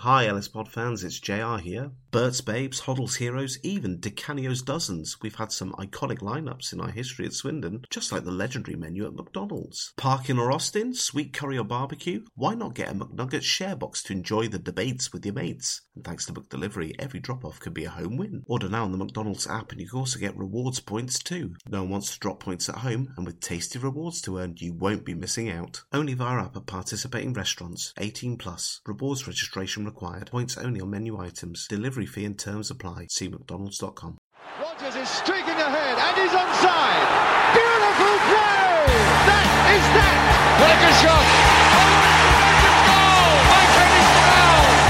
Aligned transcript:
Hi, 0.00 0.26
Ellis 0.26 0.46
Pod 0.46 0.70
fans, 0.70 1.02
it's 1.04 1.18
JR 1.18 1.56
here. 1.56 1.90
Bert's 2.10 2.42
Babes, 2.42 2.82
Hoddle's 2.82 3.16
Heroes, 3.16 3.58
even 3.62 3.98
DiCanio's 3.98 4.60
Dozens. 4.60 5.22
We've 5.22 5.34
had 5.34 5.50
some 5.50 5.72
iconic 5.72 6.18
lineups 6.18 6.74
in 6.74 6.82
our 6.82 6.90
history 6.90 7.24
at 7.24 7.32
Swindon, 7.32 7.82
just 7.88 8.12
like 8.12 8.24
the 8.24 8.30
legendary 8.30 8.76
menu 8.76 9.06
at 9.06 9.14
McDonald's. 9.14 9.94
Parkin 9.96 10.38
or 10.38 10.52
Austin, 10.52 10.92
sweet 10.92 11.32
curry 11.32 11.56
or 11.56 11.64
barbecue? 11.64 12.24
Why 12.34 12.54
not 12.54 12.74
get 12.74 12.90
a 12.90 12.94
McNugget 12.94 13.40
share 13.40 13.74
box 13.74 14.02
to 14.04 14.12
enjoy 14.12 14.48
the 14.48 14.58
debates 14.58 15.14
with 15.14 15.24
your 15.24 15.34
mates? 15.34 15.80
And 15.96 16.04
thanks 16.04 16.26
to 16.26 16.32
McDelivery, 16.34 16.94
every 16.98 17.20
drop 17.20 17.44
off 17.44 17.58
can 17.58 17.72
be 17.72 17.84
a 17.86 17.90
home 17.90 18.16
win. 18.18 18.44
Order 18.46 18.68
now 18.68 18.84
on 18.84 18.92
the 18.92 18.98
McDonald's 18.98 19.46
app 19.46 19.72
and 19.72 19.80
you 19.80 19.88
can 19.88 19.98
also 19.98 20.18
get 20.18 20.36
rewards 20.36 20.78
points 20.78 21.18
too. 21.18 21.54
No 21.68 21.82
one 21.82 21.90
wants 21.90 22.12
to 22.12 22.20
drop 22.20 22.38
points 22.40 22.68
at 22.68 22.76
home, 22.76 23.12
and 23.16 23.26
with 23.26 23.40
tasty 23.40 23.78
rewards 23.78 24.20
to 24.22 24.38
earn, 24.38 24.54
you 24.58 24.74
won't 24.74 25.04
be 25.06 25.14
missing 25.14 25.50
out. 25.50 25.82
Only 25.92 26.14
via 26.14 26.44
app 26.44 26.56
at 26.56 26.66
participating 26.66 27.32
restaurants. 27.32 27.94
18 27.98 28.36
plus. 28.36 28.82
Rewards 28.86 29.26
registration 29.26 29.86
required. 29.86 30.30
Points 30.30 30.58
only 30.58 30.80
on 30.80 30.90
menu 30.90 31.18
items. 31.18 31.66
Delivery 31.66 32.06
fee 32.06 32.26
and 32.26 32.38
terms 32.38 32.70
apply. 32.70 33.06
See 33.08 33.28
McDonald's.com. 33.28 34.18
Rogers 34.60 34.96
is 34.96 35.08
streaking 35.08 35.48
ahead 35.48 35.98
and 35.98 36.16
he's 36.16 36.36
onside. 36.36 37.08
Beautiful 37.56 38.16
play! 38.28 38.86
That 39.26 39.48
is 39.74 39.86
that! 39.96 40.16
What 40.60 40.70
a 40.70 40.78
good 40.80 40.96
shot! 41.02 41.35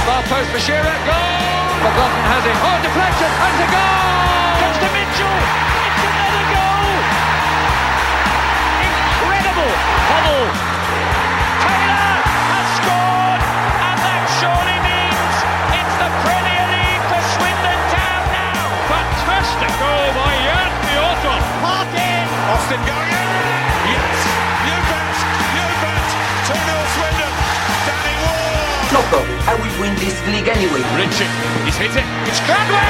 Far 0.06 0.22
post 0.30 0.48
for 0.54 0.62
Shearer, 0.62 0.86
goal! 1.02 1.66
McLaughlin 1.82 2.26
has 2.30 2.46
it. 2.46 2.54
Oh, 2.62 2.78
deflection, 2.78 3.26
and 3.26 3.50
it's 3.58 3.66
a 3.66 3.70
goal! 3.74 4.54
Comes 4.62 4.78
to 4.78 4.88
Mitchell, 4.94 5.34
it's 5.82 6.02
another 6.06 6.46
goal! 6.46 6.94
Incredible! 8.86 9.72
Hubble! 10.06 10.46
Taylor 11.58 12.22
has 12.22 12.68
scored, 12.78 13.42
and 13.82 13.96
that 13.98 14.22
surely 14.38 14.78
means 14.86 15.34
it's 15.74 15.96
the 15.98 16.10
Premier 16.22 16.64
League 16.70 17.04
for 17.10 17.22
Swindon 17.34 17.80
Town 17.90 18.22
now! 18.30 18.62
Fantastic 18.86 19.74
goal 19.74 20.06
by 20.14 20.32
Jan 20.46 20.70
Fjørtoft! 20.86 21.50
Parkin! 21.66 22.26
Austin 22.54 22.82
going 22.86 23.10
in! 23.10 23.75
Ward! 29.12 29.22
Loco, 29.22 29.22
I 29.46 29.54
will 29.54 29.80
win 29.80 29.94
this 29.96 30.18
league 30.26 30.48
anyway. 30.48 30.82
Richard, 30.96 31.30
he's 31.64 31.76
hit 31.76 31.94
it. 31.94 32.06
It's 32.26 32.40
Gladwin. 32.46 32.80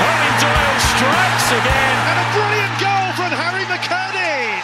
Eoin 0.00 0.34
Doyle 0.40 0.80
strikes 0.92 1.48
again. 1.52 1.96
And 2.08 2.18
a 2.20 2.26
brilliant 2.34 2.74
goal 2.80 3.08
from 3.16 3.30
Harry 3.32 3.64
McKirdy! 3.64 4.62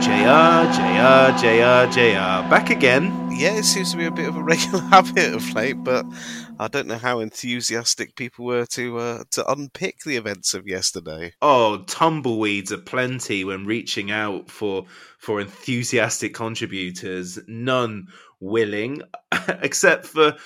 JR, 0.00 0.66
JR, 0.72 1.26
JR, 1.38 1.82
JR. 1.92 2.35
Back 2.48 2.70
again. 2.70 3.28
Yeah, 3.32 3.56
it 3.56 3.64
seems 3.64 3.90
to 3.90 3.96
be 3.96 4.04
a 4.04 4.10
bit 4.12 4.28
of 4.28 4.36
a 4.36 4.42
regular 4.44 4.78
habit 4.82 5.34
of 5.34 5.52
late, 5.54 5.82
but 5.82 6.06
I 6.60 6.68
don't 6.68 6.86
know 6.86 6.96
how 6.96 7.18
enthusiastic 7.18 8.14
people 8.14 8.44
were 8.44 8.66
to 8.66 8.98
uh, 8.98 9.24
to 9.32 9.50
unpick 9.50 9.98
the 10.04 10.16
events 10.16 10.54
of 10.54 10.68
yesterday. 10.68 11.32
Oh, 11.42 11.82
tumbleweeds 11.88 12.70
aplenty 12.70 13.44
when 13.44 13.66
reaching 13.66 14.12
out 14.12 14.48
for 14.48 14.86
for 15.18 15.40
enthusiastic 15.40 16.34
contributors. 16.34 17.36
None 17.48 18.06
willing, 18.38 19.02
except 19.48 20.06
for 20.06 20.36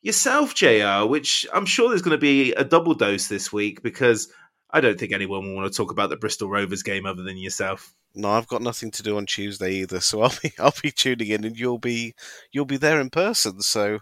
yourself, 0.00 0.54
JR, 0.54 1.06
which 1.06 1.44
I'm 1.52 1.66
sure 1.66 1.88
there's 1.88 2.02
going 2.02 2.16
to 2.16 2.18
be 2.18 2.52
a 2.52 2.62
double 2.62 2.94
dose 2.94 3.26
this 3.26 3.52
week 3.52 3.82
because 3.82 4.32
I 4.70 4.80
don't 4.80 4.98
think 4.98 5.12
anyone 5.12 5.42
will 5.42 5.56
want 5.56 5.72
to 5.72 5.76
talk 5.76 5.90
about 5.90 6.10
the 6.10 6.16
Bristol 6.16 6.48
Rovers 6.48 6.84
game 6.84 7.04
other 7.04 7.24
than 7.24 7.36
yourself. 7.36 7.92
No, 8.14 8.30
I've 8.30 8.48
got 8.48 8.62
nothing 8.62 8.90
to 8.92 9.02
do 9.02 9.16
on 9.16 9.26
Tuesday 9.26 9.72
either, 9.74 10.00
so 10.00 10.22
I'll 10.22 10.34
be 10.42 10.52
I'll 10.58 10.74
be 10.82 10.90
tuning 10.90 11.28
in, 11.28 11.44
and 11.44 11.58
you'll 11.58 11.78
be 11.78 12.14
you'll 12.52 12.64
be 12.64 12.76
there 12.76 13.00
in 13.00 13.10
person. 13.10 13.60
So 13.60 14.00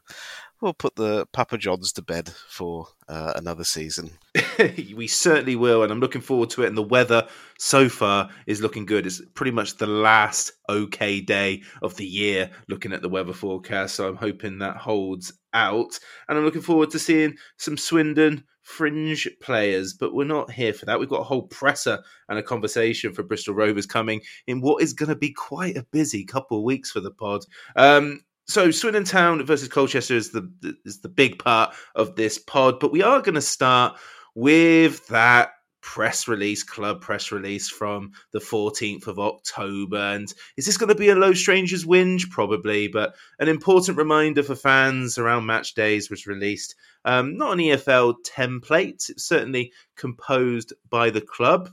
we'll 0.60 0.74
put 0.74 0.96
the 0.96 1.26
Papa 1.32 1.58
Johns 1.58 1.92
to 1.92 2.02
bed 2.02 2.30
for 2.48 2.86
uh, 3.08 3.32
another 3.36 3.64
season. 3.64 4.10
we 4.96 5.06
certainly 5.06 5.56
will, 5.56 5.82
and 5.82 5.92
I'm 5.92 6.00
looking 6.00 6.20
forward 6.20 6.50
to 6.50 6.62
it. 6.62 6.68
And 6.68 6.76
the 6.76 6.82
weather 6.82 7.28
so 7.58 7.88
far 7.88 8.30
is 8.46 8.60
looking 8.60 8.86
good. 8.86 9.06
It's 9.06 9.20
pretty 9.34 9.52
much 9.52 9.76
the 9.76 9.86
last 9.86 10.52
okay 10.68 11.20
day 11.20 11.62
of 11.82 11.96
the 11.96 12.06
year 12.06 12.50
looking 12.68 12.92
at 12.92 13.02
the 13.02 13.08
weather 13.08 13.32
forecast. 13.32 13.94
So 13.94 14.08
I'm 14.08 14.16
hoping 14.16 14.58
that 14.58 14.76
holds 14.76 15.32
out. 15.52 15.98
And 16.28 16.38
I'm 16.38 16.44
looking 16.44 16.62
forward 16.62 16.90
to 16.90 16.98
seeing 16.98 17.36
some 17.58 17.76
Swindon 17.76 18.44
fringe 18.66 19.28
players, 19.40 19.94
but 19.94 20.12
we're 20.12 20.24
not 20.24 20.50
here 20.50 20.72
for 20.72 20.86
that. 20.86 20.98
We've 20.98 21.08
got 21.08 21.20
a 21.20 21.24
whole 21.24 21.42
presser 21.42 22.02
and 22.28 22.36
a 22.36 22.42
conversation 22.42 23.14
for 23.14 23.22
Bristol 23.22 23.54
Rovers 23.54 23.86
coming 23.86 24.20
in 24.48 24.60
what 24.60 24.82
is 24.82 24.92
going 24.92 25.08
to 25.08 25.14
be 25.14 25.32
quite 25.32 25.76
a 25.76 25.86
busy 25.92 26.24
couple 26.24 26.58
of 26.58 26.64
weeks 26.64 26.90
for 26.90 26.98
the 26.98 27.12
pod. 27.12 27.44
Um, 27.76 28.22
so 28.48 28.72
Swindon 28.72 29.04
Town 29.04 29.44
versus 29.46 29.68
Colchester 29.68 30.16
is 30.16 30.32
the 30.32 30.50
is 30.84 31.00
the 31.00 31.08
big 31.08 31.38
part 31.38 31.74
of 31.94 32.16
this 32.16 32.38
pod, 32.38 32.80
but 32.80 32.90
we 32.90 33.02
are 33.02 33.22
going 33.22 33.36
to 33.36 33.40
start 33.40 33.96
with 34.34 35.06
that 35.08 35.50
press 35.86 36.26
release, 36.26 36.64
club 36.64 37.00
press 37.00 37.30
release 37.30 37.70
from 37.70 38.10
the 38.32 38.40
14th 38.40 39.06
of 39.06 39.20
October. 39.20 39.96
And 39.96 40.26
is 40.56 40.66
this 40.66 40.76
going 40.76 40.88
to 40.88 40.96
be 40.96 41.10
a 41.10 41.14
low 41.14 41.32
strangers 41.32 41.84
whinge? 41.84 42.28
Probably, 42.28 42.88
but 42.88 43.14
an 43.38 43.48
important 43.48 43.96
reminder 43.96 44.42
for 44.42 44.56
fans 44.56 45.16
around 45.16 45.46
match 45.46 45.74
days 45.74 46.10
was 46.10 46.26
released. 46.26 46.74
Um, 47.04 47.38
not 47.38 47.52
an 47.52 47.60
EFL 47.60 48.16
template, 48.26 49.08
it's 49.08 49.28
certainly 49.28 49.72
composed 49.96 50.74
by 50.90 51.10
the 51.10 51.20
club, 51.20 51.70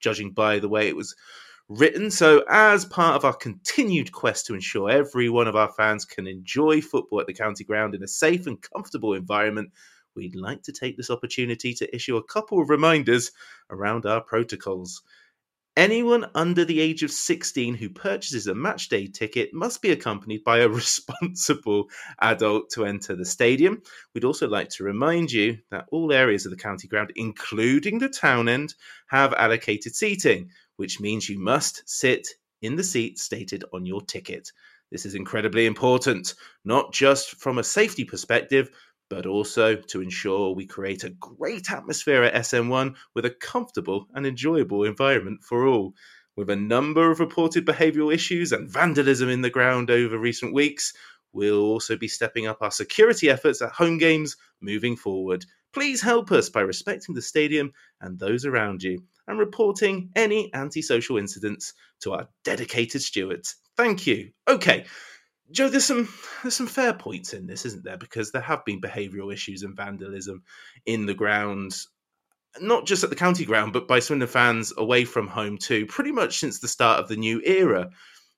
judging 0.00 0.32
by 0.32 0.58
the 0.58 0.68
way 0.68 0.88
it 0.88 0.96
was 0.96 1.14
written. 1.68 2.10
So, 2.10 2.44
as 2.48 2.86
part 2.86 3.14
of 3.14 3.26
our 3.26 3.34
continued 3.34 4.10
quest 4.10 4.46
to 4.46 4.54
ensure 4.54 4.88
every 4.88 5.28
one 5.28 5.48
of 5.48 5.54
our 5.54 5.70
fans 5.70 6.06
can 6.06 6.26
enjoy 6.26 6.80
football 6.80 7.20
at 7.20 7.26
the 7.26 7.34
county 7.34 7.64
ground 7.64 7.94
in 7.94 8.02
a 8.02 8.08
safe 8.08 8.46
and 8.46 8.60
comfortable 8.60 9.12
environment, 9.12 9.70
we'd 10.14 10.36
like 10.36 10.62
to 10.64 10.72
take 10.72 10.96
this 10.96 11.10
opportunity 11.10 11.74
to 11.74 11.94
issue 11.94 12.16
a 12.16 12.24
couple 12.24 12.60
of 12.60 12.70
reminders 12.70 13.32
around 13.70 14.06
our 14.06 14.20
protocols. 14.20 15.02
Anyone 15.76 16.30
under 16.36 16.64
the 16.64 16.78
age 16.78 17.02
of 17.02 17.10
16 17.10 17.74
who 17.74 17.90
purchases 17.90 18.46
a 18.46 18.54
matchday 18.54 19.12
ticket 19.12 19.52
must 19.52 19.82
be 19.82 19.90
accompanied 19.90 20.44
by 20.44 20.58
a 20.58 20.68
responsible 20.80 21.88
adult 22.20 22.70
to 22.70 22.84
enter 22.84 23.16
the 23.16 23.24
stadium. 23.24 23.82
We'd 24.14 24.24
also 24.24 24.46
like 24.48 24.68
to 24.70 24.84
remind 24.84 25.32
you 25.32 25.58
that 25.72 25.88
all 25.90 26.12
areas 26.12 26.46
of 26.46 26.52
the 26.52 26.56
county 26.56 26.86
ground, 26.86 27.12
including 27.16 27.98
the 27.98 28.08
town 28.08 28.48
end, 28.48 28.74
have 29.08 29.34
allocated 29.34 29.96
seating, 29.96 30.50
which 30.76 31.00
means 31.00 31.28
you 31.28 31.40
must 31.40 31.82
sit 31.88 32.28
in 32.62 32.76
the 32.76 32.84
seat 32.84 33.18
stated 33.18 33.64
on 33.72 33.84
your 33.84 34.00
ticket. 34.00 34.52
This 34.92 35.06
is 35.06 35.16
incredibly 35.16 35.66
important, 35.66 36.34
not 36.64 36.92
just 36.92 37.40
from 37.40 37.58
a 37.58 37.64
safety 37.64 38.04
perspective, 38.04 38.70
but 39.14 39.26
also 39.26 39.76
to 39.76 40.00
ensure 40.00 40.50
we 40.50 40.66
create 40.66 41.04
a 41.04 41.10
great 41.10 41.70
atmosphere 41.70 42.24
at 42.24 42.34
SM1 42.34 42.96
with 43.14 43.24
a 43.24 43.30
comfortable 43.30 44.08
and 44.12 44.26
enjoyable 44.26 44.82
environment 44.82 45.40
for 45.44 45.68
all. 45.68 45.94
With 46.34 46.50
a 46.50 46.56
number 46.56 47.12
of 47.12 47.20
reported 47.20 47.64
behavioural 47.64 48.12
issues 48.12 48.50
and 48.50 48.68
vandalism 48.68 49.28
in 49.28 49.40
the 49.40 49.50
ground 49.50 49.88
over 49.88 50.18
recent 50.18 50.52
weeks, 50.52 50.94
we'll 51.32 51.60
also 51.60 51.96
be 51.96 52.08
stepping 52.08 52.48
up 52.48 52.58
our 52.60 52.72
security 52.72 53.30
efforts 53.30 53.62
at 53.62 53.70
home 53.70 53.98
games 53.98 54.36
moving 54.60 54.96
forward. 54.96 55.46
Please 55.72 56.02
help 56.02 56.32
us 56.32 56.48
by 56.48 56.62
respecting 56.62 57.14
the 57.14 57.22
stadium 57.22 57.72
and 58.00 58.18
those 58.18 58.44
around 58.44 58.82
you 58.82 58.98
and 59.28 59.38
reporting 59.38 60.10
any 60.16 60.52
antisocial 60.54 61.18
incidents 61.18 61.72
to 62.00 62.14
our 62.14 62.28
dedicated 62.42 63.00
stewards. 63.00 63.54
Thank 63.76 64.08
you. 64.08 64.30
Okay, 64.48 64.86
Joe, 65.54 65.68
there's 65.68 65.84
some 65.84 66.08
there's 66.42 66.56
some 66.56 66.66
fair 66.66 66.92
points 66.92 67.32
in 67.32 67.46
this, 67.46 67.64
isn't 67.64 67.84
there? 67.84 67.96
Because 67.96 68.32
there 68.32 68.42
have 68.42 68.64
been 68.64 68.80
behavioural 68.80 69.32
issues 69.32 69.62
and 69.62 69.76
vandalism 69.76 70.42
in 70.84 71.06
the 71.06 71.14
ground, 71.14 71.76
not 72.60 72.86
just 72.86 73.04
at 73.04 73.10
the 73.10 73.16
county 73.16 73.44
ground, 73.44 73.72
but 73.72 73.86
by 73.86 74.00
Swindon 74.00 74.28
fans 74.28 74.72
away 74.76 75.04
from 75.04 75.28
home 75.28 75.56
too. 75.56 75.86
Pretty 75.86 76.10
much 76.10 76.38
since 76.38 76.58
the 76.58 76.68
start 76.68 76.98
of 76.98 77.08
the 77.08 77.16
new 77.16 77.40
era, 77.44 77.90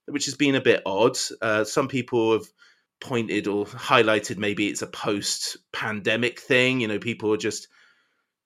which 0.05 0.25
has 0.25 0.35
been 0.35 0.53
a 0.53 0.61
bit 0.61 0.83
odd. 0.85 1.17
Uh, 1.41 1.63
some 1.63 1.87
people 1.87 2.33
have 2.33 2.45
pointed 3.01 3.47
or 3.47 3.65
highlighted 3.65 4.37
maybe 4.37 4.67
it's 4.67 4.83
a 4.83 4.87
post-pandemic 4.87 6.39
thing. 6.39 6.81
You 6.81 6.87
know, 6.87 6.99
people 6.99 7.33
are 7.33 7.37
just 7.37 7.67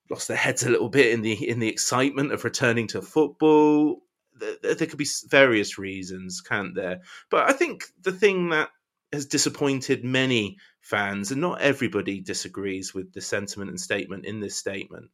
lost 0.09 0.29
their 0.29 0.37
heads 0.37 0.63
a 0.63 0.69
little 0.69 0.89
bit 0.89 1.11
in 1.11 1.21
the 1.21 1.33
in 1.49 1.59
the 1.59 1.69
excitement 1.69 2.31
of 2.31 2.45
returning 2.45 2.87
to 2.87 3.01
football 3.01 4.01
there, 4.39 4.75
there 4.75 4.87
could 4.87 4.97
be 4.97 5.07
various 5.27 5.77
reasons, 5.77 6.41
can't 6.41 6.75
there? 6.75 7.01
But 7.29 7.49
I 7.49 7.53
think 7.53 7.85
the 8.01 8.11
thing 8.11 8.49
that 8.49 8.69
has 9.13 9.25
disappointed 9.25 10.03
many 10.03 10.57
fans, 10.81 11.31
and 11.31 11.41
not 11.41 11.61
everybody 11.61 12.21
disagrees 12.21 12.93
with 12.93 13.13
the 13.13 13.21
sentiment 13.21 13.69
and 13.69 13.79
statement 13.79 14.25
in 14.25 14.39
this 14.39 14.55
statement. 14.55 15.09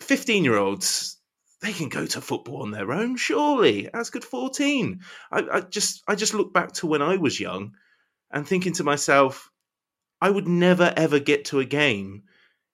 15 0.00 0.44
year 0.44 0.56
olds, 0.56 1.18
they 1.60 1.72
can 1.72 1.88
go 1.88 2.06
to 2.06 2.20
football 2.20 2.62
on 2.62 2.70
their 2.70 2.92
own, 2.92 3.16
surely. 3.16 3.92
As 3.92 4.10
good 4.10 4.24
14. 4.24 5.00
I, 5.30 5.42
I, 5.52 5.60
just 5.60 6.02
I 6.06 6.14
just 6.14 6.34
look 6.34 6.52
back 6.52 6.72
to 6.74 6.86
when 6.86 7.02
I 7.02 7.16
was 7.16 7.38
young 7.38 7.72
and 8.30 8.46
thinking 8.46 8.72
to 8.74 8.84
myself, 8.84 9.50
I 10.20 10.30
would 10.30 10.46
never 10.46 10.92
ever 10.96 11.18
get 11.18 11.46
to 11.46 11.60
a 11.60 11.64
game 11.64 12.24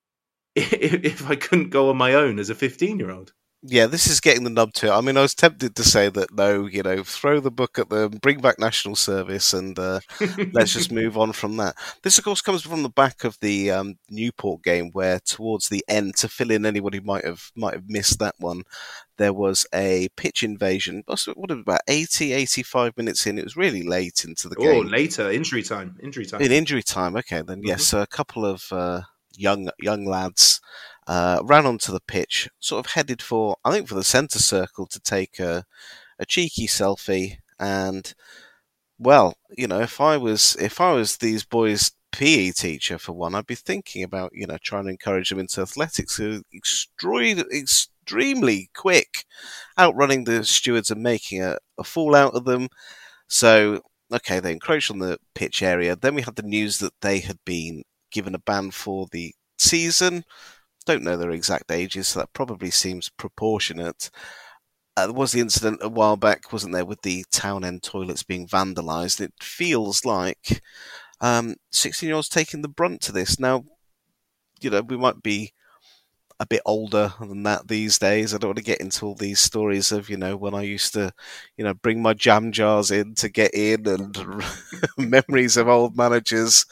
if, 0.54 0.72
if 0.72 1.30
I 1.30 1.36
couldn't 1.36 1.70
go 1.70 1.90
on 1.90 1.96
my 1.96 2.14
own 2.14 2.38
as 2.38 2.50
a 2.50 2.54
15 2.54 2.98
year 2.98 3.10
old 3.10 3.32
yeah, 3.62 3.86
this 3.86 4.06
is 4.06 4.20
getting 4.20 4.44
the 4.44 4.50
nub 4.50 4.72
to 4.74 4.86
it. 4.86 4.92
I 4.92 5.00
mean, 5.00 5.16
I 5.16 5.22
was 5.22 5.34
tempted 5.34 5.74
to 5.74 5.82
say 5.82 6.08
that 6.10 6.32
no, 6.32 6.66
you 6.66 6.82
know, 6.82 7.02
throw 7.02 7.40
the 7.40 7.50
book 7.50 7.78
at 7.78 7.90
them, 7.90 8.12
bring 8.22 8.40
back 8.40 8.58
national 8.60 8.94
service, 8.94 9.52
and 9.52 9.76
uh, 9.76 9.98
let's 10.52 10.74
just 10.74 10.92
move 10.92 11.18
on 11.18 11.32
from 11.32 11.56
that. 11.56 11.74
This, 12.02 12.18
of 12.18 12.24
course, 12.24 12.40
comes 12.40 12.62
from 12.62 12.84
the 12.84 12.88
back 12.88 13.24
of 13.24 13.36
the 13.40 13.72
um, 13.72 13.98
Newport 14.08 14.62
game, 14.62 14.90
where 14.92 15.18
towards 15.18 15.68
the 15.68 15.84
end, 15.88 16.16
to 16.18 16.28
fill 16.28 16.52
in 16.52 16.64
anybody 16.64 16.98
who 16.98 17.04
might 17.04 17.24
have 17.24 17.50
might 17.56 17.74
have 17.74 17.88
missed 17.88 18.20
that 18.20 18.36
one, 18.38 18.62
there 19.16 19.32
was 19.32 19.66
a 19.74 20.08
pitch 20.16 20.44
invasion. 20.44 21.02
What 21.06 21.50
about 21.50 21.80
80, 21.88 22.32
85 22.32 22.96
minutes 22.96 23.26
in? 23.26 23.38
It 23.38 23.44
was 23.44 23.56
really 23.56 23.82
late 23.82 24.24
into 24.24 24.48
the 24.48 24.56
oh, 24.60 24.62
game. 24.62 24.86
Oh, 24.86 24.88
later, 24.88 25.32
injury 25.32 25.64
time, 25.64 25.98
injury 26.00 26.26
time. 26.26 26.40
In 26.42 26.52
injury 26.52 26.84
time, 26.84 27.16
okay, 27.16 27.42
then 27.42 27.62
yes, 27.64 27.80
mm-hmm. 27.80 27.96
so 27.96 28.02
a 28.02 28.06
couple 28.06 28.46
of 28.46 28.66
uh, 28.70 29.00
young 29.36 29.68
young 29.80 30.04
lads 30.04 30.60
uh, 31.08 31.40
ran 31.44 31.66
onto 31.66 31.92
the 31.92 32.00
pitch, 32.00 32.48
sort 32.60 32.86
of 32.86 32.92
headed 32.92 33.22
for, 33.22 33.56
I 33.64 33.72
think, 33.72 33.88
for 33.88 33.96
the 33.96 34.04
centre 34.04 34.40
circle 34.40 34.86
to 34.88 35.00
take 35.00 35.40
a, 35.40 35.64
a 36.18 36.26
cheeky 36.26 36.68
selfie. 36.68 37.38
And 37.58 38.14
well, 38.98 39.34
you 39.56 39.66
know, 39.68 39.80
if 39.80 40.00
I 40.00 40.16
was 40.16 40.56
if 40.60 40.80
I 40.80 40.92
was 40.92 41.16
these 41.18 41.44
boys' 41.44 41.92
PE 42.12 42.50
teacher 42.52 42.98
for 42.98 43.12
one, 43.12 43.34
I'd 43.34 43.46
be 43.46 43.54
thinking 43.54 44.02
about 44.02 44.32
you 44.34 44.46
know 44.46 44.58
trying 44.62 44.84
to 44.84 44.90
encourage 44.90 45.30
them 45.30 45.38
into 45.38 45.62
athletics. 45.62 46.16
They're 46.18 46.40
extremely 46.54 47.44
extremely 47.52 48.70
quick, 48.74 49.24
outrunning 49.78 50.24
the 50.24 50.44
stewards 50.44 50.90
and 50.90 51.02
making 51.02 51.42
a, 51.42 51.58
a 51.78 51.84
fool 51.84 52.14
out 52.14 52.34
of 52.34 52.44
them. 52.44 52.68
So 53.28 53.82
okay, 54.12 54.40
they 54.40 54.52
encroached 54.52 54.90
on 54.90 54.98
the 55.00 55.18
pitch 55.34 55.62
area. 55.62 55.96
Then 55.96 56.14
we 56.14 56.22
had 56.22 56.36
the 56.36 56.42
news 56.42 56.78
that 56.78 56.94
they 57.02 57.20
had 57.20 57.38
been 57.44 57.82
given 58.10 58.34
a 58.34 58.38
ban 58.38 58.70
for 58.72 59.06
the 59.12 59.34
season. 59.58 60.24
Don't 60.88 61.02
know 61.02 61.18
their 61.18 61.32
exact 61.32 61.70
ages, 61.70 62.08
so 62.08 62.20
that 62.20 62.32
probably 62.32 62.70
seems 62.70 63.10
proportionate. 63.10 64.10
Uh, 64.96 65.08
there 65.08 65.12
was 65.12 65.32
the 65.32 65.40
incident 65.40 65.80
a 65.82 65.88
while 65.90 66.16
back, 66.16 66.50
wasn't 66.50 66.72
there, 66.72 66.86
with 66.86 67.02
the 67.02 67.26
town 67.30 67.62
end 67.62 67.82
toilets 67.82 68.22
being 68.22 68.48
vandalised? 68.48 69.20
It 69.20 69.34
feels 69.38 70.06
like 70.06 70.62
um, 71.20 71.56
16 71.72 72.06
year 72.06 72.16
olds 72.16 72.30
taking 72.30 72.62
the 72.62 72.68
brunt 72.68 73.02
to 73.02 73.12
this. 73.12 73.38
Now, 73.38 73.64
you 74.62 74.70
know, 74.70 74.80
we 74.80 74.96
might 74.96 75.22
be 75.22 75.52
a 76.40 76.46
bit 76.46 76.62
older 76.64 77.12
than 77.20 77.42
that 77.42 77.68
these 77.68 77.98
days. 77.98 78.32
I 78.32 78.38
don't 78.38 78.48
want 78.48 78.56
to 78.56 78.64
get 78.64 78.80
into 78.80 79.04
all 79.04 79.14
these 79.14 79.40
stories 79.40 79.92
of, 79.92 80.08
you 80.08 80.16
know, 80.16 80.38
when 80.38 80.54
I 80.54 80.62
used 80.62 80.94
to, 80.94 81.12
you 81.58 81.64
know, 81.64 81.74
bring 81.74 82.00
my 82.00 82.14
jam 82.14 82.50
jars 82.50 82.90
in 82.90 83.14
to 83.16 83.28
get 83.28 83.52
in 83.52 83.86
and 83.86 84.42
memories 84.96 85.58
of 85.58 85.68
old 85.68 85.98
managers 85.98 86.64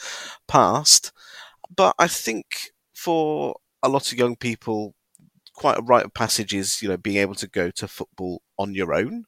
past. 0.48 1.12
But 1.76 1.94
I 1.98 2.08
think 2.08 2.70
for 2.94 3.56
a 3.82 3.88
lot 3.88 4.10
of 4.10 4.18
young 4.18 4.36
people, 4.36 4.94
quite 5.54 5.78
a 5.78 5.82
rite 5.82 6.04
of 6.04 6.14
passage 6.14 6.54
is, 6.54 6.82
you 6.82 6.88
know, 6.88 6.96
being 6.96 7.16
able 7.16 7.34
to 7.36 7.48
go 7.48 7.70
to 7.70 7.88
football 7.88 8.42
on 8.58 8.74
your 8.74 8.94
own. 8.94 9.24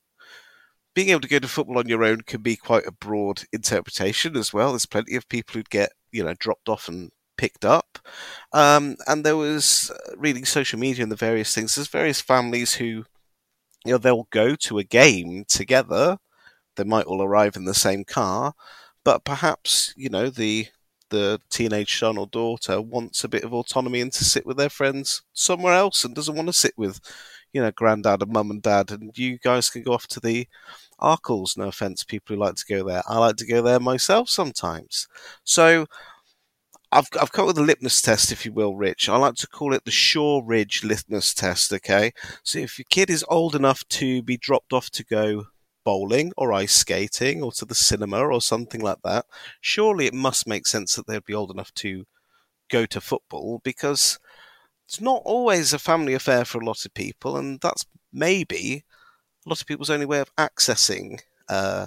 Being 0.94 1.10
able 1.10 1.20
to 1.20 1.28
go 1.28 1.38
to 1.38 1.48
football 1.48 1.78
on 1.78 1.88
your 1.88 2.02
own 2.04 2.22
can 2.22 2.42
be 2.42 2.56
quite 2.56 2.86
a 2.86 2.92
broad 2.92 3.44
interpretation 3.52 4.36
as 4.36 4.52
well. 4.52 4.70
There's 4.70 4.86
plenty 4.86 5.14
of 5.16 5.28
people 5.28 5.54
who'd 5.54 5.70
get, 5.70 5.92
you 6.10 6.24
know, 6.24 6.34
dropped 6.38 6.68
off 6.68 6.88
and 6.88 7.10
picked 7.36 7.64
up. 7.64 7.98
Um, 8.52 8.96
and 9.06 9.24
there 9.24 9.36
was 9.36 9.90
uh, 9.90 10.16
reading 10.16 10.44
social 10.44 10.78
media 10.78 11.02
and 11.04 11.12
the 11.12 11.16
various 11.16 11.54
things. 11.54 11.74
There's 11.74 11.88
various 11.88 12.20
families 12.20 12.74
who, 12.74 13.04
you 13.84 13.92
know, 13.92 13.98
they'll 13.98 14.28
go 14.30 14.56
to 14.56 14.78
a 14.78 14.84
game 14.84 15.44
together. 15.48 16.18
They 16.76 16.84
might 16.84 17.06
all 17.06 17.22
arrive 17.22 17.56
in 17.56 17.64
the 17.64 17.74
same 17.74 18.04
car, 18.04 18.54
but 19.04 19.24
perhaps, 19.24 19.94
you 19.96 20.08
know, 20.08 20.30
the 20.30 20.66
the 21.10 21.40
teenage 21.50 21.98
son 21.98 22.18
or 22.18 22.26
daughter 22.26 22.80
wants 22.80 23.24
a 23.24 23.28
bit 23.28 23.44
of 23.44 23.52
autonomy 23.52 24.00
and 24.00 24.12
to 24.12 24.24
sit 24.24 24.46
with 24.46 24.56
their 24.56 24.68
friends 24.68 25.22
somewhere 25.32 25.74
else 25.74 26.04
and 26.04 26.14
doesn't 26.14 26.34
want 26.34 26.48
to 26.48 26.52
sit 26.52 26.74
with, 26.76 27.00
you 27.52 27.60
know, 27.62 27.70
granddad 27.70 28.22
and 28.22 28.32
mum 28.32 28.50
and 28.50 28.62
dad, 28.62 28.90
and 28.90 29.16
you 29.16 29.38
guys 29.38 29.70
can 29.70 29.82
go 29.82 29.92
off 29.92 30.06
to 30.08 30.20
the 30.20 30.46
Arkells. 31.00 31.56
No 31.56 31.68
offense, 31.68 32.04
people 32.04 32.34
who 32.34 32.40
like 32.42 32.56
to 32.56 32.66
go 32.68 32.86
there. 32.86 33.02
I 33.06 33.18
like 33.18 33.36
to 33.36 33.46
go 33.46 33.62
there 33.62 33.80
myself 33.80 34.28
sometimes. 34.28 35.08
So 35.44 35.86
I've 36.90 37.08
I've 37.20 37.32
come 37.32 37.44
up 37.44 37.48
with 37.48 37.58
a 37.58 37.62
litmus 37.62 38.00
test, 38.00 38.32
if 38.32 38.46
you 38.46 38.52
will, 38.52 38.74
Rich. 38.76 39.08
I 39.08 39.16
like 39.16 39.34
to 39.36 39.46
call 39.46 39.74
it 39.74 39.84
the 39.84 39.90
Shore 39.90 40.42
Ridge 40.44 40.84
litmus 40.84 41.34
test. 41.34 41.72
Okay, 41.72 42.12
so 42.42 42.58
if 42.58 42.78
your 42.78 42.86
kid 42.88 43.10
is 43.10 43.24
old 43.28 43.54
enough 43.54 43.86
to 43.88 44.22
be 44.22 44.36
dropped 44.36 44.72
off 44.72 44.90
to 44.90 45.04
go 45.04 45.46
bowling 45.88 46.34
or 46.36 46.52
ice 46.52 46.74
skating 46.74 47.42
or 47.42 47.50
to 47.50 47.64
the 47.64 47.74
cinema 47.74 48.18
or 48.20 48.42
something 48.42 48.82
like 48.82 48.98
that, 49.04 49.24
surely 49.62 50.04
it 50.04 50.12
must 50.12 50.46
make 50.46 50.66
sense 50.66 50.94
that 50.94 51.06
they'd 51.06 51.24
be 51.24 51.32
old 51.32 51.50
enough 51.50 51.72
to 51.72 52.04
go 52.68 52.84
to 52.84 53.00
football 53.00 53.62
because 53.64 54.18
it's 54.84 55.00
not 55.00 55.22
always 55.24 55.72
a 55.72 55.78
family 55.78 56.12
affair 56.12 56.44
for 56.44 56.60
a 56.60 56.64
lot 56.66 56.84
of 56.84 56.92
people, 56.92 57.38
and 57.38 57.58
that's 57.62 57.86
maybe 58.12 58.84
a 59.46 59.48
lot 59.48 59.62
of 59.62 59.66
people's 59.66 59.88
only 59.88 60.04
way 60.04 60.20
of 60.20 60.34
accessing 60.36 61.20
uh, 61.48 61.86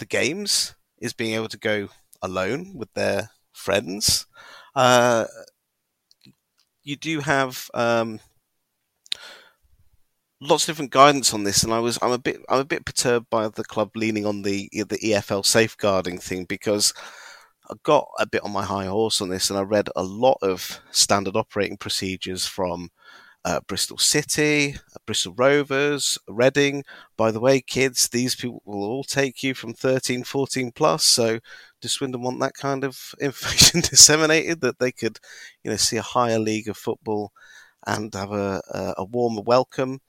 the 0.00 0.06
games 0.06 0.74
is 0.98 1.12
being 1.12 1.34
able 1.34 1.48
to 1.48 1.58
go 1.58 1.88
alone 2.20 2.72
with 2.74 2.92
their 2.94 3.30
friends. 3.52 4.26
Uh, 4.74 5.26
you 6.82 6.96
do 6.96 7.20
have 7.20 7.70
um, 7.72 8.18
lots 10.40 10.64
of 10.64 10.68
different 10.68 10.90
guidance 10.92 11.32
on 11.32 11.44
this, 11.44 11.62
and 11.62 11.72
I 11.72 11.80
was 11.80 11.98
I'm 12.02 12.12
a 12.12 12.18
bit 12.18 12.40
I'm 12.48 12.60
a 12.60 12.64
bit 12.64 12.84
perturbed 12.84 13.28
by 13.30 13.48
the 13.48 13.64
club 13.64 13.90
leaning 13.96 14.26
on 14.26 14.42
the 14.42 14.68
the 14.72 14.98
EFL 14.98 15.44
safeguarding 15.44 16.18
thing 16.18 16.44
because 16.44 16.92
I 17.70 17.74
got 17.82 18.08
a 18.18 18.26
bit 18.26 18.42
on 18.44 18.52
my 18.52 18.64
high 18.64 18.86
horse 18.86 19.20
on 19.20 19.28
this, 19.30 19.50
and 19.50 19.58
I 19.58 19.62
read 19.62 19.88
a 19.96 20.02
lot 20.02 20.38
of 20.42 20.80
standard 20.90 21.36
operating 21.36 21.76
procedures 21.78 22.46
from. 22.46 22.90
Uh, 23.44 23.60
Bristol 23.68 23.96
City, 23.96 24.74
Bristol 25.06 25.32
Rovers, 25.38 26.18
Reading. 26.28 26.82
By 27.16 27.30
the 27.30 27.38
way, 27.40 27.60
kids, 27.60 28.08
these 28.08 28.34
people 28.34 28.60
will 28.64 28.82
all 28.82 29.04
take 29.04 29.40
you 29.42 29.54
from 29.54 29.72
13, 29.72 30.24
14 30.24 30.72
plus. 30.72 31.04
So, 31.04 31.38
does 31.80 31.92
Swindon 31.92 32.22
want 32.22 32.40
that 32.40 32.54
kind 32.54 32.82
of 32.84 33.14
information 33.20 33.82
disseminated 33.82 34.60
that 34.62 34.80
they 34.80 34.90
could, 34.90 35.20
you 35.62 35.70
know, 35.70 35.76
see 35.76 35.96
a 35.96 36.02
higher 36.02 36.40
league 36.40 36.68
of 36.68 36.76
football 36.76 37.32
and 37.86 38.12
have 38.14 38.32
a, 38.32 38.60
a, 38.70 38.94
a 38.98 39.04
warmer 39.04 39.42
welcome? 39.42 40.00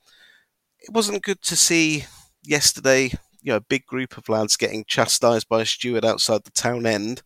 It 0.88 0.94
wasn't 0.94 1.24
good 1.24 1.42
to 1.44 1.56
see 1.56 2.06
yesterday, 2.44 3.12
you 3.42 3.52
know, 3.52 3.58
a 3.58 3.62
big 3.62 3.86
group 3.86 4.18
of 4.18 4.30
lads 4.30 4.56
getting 4.56 4.86
chastised 4.88 5.50
by 5.50 5.62
a 5.62 5.66
steward 5.66 6.06
outside 6.06 6.44
the 6.44 6.52
town 6.52 6.86
end. 6.86 7.22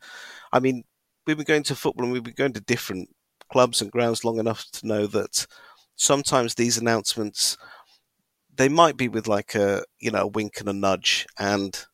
I 0.52 0.60
mean, 0.60 0.84
we've 1.26 1.38
been 1.38 1.46
going 1.46 1.64
to 1.64 1.76
football 1.76 2.06
and 2.06 2.14
we've 2.14 2.24
been 2.24 2.34
going 2.34 2.54
to 2.54 2.62
different 2.62 3.10
clubs 3.52 3.82
and 3.82 3.92
grounds 3.92 4.26
long 4.26 4.40
enough 4.40 4.66
to 4.72 4.88
know 4.88 5.06
that 5.08 5.46
sometimes 5.96 6.56
these 6.56 6.78
announcements 6.78 7.58
they 8.56 8.68
might 8.68 8.98
be 8.98 9.08
with 9.08 9.28
like 9.28 9.56
a 9.56 9.84
you 10.00 10.10
know 10.10 10.22
a 10.22 10.28
wink 10.28 10.60
and 10.60 10.70
a 10.70 10.74
nudge 10.74 11.28
and 11.38 11.86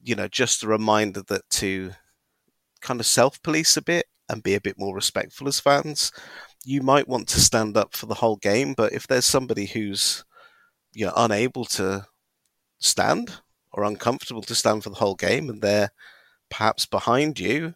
you 0.00 0.14
know 0.14 0.28
just 0.28 0.62
a 0.62 0.68
reminder 0.68 1.22
that 1.26 1.48
to 1.50 1.90
kind 2.80 3.00
of 3.00 3.06
self 3.06 3.42
police 3.42 3.76
a 3.76 3.82
bit 3.82 4.06
and 4.28 4.42
be 4.42 4.54
a 4.54 4.60
bit 4.60 4.78
more 4.78 4.94
respectful 4.94 5.48
as 5.48 5.58
fans 5.58 6.12
you 6.64 6.82
might 6.82 7.08
want 7.08 7.26
to 7.28 7.40
stand 7.40 7.76
up 7.76 7.94
for 7.94 8.06
the 8.06 8.14
whole 8.14 8.36
game 8.36 8.74
but 8.74 8.92
if 8.92 9.06
there's 9.06 9.24
somebody 9.24 9.66
who's 9.66 10.24
you're 10.92 11.12
unable 11.16 11.64
to 11.64 12.06
stand 12.78 13.40
or 13.72 13.84
uncomfortable 13.84 14.42
to 14.42 14.54
stand 14.54 14.82
for 14.82 14.90
the 14.90 14.96
whole 14.96 15.14
game 15.14 15.48
and 15.48 15.62
they're 15.62 15.90
perhaps 16.50 16.86
behind 16.86 17.38
you, 17.38 17.74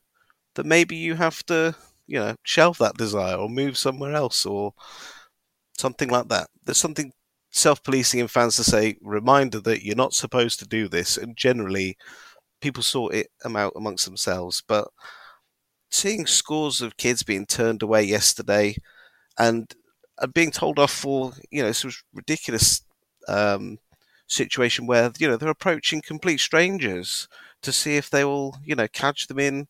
that 0.55 0.67
maybe 0.67 0.97
you 0.97 1.15
have 1.15 1.45
to, 1.47 1.75
you 2.07 2.19
know, 2.19 2.35
shelve 2.43 2.79
that 2.79 2.97
desire 2.97 3.37
or 3.37 3.49
move 3.49 3.77
somewhere 3.77 4.15
else 4.15 4.47
or 4.47 4.73
something 5.79 6.09
like 6.09 6.29
that. 6.29 6.49
There's 6.65 6.79
something 6.79 7.13
self 7.51 7.83
policing 7.83 8.21
in 8.21 8.29
fans 8.29 8.57
to 8.57 8.65
say, 8.65 8.97
reminder 9.03 9.61
that 9.61 9.85
you're 9.85 9.97
not 9.97 10.15
supposed 10.15 10.59
to 10.61 10.67
do 10.67 10.89
this, 10.89 11.17
and 11.17 11.37
generally 11.37 11.97
people 12.61 12.83
sort 12.83 13.15
it 13.15 13.29
out 13.45 13.73
amongst 13.77 14.05
themselves. 14.05 14.63
But 14.67 14.89
seeing 15.91 16.27
scores 16.27 16.81
of 16.81 16.97
kids 16.97 17.23
being 17.23 17.47
turned 17.47 17.83
away 17.83 18.03
yesterday 18.03 18.77
and 19.39 19.73
uh, 20.19 20.27
being 20.27 20.51
told 20.51 20.79
off 20.79 20.93
for 20.93 21.33
you 21.51 21.63
know 21.63 21.73
some 21.73 21.93
ridiculous 22.15 22.83
um, 23.29 23.79
situation 24.27 24.87
where 24.87 25.13
you 25.19 25.29
know 25.29 25.37
they're 25.37 25.49
approaching 25.51 26.03
complete 26.03 26.41
strangers 26.41 27.29
to 27.61 27.73
see 27.73 27.97
if 27.97 28.11
they 28.11 28.25
will 28.25 28.57
you 28.65 28.75
know 28.75 28.89
catch 28.89 29.27
them 29.27 29.39
in 29.39 29.69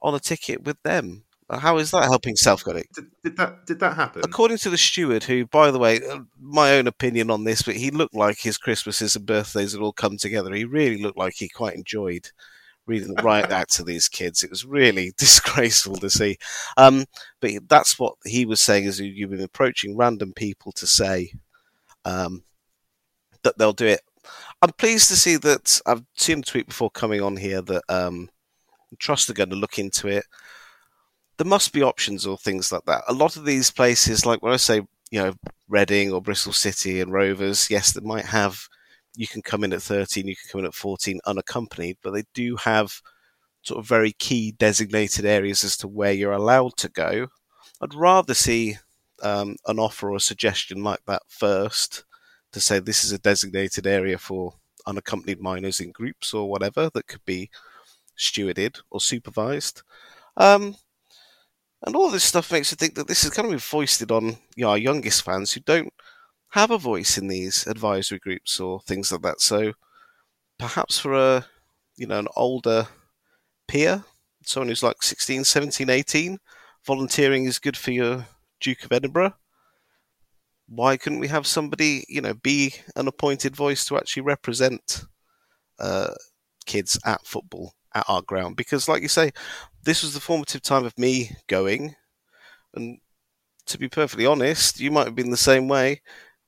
on 0.00 0.14
a 0.14 0.20
ticket 0.20 0.64
with 0.64 0.82
them. 0.82 1.24
How 1.50 1.76
is 1.76 1.90
that 1.90 2.04
helping 2.04 2.34
Southcote? 2.34 2.84
Did, 2.94 3.04
did, 3.22 3.36
that 3.36 3.66
did 3.66 3.80
that 3.80 3.94
happen? 3.94 4.22
According 4.24 4.56
to 4.58 4.70
the 4.70 4.78
steward, 4.78 5.24
who, 5.24 5.46
by 5.46 5.70
the 5.70 5.78
way, 5.78 6.00
uh, 6.02 6.20
my 6.40 6.72
own 6.72 6.86
opinion 6.86 7.30
on 7.30 7.44
this, 7.44 7.62
but 7.62 7.76
he 7.76 7.90
looked 7.90 8.14
like 8.14 8.38
his 8.38 8.56
Christmases 8.56 9.16
and 9.16 9.26
birthdays 9.26 9.72
had 9.72 9.82
all 9.82 9.92
come 9.92 10.16
together. 10.16 10.54
He 10.54 10.64
really 10.64 11.02
looked 11.02 11.18
like 11.18 11.34
he 11.36 11.48
quite 11.48 11.74
enjoyed 11.74 12.30
reading 12.86 13.14
right 13.22 13.50
out 13.50 13.68
to 13.70 13.84
these 13.84 14.08
kids. 14.08 14.42
It 14.42 14.50
was 14.50 14.64
really 14.64 15.12
disgraceful 15.18 15.96
to 15.96 16.08
see. 16.08 16.38
Um, 16.76 17.04
but 17.40 17.50
that's 17.68 17.98
what 17.98 18.14
he 18.24 18.46
was 18.46 18.60
saying 18.60 18.84
is 18.84 19.00
you've 19.00 19.30
been 19.30 19.40
approaching 19.40 19.96
random 19.96 20.32
people 20.32 20.72
to 20.72 20.86
say 20.86 21.32
um, 22.04 22.44
that 23.42 23.58
they'll 23.58 23.72
do 23.72 23.86
it. 23.86 24.00
I'm 24.60 24.72
pleased 24.72 25.08
to 25.08 25.16
see 25.16 25.36
that 25.38 25.80
I've 25.86 26.04
seen 26.14 26.40
a 26.40 26.42
tweet 26.42 26.68
before 26.68 26.90
coming 26.90 27.20
on 27.20 27.36
here 27.36 27.62
that 27.62 27.82
um, 27.88 28.30
Trust 28.98 29.28
are 29.30 29.34
going 29.34 29.50
to 29.50 29.56
look 29.56 29.78
into 29.78 30.08
it. 30.08 30.24
There 31.38 31.46
must 31.46 31.72
be 31.72 31.82
options 31.82 32.26
or 32.26 32.38
things 32.38 32.70
like 32.70 32.84
that. 32.84 33.02
A 33.08 33.12
lot 33.12 33.36
of 33.36 33.44
these 33.44 33.70
places, 33.70 34.24
like 34.24 34.42
when 34.42 34.52
I 34.52 34.58
say, 34.58 34.82
you 35.10 35.20
know, 35.20 35.34
Reading 35.68 36.12
or 36.12 36.22
Bristol 36.22 36.52
City 36.52 37.00
and 37.00 37.12
Rovers, 37.12 37.70
yes, 37.70 37.92
they 37.92 38.06
might 38.06 38.26
have 38.26 38.68
you 39.16 39.26
can 39.26 39.42
come 39.42 39.64
in 39.64 39.72
at 39.72 39.82
13, 39.82 40.26
you 40.26 40.36
can 40.36 40.48
come 40.50 40.60
in 40.60 40.66
at 40.66 40.74
14 40.74 41.20
unaccompanied, 41.26 41.98
but 42.02 42.12
they 42.12 42.24
do 42.34 42.56
have 42.56 43.00
sort 43.62 43.78
of 43.78 43.86
very 43.86 44.12
key 44.12 44.52
designated 44.52 45.24
areas 45.24 45.64
as 45.64 45.76
to 45.78 45.88
where 45.88 46.12
you're 46.12 46.32
allowed 46.32 46.76
to 46.78 46.88
go. 46.88 47.28
I'd 47.80 47.94
rather 47.94 48.34
see 48.34 48.78
um, 49.22 49.56
an 49.66 49.78
offer 49.78 50.10
or 50.10 50.16
a 50.16 50.20
suggestion 50.20 50.82
like 50.82 51.00
that 51.06 51.22
first 51.28 52.04
to 52.52 52.60
say 52.60 52.78
this 52.78 53.04
is 53.04 53.12
a 53.12 53.18
designated 53.18 53.86
area 53.86 54.18
for 54.18 54.54
unaccompanied 54.86 55.40
minors 55.40 55.80
in 55.80 55.92
groups 55.92 56.34
or 56.34 56.48
whatever 56.48 56.90
that 56.92 57.06
could 57.06 57.24
be 57.24 57.50
stewarded 58.18 58.80
or 58.90 59.00
supervised. 59.00 59.82
Um, 60.36 60.76
and 61.84 61.96
all 61.96 62.10
this 62.10 62.24
stuff 62.24 62.52
makes 62.52 62.70
you 62.70 62.76
think 62.76 62.94
that 62.94 63.08
this 63.08 63.24
is 63.24 63.30
kind 63.30 63.46
of 63.46 63.50
been 63.50 63.58
foisted 63.58 64.12
on 64.12 64.36
you 64.56 64.64
know, 64.64 64.70
our 64.70 64.78
youngest 64.78 65.22
fans 65.22 65.52
who 65.52 65.60
don't 65.60 65.92
have 66.50 66.70
a 66.70 66.78
voice 66.78 67.18
in 67.18 67.28
these 67.28 67.66
advisory 67.66 68.18
groups 68.18 68.60
or 68.60 68.80
things 68.80 69.10
like 69.10 69.22
that. 69.22 69.40
So 69.40 69.72
perhaps 70.58 70.98
for 70.98 71.14
a 71.14 71.46
you 71.96 72.06
know 72.06 72.20
an 72.20 72.28
older 72.36 72.86
peer, 73.66 74.04
someone 74.44 74.68
who's 74.68 74.82
like 74.82 75.02
16, 75.02 75.44
17, 75.44 75.90
18, 75.90 76.38
volunteering 76.86 77.46
is 77.46 77.58
good 77.58 77.76
for 77.76 77.90
your 77.90 78.26
Duke 78.60 78.84
of 78.84 78.92
Edinburgh. 78.92 79.34
Why 80.74 80.96
couldn't 80.96 81.20
we 81.20 81.28
have 81.28 81.46
somebody, 81.46 82.04
you 82.08 82.20
know, 82.20 82.34
be 82.34 82.74
an 82.96 83.08
appointed 83.08 83.54
voice 83.54 83.84
to 83.86 83.96
actually 83.96 84.22
represent 84.22 85.04
uh, 85.78 86.14
kids 86.64 86.98
at 87.04 87.26
football 87.26 87.74
at 87.94 88.04
our 88.08 88.22
ground? 88.22 88.56
Because, 88.56 88.88
like 88.88 89.02
you 89.02 89.08
say, 89.08 89.32
this 89.84 90.02
was 90.02 90.14
the 90.14 90.20
formative 90.20 90.62
time 90.62 90.84
of 90.84 90.98
me 90.98 91.32
going, 91.46 91.94
and 92.74 92.98
to 93.66 93.78
be 93.78 93.88
perfectly 93.88 94.26
honest, 94.26 94.80
you 94.80 94.90
might 94.90 95.06
have 95.06 95.14
been 95.14 95.30
the 95.30 95.36
same 95.36 95.68
way 95.68 96.00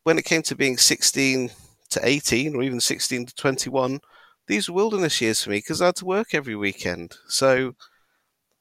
when 0.04 0.18
it 0.18 0.24
came 0.24 0.42
to 0.42 0.54
being 0.54 0.76
16 0.76 1.50
to 1.90 2.00
18 2.02 2.54
or 2.54 2.62
even 2.62 2.80
16 2.80 3.26
to 3.26 3.34
21, 3.34 4.00
these 4.46 4.68
were 4.68 4.74
wilderness 4.74 5.20
years 5.20 5.42
for 5.42 5.50
me 5.50 5.58
because 5.58 5.82
I 5.82 5.86
had 5.86 5.96
to 5.96 6.04
work 6.04 6.34
every 6.34 6.54
weekend. 6.54 7.16
So 7.26 7.74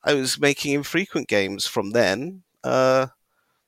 I 0.03 0.13
was 0.13 0.39
making 0.39 0.73
infrequent 0.73 1.27
games 1.27 1.67
from 1.67 1.91
then. 1.91 2.43
Uh, 2.63 3.07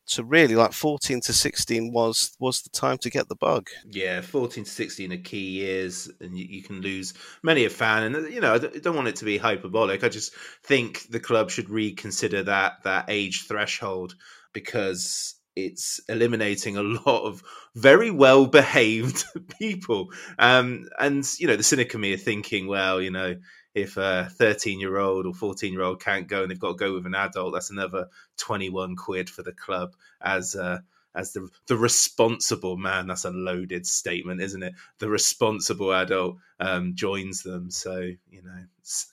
so 0.06 0.24
really, 0.24 0.56
like 0.56 0.74
14 0.74 1.20
to 1.22 1.34
16 1.34 1.92
was 1.92 2.36
was 2.40 2.62
the 2.62 2.70
time 2.70 2.98
to 3.00 3.10
get 3.10 3.28
the 3.28 3.36
bug. 3.36 3.70
Yeah, 3.90 4.22
14 4.22 4.64
to 4.64 4.70
16 4.70 5.12
are 5.12 5.18
key 5.18 5.50
years, 5.50 6.10
and 6.22 6.38
you, 6.38 6.46
you 6.48 6.64
can 6.64 6.82
lose 6.82 7.14
many 7.42 7.66
a 7.66 7.70
fan. 7.70 8.16
And 8.16 8.32
you 8.34 8.40
know, 8.40 8.54
I 8.54 8.58
don't 8.60 8.96
want 8.96 9.08
it 9.08 9.16
to 9.18 9.26
be 9.26 9.38
hyperbolic. 9.38 10.04
I 10.04 10.10
just 10.10 10.34
think 10.64 11.08
the 11.10 11.20
club 11.20 11.50
should 11.50 11.70
reconsider 11.70 12.44
that 12.44 12.84
that 12.84 13.06
age 13.08 13.48
threshold 13.48 14.16
because 14.54 15.36
it's 15.56 16.02
eliminating 16.10 16.78
a 16.78 16.84
lot 16.84 17.24
of 17.24 17.42
very 17.76 18.12
well 18.12 18.46
behaved 18.46 19.24
people. 19.60 20.10
Um, 20.38 20.88
and, 21.00 21.26
you 21.40 21.48
know, 21.48 21.56
the 21.56 21.64
cynic 21.64 21.94
of 21.94 22.00
me 22.00 22.14
are 22.14 22.18
thinking, 22.18 22.68
well, 22.68 23.02
you 23.02 23.12
know, 23.12 23.36
if 23.76 23.98
a 23.98 24.30
13 24.32 24.80
year 24.80 24.98
old 24.98 25.26
or 25.26 25.34
14 25.34 25.72
year 25.72 25.84
old 25.84 26.02
can't 26.02 26.28
go 26.28 26.42
and 26.42 26.50
they've 26.50 26.60
got 26.60 26.70
to 26.70 26.86
go 26.86 26.94
with 26.94 27.06
an 27.06 27.14
adult, 27.14 27.54
that's 27.54 27.70
another 27.70 28.08
21 28.38 28.96
quid 28.96 29.30
for 29.30 29.44
the 29.44 29.52
club 29.52 29.94
as, 30.22 30.56
uh, 30.56 30.80
as 31.14 31.34
the 31.34 31.48
the 31.68 31.78
responsible 31.78 32.78
man. 32.78 33.08
That's 33.08 33.26
a 33.26 33.32
loaded 33.32 33.88
statement, 33.88 34.42
isn't 34.42 34.64
it? 34.64 34.74
The 35.00 35.10
responsible 35.10 35.94
adult 35.94 36.38
um, 36.60 36.94
joins 36.96 37.42
them. 37.44 37.72
So 37.72 38.12
you 38.30 38.42
know, 38.44 38.64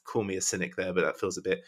call 0.05 0.25
me 0.25 0.37
a 0.37 0.41
cynic 0.41 0.77
there, 0.77 0.93
but 0.93 1.05
that 1.05 1.19
feels 1.19 1.39
a 1.39 1.43
bit. 1.43 1.63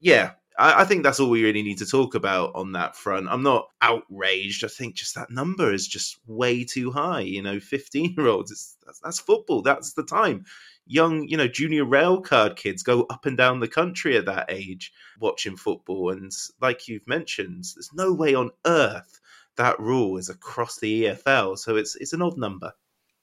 Yeah, 0.00 0.32
I, 0.58 0.82
I, 0.82 0.84
think 0.84 1.04
that's 1.04 1.20
all 1.20 1.30
we 1.30 1.44
really 1.44 1.62
need 1.62 1.78
to 1.78 1.86
talk 1.86 2.14
about 2.16 2.52
on 2.54 2.72
that 2.72 2.96
front. 2.96 3.28
I'm 3.30 3.44
not 3.44 3.68
outraged. 3.80 4.64
I 4.64 4.68
think 4.68 4.96
just 4.96 5.14
that 5.14 5.30
number 5.30 5.72
is 5.72 5.86
just 5.86 6.18
way 6.26 6.64
too 6.64 6.90
high. 6.90 7.20
You 7.20 7.42
know, 7.42 7.60
15 7.60 8.14
year 8.16 8.26
olds, 8.26 8.76
that's, 8.84 8.98
that's 9.00 9.20
football. 9.20 9.62
That's 9.62 9.92
the 9.92 10.02
time. 10.02 10.44
Young, 10.86 11.28
you 11.28 11.36
know, 11.36 11.48
junior 11.48 11.84
rail 11.84 12.20
card 12.20 12.56
kids 12.56 12.82
go 12.82 13.02
up 13.04 13.24
and 13.26 13.36
down 13.36 13.60
the 13.60 13.68
country 13.68 14.16
at 14.16 14.26
that 14.26 14.46
age 14.50 14.92
watching 15.20 15.56
football. 15.56 16.10
And 16.10 16.30
like 16.60 16.88
you've 16.88 17.06
mentioned, 17.06 17.64
there's 17.74 17.90
no 17.94 18.12
way 18.12 18.34
on 18.34 18.50
earth 18.66 19.20
that 19.56 19.78
rule 19.78 20.16
is 20.16 20.28
across 20.28 20.78
the 20.78 21.04
EFL. 21.04 21.58
So 21.58 21.76
it's 21.76 21.96
it's 21.96 22.12
an 22.12 22.22
odd 22.22 22.38
number. 22.38 22.72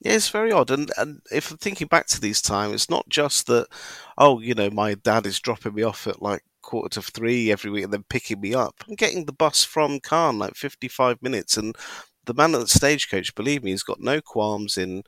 Yeah, 0.01 0.13
it's 0.13 0.30
very 0.30 0.51
odd. 0.51 0.72
And 0.72 0.92
and 0.98 1.22
if 1.32 1.51
I'm 1.51 1.58
thinking 1.58 1.88
back 1.88 2.08
to 2.08 2.22
these 2.22 2.42
times, 2.42 2.74
it's 2.74 2.89
not 2.89 3.10
just 3.10 3.48
that, 3.48 3.68
oh, 4.18 4.39
you 4.39 4.54
know, 4.54 4.70
my 4.70 4.94
dad 4.96 5.25
is 5.25 5.39
dropping 5.39 5.75
me 5.75 5.84
off 5.84 6.08
at 6.08 6.22
like 6.22 6.44
quarter 6.62 7.01
to 7.01 7.12
three 7.12 7.51
every 7.51 7.72
week 7.72 7.86
and 7.86 7.94
then 7.94 8.06
picking 8.10 8.39
me 8.39 8.54
up. 8.54 8.75
I'm 8.88 8.96
getting 8.96 9.25
the 9.25 9.34
bus 9.34 9.63
from 9.63 10.00
Calne 10.00 10.39
like 10.39 10.56
55 10.56 11.22
minutes, 11.22 11.58
and 11.58 11.75
the 12.25 12.34
man 12.34 12.56
at 12.56 12.62
the 12.62 12.68
stagecoach, 12.68 13.36
believe 13.36 13.63
me, 13.63 13.72
he's 13.72 13.84
got 13.84 14.00
no 14.00 14.22
qualms 14.22 14.78
in 14.78 15.04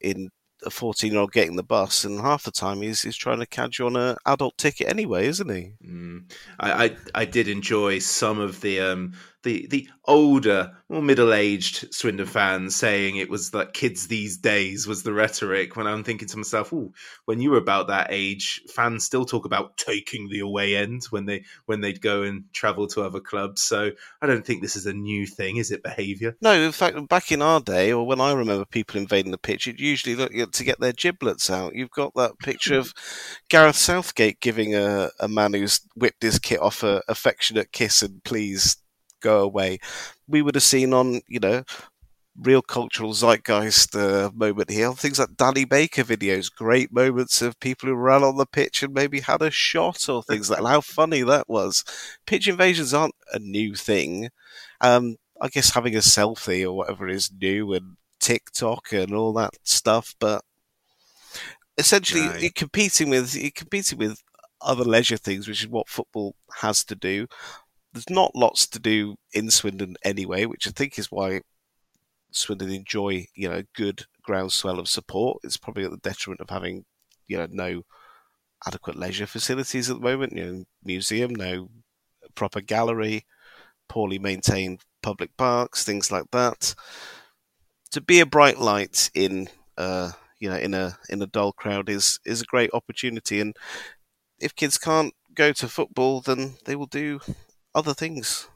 in 0.00 0.30
a 0.64 0.70
14 0.70 1.12
year 1.12 1.20
old 1.20 1.32
getting 1.32 1.56
the 1.56 1.62
bus, 1.62 2.04
and 2.04 2.20
half 2.20 2.44
the 2.44 2.50
time 2.50 2.82
he's, 2.82 3.02
he's 3.02 3.16
trying 3.16 3.40
to 3.40 3.46
catch 3.46 3.78
you 3.78 3.86
on 3.86 3.96
an 3.96 4.16
adult 4.26 4.56
ticket 4.58 4.88
anyway, 4.88 5.26
isn't 5.26 5.50
he? 5.50 5.72
Mm. 5.86 6.30
I, 6.58 6.84
I, 6.84 6.96
I 7.14 7.24
did 7.24 7.48
enjoy 7.48 7.98
some 7.98 8.38
of 8.38 8.60
the 8.60 8.80
um 8.80 9.14
the 9.42 9.66
the 9.68 9.88
older, 10.04 10.72
more 10.88 11.02
middle 11.02 11.32
aged 11.32 11.92
Swindon 11.94 12.26
fans 12.26 12.74
saying 12.74 13.16
it 13.16 13.30
was 13.30 13.54
like 13.54 13.72
kids 13.72 14.08
these 14.08 14.36
days 14.36 14.86
was 14.86 15.02
the 15.02 15.12
rhetoric. 15.12 15.76
When 15.76 15.86
I'm 15.86 16.02
thinking 16.02 16.28
to 16.28 16.36
myself, 16.36 16.72
oh, 16.72 16.92
when 17.26 17.40
you 17.40 17.50
were 17.50 17.58
about 17.58 17.86
that 17.88 18.08
age, 18.10 18.62
fans 18.68 19.04
still 19.04 19.24
talk 19.24 19.44
about 19.44 19.76
taking 19.76 20.28
the 20.28 20.40
away 20.40 20.76
end 20.76 21.04
when 21.10 21.26
they 21.26 21.44
when 21.66 21.80
they'd 21.80 22.00
go 22.00 22.22
and 22.22 22.44
travel 22.52 22.86
to 22.88 23.02
other 23.02 23.20
clubs. 23.20 23.62
So 23.62 23.90
I 24.20 24.26
don't 24.26 24.44
think 24.44 24.60
this 24.60 24.76
is 24.76 24.86
a 24.86 24.92
new 24.92 25.26
thing, 25.26 25.56
is 25.56 25.70
it? 25.70 25.82
Behaviour? 25.82 26.36
No, 26.40 26.52
in 26.52 26.72
fact, 26.72 27.08
back 27.08 27.30
in 27.30 27.42
our 27.42 27.60
day, 27.60 27.92
or 27.92 28.06
when 28.06 28.20
I 28.20 28.32
remember 28.32 28.64
people 28.64 29.00
invading 29.00 29.30
the 29.30 29.38
pitch, 29.38 29.68
it 29.68 29.78
usually 29.78 30.16
look 30.16 30.32
to 30.32 30.64
get 30.64 30.80
their 30.80 30.92
giblets 30.92 31.48
out. 31.48 31.74
You've 31.76 31.90
got 31.90 32.14
that 32.16 32.38
picture 32.40 32.78
of 32.78 32.92
Gareth 33.48 33.76
Southgate 33.76 34.40
giving 34.40 34.74
a, 34.74 35.10
a 35.20 35.28
man 35.28 35.54
who's 35.54 35.80
whipped 35.94 36.22
his 36.22 36.38
kit 36.38 36.60
off 36.60 36.82
a 36.82 37.02
affectionate 37.08 37.72
kiss 37.72 38.02
and 38.02 38.22
please 38.24 38.76
go 39.20 39.40
away. 39.40 39.78
We 40.26 40.42
would 40.42 40.54
have 40.54 40.64
seen 40.64 40.92
on, 40.92 41.20
you 41.28 41.40
know, 41.40 41.64
real 42.40 42.62
cultural 42.62 43.12
zeitgeist 43.12 43.96
uh, 43.96 44.30
moment 44.34 44.70
here. 44.70 44.92
Things 44.92 45.18
like 45.18 45.36
Danny 45.36 45.64
Baker 45.64 46.04
videos, 46.04 46.54
great 46.54 46.92
moments 46.92 47.42
of 47.42 47.58
people 47.60 47.88
who 47.88 47.94
ran 47.94 48.22
on 48.22 48.36
the 48.36 48.46
pitch 48.46 48.82
and 48.82 48.94
maybe 48.94 49.20
had 49.20 49.42
a 49.42 49.50
shot 49.50 50.08
or 50.08 50.22
things 50.22 50.48
like 50.48 50.62
that. 50.62 50.68
How 50.68 50.80
funny 50.80 51.22
that 51.22 51.48
was. 51.48 51.84
Pitch 52.26 52.48
invasions 52.48 52.94
aren't 52.94 53.14
a 53.32 53.38
new 53.38 53.74
thing. 53.74 54.30
Um, 54.80 55.16
I 55.40 55.48
guess 55.48 55.74
having 55.74 55.94
a 55.94 56.00
selfie 56.00 56.64
or 56.64 56.72
whatever 56.72 57.08
is 57.08 57.30
new 57.32 57.72
and 57.72 57.96
TikTok 58.20 58.92
and 58.92 59.14
all 59.14 59.32
that 59.34 59.54
stuff, 59.62 60.14
but 60.18 60.42
essentially 61.76 62.26
right. 62.26 62.40
you're 62.40 62.50
competing 62.54 63.10
with 63.10 63.34
you're 63.36 63.50
competing 63.54 63.98
with 63.98 64.20
other 64.60 64.84
leisure 64.84 65.16
things, 65.16 65.46
which 65.46 65.62
is 65.62 65.68
what 65.68 65.88
football 65.88 66.34
has 66.56 66.84
to 66.84 66.96
do 66.96 67.26
there's 67.92 68.10
not 68.10 68.34
lots 68.36 68.66
to 68.68 68.78
do 68.78 69.16
in 69.32 69.50
Swindon 69.50 69.96
anyway, 70.04 70.44
which 70.44 70.66
I 70.66 70.70
think 70.70 70.98
is 70.98 71.10
why 71.10 71.42
Swindon 72.30 72.70
enjoy 72.70 73.26
you 73.34 73.48
know 73.48 73.62
good 73.74 74.04
groundswell 74.22 74.78
of 74.78 74.88
support. 74.88 75.40
It's 75.44 75.56
probably 75.56 75.84
at 75.84 75.90
the 75.90 75.96
detriment 75.98 76.40
of 76.40 76.50
having 76.50 76.84
you 77.26 77.38
know 77.38 77.48
no 77.50 77.82
adequate 78.66 78.96
leisure 78.96 79.26
facilities 79.26 79.90
at 79.90 79.96
the 79.96 80.02
moment. 80.02 80.36
You 80.36 80.44
know, 80.44 80.64
museum, 80.84 81.34
no 81.34 81.70
proper 82.34 82.60
gallery, 82.60 83.24
poorly 83.88 84.18
maintained 84.18 84.82
public 85.02 85.36
parks, 85.36 85.84
things 85.84 86.10
like 86.12 86.30
that. 86.32 86.74
To 87.92 88.00
be 88.00 88.20
a 88.20 88.26
bright 88.26 88.58
light 88.58 89.10
in 89.14 89.48
uh, 89.78 90.12
you 90.40 90.50
know, 90.50 90.56
in 90.56 90.74
a 90.74 90.98
in 91.08 91.22
a 91.22 91.26
dull 91.26 91.52
crowd 91.52 91.88
is 91.88 92.20
is 92.24 92.42
a 92.42 92.46
great 92.46 92.70
opportunity. 92.72 93.40
And 93.40 93.56
if 94.40 94.54
kids 94.54 94.78
can't 94.78 95.14
go 95.34 95.52
to 95.52 95.68
football, 95.68 96.20
then 96.20 96.56
they 96.64 96.76
will 96.76 96.86
do 96.86 97.20
other 97.78 97.94
things, 97.94 98.48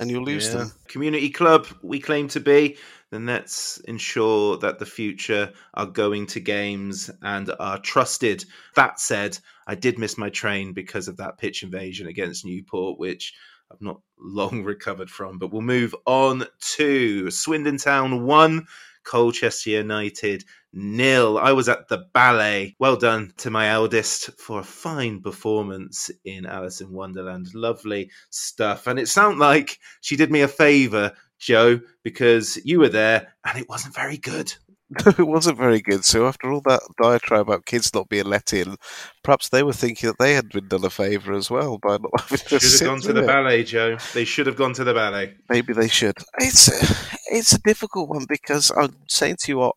and 0.00 0.10
you'll 0.10 0.24
lose 0.24 0.46
Yeah. 0.46 0.58
them. 0.60 0.72
Community 0.88 1.30
club, 1.30 1.66
we 1.82 2.00
claim 2.00 2.26
to 2.28 2.40
be. 2.40 2.78
Then 3.10 3.26
let's 3.26 3.76
ensure 3.86 4.56
that 4.58 4.78
the 4.78 4.86
future 4.86 5.52
are 5.74 5.86
going 5.86 6.26
to 6.28 6.40
games 6.40 7.10
and 7.20 7.52
are 7.60 7.78
trusted. 7.78 8.46
That 8.74 8.98
said, 8.98 9.38
I 9.66 9.74
did 9.74 9.98
miss 9.98 10.16
my 10.16 10.30
train 10.30 10.72
because 10.72 11.08
of 11.08 11.18
that 11.18 11.36
pitch 11.36 11.62
invasion 11.62 12.06
against 12.06 12.46
Newport, 12.46 12.98
which 12.98 13.34
I've 13.70 13.82
not 13.82 14.00
long 14.18 14.64
recovered 14.64 15.10
from. 15.10 15.38
But 15.38 15.52
we'll 15.52 15.60
move 15.62 15.94
on 16.06 16.46
to 16.76 17.30
Swindon 17.30 17.76
Town 17.76 18.24
1, 18.24 18.66
Colchester 19.04 19.70
United 19.70 20.44
nil. 20.72 21.38
I 21.38 21.52
was 21.52 21.68
at 21.68 21.88
the 21.88 22.06
ballet. 22.12 22.76
Well 22.78 22.96
done 22.96 23.32
to 23.38 23.50
my 23.50 23.68
eldest 23.68 24.30
for 24.40 24.60
a 24.60 24.64
fine 24.64 25.20
performance 25.20 26.10
in 26.24 26.46
Alice 26.46 26.80
in 26.80 26.92
Wonderland. 26.92 27.48
Lovely 27.54 28.10
stuff. 28.30 28.86
And 28.86 28.98
it 28.98 29.08
sounded 29.08 29.38
like 29.38 29.78
she 30.00 30.16
did 30.16 30.30
me 30.30 30.40
a 30.42 30.48
favour, 30.48 31.12
Joe, 31.38 31.80
because 32.02 32.58
you 32.64 32.78
were 32.80 32.88
there 32.88 33.34
and 33.44 33.58
it 33.58 33.68
wasn't 33.68 33.94
very 33.94 34.16
good. 34.16 34.52
it 35.06 35.26
wasn't 35.26 35.56
very 35.56 35.80
good. 35.80 36.04
So 36.04 36.26
after 36.26 36.52
all 36.52 36.60
that 36.66 36.82
diatribe 37.00 37.48
about 37.48 37.64
kids 37.64 37.94
not 37.94 38.08
being 38.10 38.26
let 38.26 38.52
in, 38.52 38.76
perhaps 39.24 39.48
they 39.48 39.62
were 39.62 39.72
thinking 39.72 40.08
that 40.08 40.18
they 40.18 40.34
had 40.34 40.50
been 40.50 40.68
done 40.68 40.84
a 40.84 40.90
favour 40.90 41.32
as 41.32 41.50
well 41.50 41.78
by 41.78 41.92
not 41.92 42.20
having 42.20 42.38
to 42.38 42.60
Should 42.60 42.80
have 42.80 42.88
gone 42.88 43.00
to 43.02 43.12
the 43.14 43.22
it. 43.22 43.26
ballet, 43.26 43.64
Joe. 43.64 43.96
They 44.12 44.24
should 44.24 44.46
have 44.46 44.56
gone 44.56 44.74
to 44.74 44.84
the 44.84 44.92
ballet. 44.92 45.34
Maybe 45.48 45.72
they 45.72 45.88
should. 45.88 46.16
It's 46.38 46.68
a, 46.68 47.08
it's 47.34 47.54
a 47.54 47.60
difficult 47.62 48.10
one 48.10 48.26
because 48.28 48.70
I'm 48.70 48.96
saying 49.08 49.36
to 49.44 49.52
you, 49.52 49.72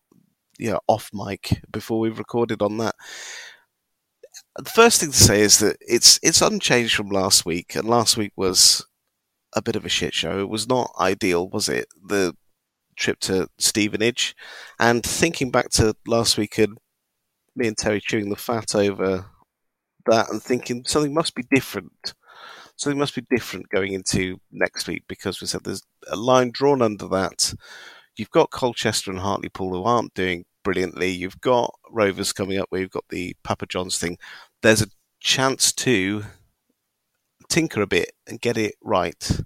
uh, 0.60 0.64
yeah, 0.64 0.78
off 0.86 1.10
mic 1.12 1.62
before 1.70 2.00
we've 2.00 2.18
recorded 2.18 2.62
on 2.62 2.78
that. 2.78 2.94
The 4.56 4.70
first 4.70 5.00
thing 5.00 5.10
to 5.12 5.16
say 5.16 5.40
is 5.40 5.58
that 5.60 5.76
it's 5.80 6.18
it's 6.22 6.42
unchanged 6.42 6.94
from 6.94 7.08
last 7.08 7.44
week, 7.44 7.74
and 7.74 7.88
last 7.88 8.16
week 8.16 8.32
was 8.36 8.86
a 9.54 9.62
bit 9.62 9.76
of 9.76 9.84
a 9.84 9.90
shit 9.90 10.14
show. 10.14 10.40
It 10.40 10.48
was 10.48 10.68
not 10.68 10.92
ideal, 10.98 11.48
was 11.48 11.68
it? 11.68 11.86
The 12.06 12.34
trip 12.96 13.20
to 13.20 13.48
Stevenage, 13.58 14.34
and 14.78 15.02
thinking 15.02 15.50
back 15.50 15.70
to 15.70 15.94
last 16.06 16.38
week 16.38 16.58
and 16.58 16.78
me 17.54 17.68
and 17.68 17.76
Terry 17.76 18.00
chewing 18.00 18.30
the 18.30 18.36
fat 18.36 18.74
over 18.74 19.26
that 20.06 20.30
and 20.30 20.42
thinking 20.42 20.84
something 20.86 21.14
must 21.14 21.34
be 21.34 21.44
different. 21.50 22.14
Something 22.76 22.98
must 22.98 23.14
be 23.14 23.26
different 23.30 23.70
going 23.70 23.94
into 23.94 24.38
next 24.52 24.86
week 24.86 25.04
because 25.08 25.40
we 25.40 25.46
said 25.46 25.64
there's 25.64 25.82
a 26.10 26.16
line 26.16 26.50
drawn 26.52 26.82
under 26.82 27.08
that. 27.08 27.54
You've 28.16 28.30
got 28.30 28.50
Colchester 28.50 29.10
and 29.10 29.20
Hartlepool 29.20 29.70
who 29.70 29.84
aren't 29.84 30.14
doing 30.14 30.44
brilliantly. 30.64 31.10
You've 31.10 31.40
got 31.40 31.74
Rovers 31.90 32.32
coming 32.32 32.58
up 32.58 32.66
where 32.70 32.80
you've 32.80 32.90
got 32.90 33.04
the 33.10 33.34
Papa 33.44 33.66
John's 33.66 33.98
thing. 33.98 34.18
There's 34.62 34.82
a 34.82 34.88
chance 35.20 35.72
to 35.72 36.24
tinker 37.48 37.82
a 37.82 37.86
bit 37.86 38.12
and 38.26 38.40
get 38.40 38.56
it 38.56 38.74
right. 38.82 39.40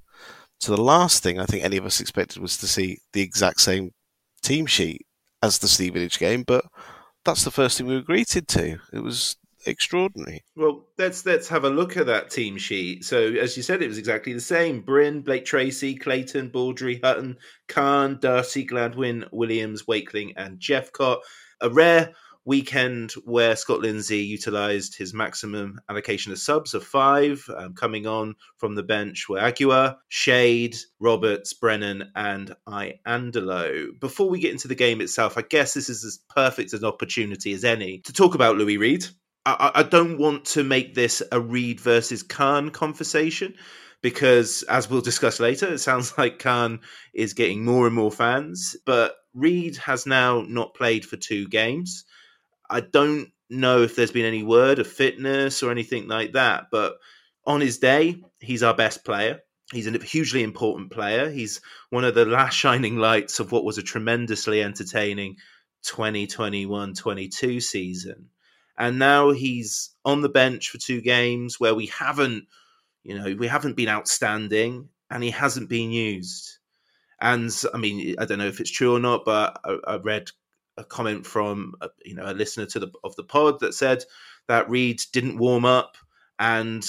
So 0.60 0.74
the 0.74 0.82
last 0.82 1.22
thing 1.22 1.38
I 1.38 1.46
think 1.46 1.64
any 1.64 1.76
of 1.76 1.86
us 1.86 2.00
expected 2.00 2.40
was 2.40 2.56
to 2.58 2.66
see 2.66 2.98
the 3.12 3.22
exact 3.22 3.60
same 3.60 3.92
team 4.42 4.66
sheet 4.66 5.06
as 5.42 5.58
the 5.58 5.68
Stevenage 5.68 6.18
game, 6.18 6.42
but 6.42 6.64
that's 7.24 7.44
the 7.44 7.50
first 7.50 7.78
thing 7.78 7.86
we 7.86 7.94
were 7.94 8.02
greeted 8.02 8.46
to. 8.48 8.78
It 8.92 9.00
was 9.00 9.36
extraordinary. 9.66 10.44
Well, 10.56 10.86
let's 10.98 11.24
let's 11.26 11.48
have 11.48 11.64
a 11.64 11.70
look 11.70 11.96
at 11.96 12.06
that 12.06 12.30
team 12.30 12.58
sheet. 12.58 13.04
So, 13.04 13.18
as 13.18 13.56
you 13.56 13.62
said, 13.62 13.82
it 13.82 13.88
was 13.88 13.98
exactly 13.98 14.32
the 14.32 14.40
same: 14.40 14.80
Bryn, 14.80 15.22
Blake 15.22 15.44
Tracy, 15.44 15.94
Clayton, 15.96 16.48
Baudry, 16.48 17.00
Hutton, 17.02 17.38
Khan, 17.68 18.18
Darcy, 18.20 18.64
Gladwin, 18.64 19.26
Williams, 19.32 19.86
Wakeling, 19.86 20.34
and 20.36 20.58
Jephcott. 20.58 21.20
A 21.60 21.68
rare 21.68 22.14
weekend 22.44 23.12
where 23.24 23.54
Scott 23.54 23.80
Lindsay 23.80 24.24
utilised 24.24 24.96
his 24.96 25.12
maximum 25.12 25.80
allocation 25.88 26.32
of 26.32 26.38
subs 26.38 26.74
of 26.74 26.84
five, 26.84 27.44
um, 27.54 27.74
coming 27.74 28.06
on 28.06 28.34
from 28.56 28.74
the 28.74 28.82
bench 28.82 29.28
were 29.28 29.40
Agua, 29.40 29.98
Shade, 30.08 30.76
Roberts, 30.98 31.52
Brennan, 31.52 32.10
and 32.14 32.54
Iandolo. 32.66 33.98
Before 34.00 34.28
we 34.28 34.40
get 34.40 34.52
into 34.52 34.68
the 34.68 34.74
game 34.74 35.00
itself, 35.00 35.36
I 35.36 35.42
guess 35.42 35.74
this 35.74 35.88
is 35.88 36.04
as 36.04 36.18
perfect 36.34 36.72
an 36.72 36.84
opportunity 36.84 37.52
as 37.52 37.64
any 37.64 37.98
to 38.00 38.12
talk 38.12 38.34
about 38.34 38.56
Louis 38.56 38.78
Reed. 38.78 39.06
I, 39.46 39.70
I 39.76 39.82
don't 39.82 40.18
want 40.18 40.44
to 40.46 40.64
make 40.64 40.94
this 40.94 41.22
a 41.32 41.40
Reed 41.40 41.80
versus 41.80 42.22
Khan 42.22 42.70
conversation 42.70 43.54
because, 44.02 44.62
as 44.64 44.88
we'll 44.88 45.00
discuss 45.00 45.40
later, 45.40 45.72
it 45.72 45.78
sounds 45.78 46.12
like 46.18 46.38
Khan 46.38 46.80
is 47.14 47.34
getting 47.34 47.64
more 47.64 47.86
and 47.86 47.94
more 47.94 48.12
fans. 48.12 48.76
But 48.84 49.14
Reed 49.34 49.76
has 49.78 50.06
now 50.06 50.42
not 50.46 50.74
played 50.74 51.04
for 51.04 51.16
two 51.16 51.48
games. 51.48 52.04
I 52.68 52.80
don't 52.80 53.28
know 53.48 53.82
if 53.82 53.96
there's 53.96 54.12
been 54.12 54.26
any 54.26 54.42
word 54.42 54.78
of 54.78 54.86
fitness 54.86 55.62
or 55.62 55.70
anything 55.70 56.06
like 56.06 56.32
that, 56.32 56.66
but 56.70 56.94
on 57.44 57.60
his 57.60 57.78
day, 57.78 58.22
he's 58.38 58.62
our 58.62 58.74
best 58.74 59.04
player. 59.04 59.40
He's 59.72 59.86
a 59.86 59.98
hugely 59.98 60.42
important 60.42 60.90
player. 60.90 61.30
He's 61.30 61.60
one 61.90 62.04
of 62.04 62.14
the 62.14 62.24
last 62.26 62.54
shining 62.56 62.96
lights 62.96 63.40
of 63.40 63.52
what 63.52 63.64
was 63.64 63.78
a 63.78 63.82
tremendously 63.82 64.62
entertaining 64.62 65.36
2021 65.84 66.94
22 66.94 67.60
season. 67.60 68.28
And 68.80 68.98
now 68.98 69.30
he's 69.30 69.90
on 70.06 70.22
the 70.22 70.30
bench 70.30 70.70
for 70.70 70.78
two 70.78 71.02
games 71.02 71.60
where 71.60 71.74
we 71.74 71.86
haven't, 71.86 72.44
you 73.04 73.16
know, 73.16 73.36
we 73.38 73.46
haven't 73.46 73.76
been 73.76 73.90
outstanding 73.90 74.88
and 75.10 75.22
he 75.22 75.30
hasn't 75.30 75.68
been 75.68 75.90
used. 75.90 76.56
And 77.20 77.54
I 77.74 77.76
mean, 77.76 78.16
I 78.18 78.24
don't 78.24 78.38
know 78.38 78.46
if 78.46 78.58
it's 78.58 78.70
true 78.70 78.96
or 78.96 78.98
not, 78.98 79.26
but 79.26 79.60
I, 79.62 79.76
I 79.86 79.96
read 79.98 80.30
a 80.78 80.84
comment 80.84 81.26
from 81.26 81.74
uh, 81.82 81.88
you 82.06 82.14
know 82.14 82.24
a 82.24 82.32
listener 82.32 82.64
to 82.64 82.78
the 82.78 82.88
of 83.04 83.14
the 83.16 83.22
pod 83.22 83.60
that 83.60 83.74
said 83.74 84.02
that 84.48 84.70
Reed 84.70 85.02
didn't 85.12 85.36
warm 85.36 85.66
up 85.66 85.98
and 86.38 86.82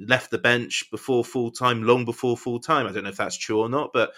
left 0.00 0.32
the 0.32 0.38
bench 0.38 0.84
before 0.90 1.24
full 1.24 1.52
time, 1.52 1.84
long 1.84 2.04
before 2.04 2.36
full 2.36 2.58
time. 2.58 2.88
I 2.88 2.92
don't 2.92 3.04
know 3.04 3.10
if 3.10 3.16
that's 3.18 3.36
true 3.36 3.60
or 3.60 3.68
not, 3.68 3.92
but 3.92 4.10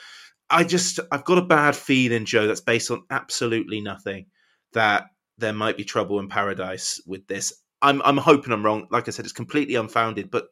I 0.49 0.64
just 0.64 0.99
I've 1.12 1.27
got 1.27 1.37
a 1.37 1.43
bad 1.43 1.77
feeling, 1.77 2.25
Joe, 2.25 2.47
that's 2.47 2.62
based 2.62 2.91
on 2.91 3.05
absolutely 3.11 3.83
nothing. 3.83 4.27
That 4.73 5.11
there 5.38 5.53
might 5.53 5.77
be 5.77 5.85
trouble 5.85 6.18
in 6.18 6.29
paradise 6.29 7.01
with 7.07 7.27
this. 7.27 7.53
I'm 7.81 8.03
I'm 8.05 8.16
hoping 8.16 8.53
I'm 8.53 8.64
wrong. 8.64 8.88
Like 8.90 9.09
I 9.09 9.12
said, 9.12 9.24
it's 9.24 9.33
completely 9.33 9.77
unfounded, 9.77 10.31
but 10.31 10.48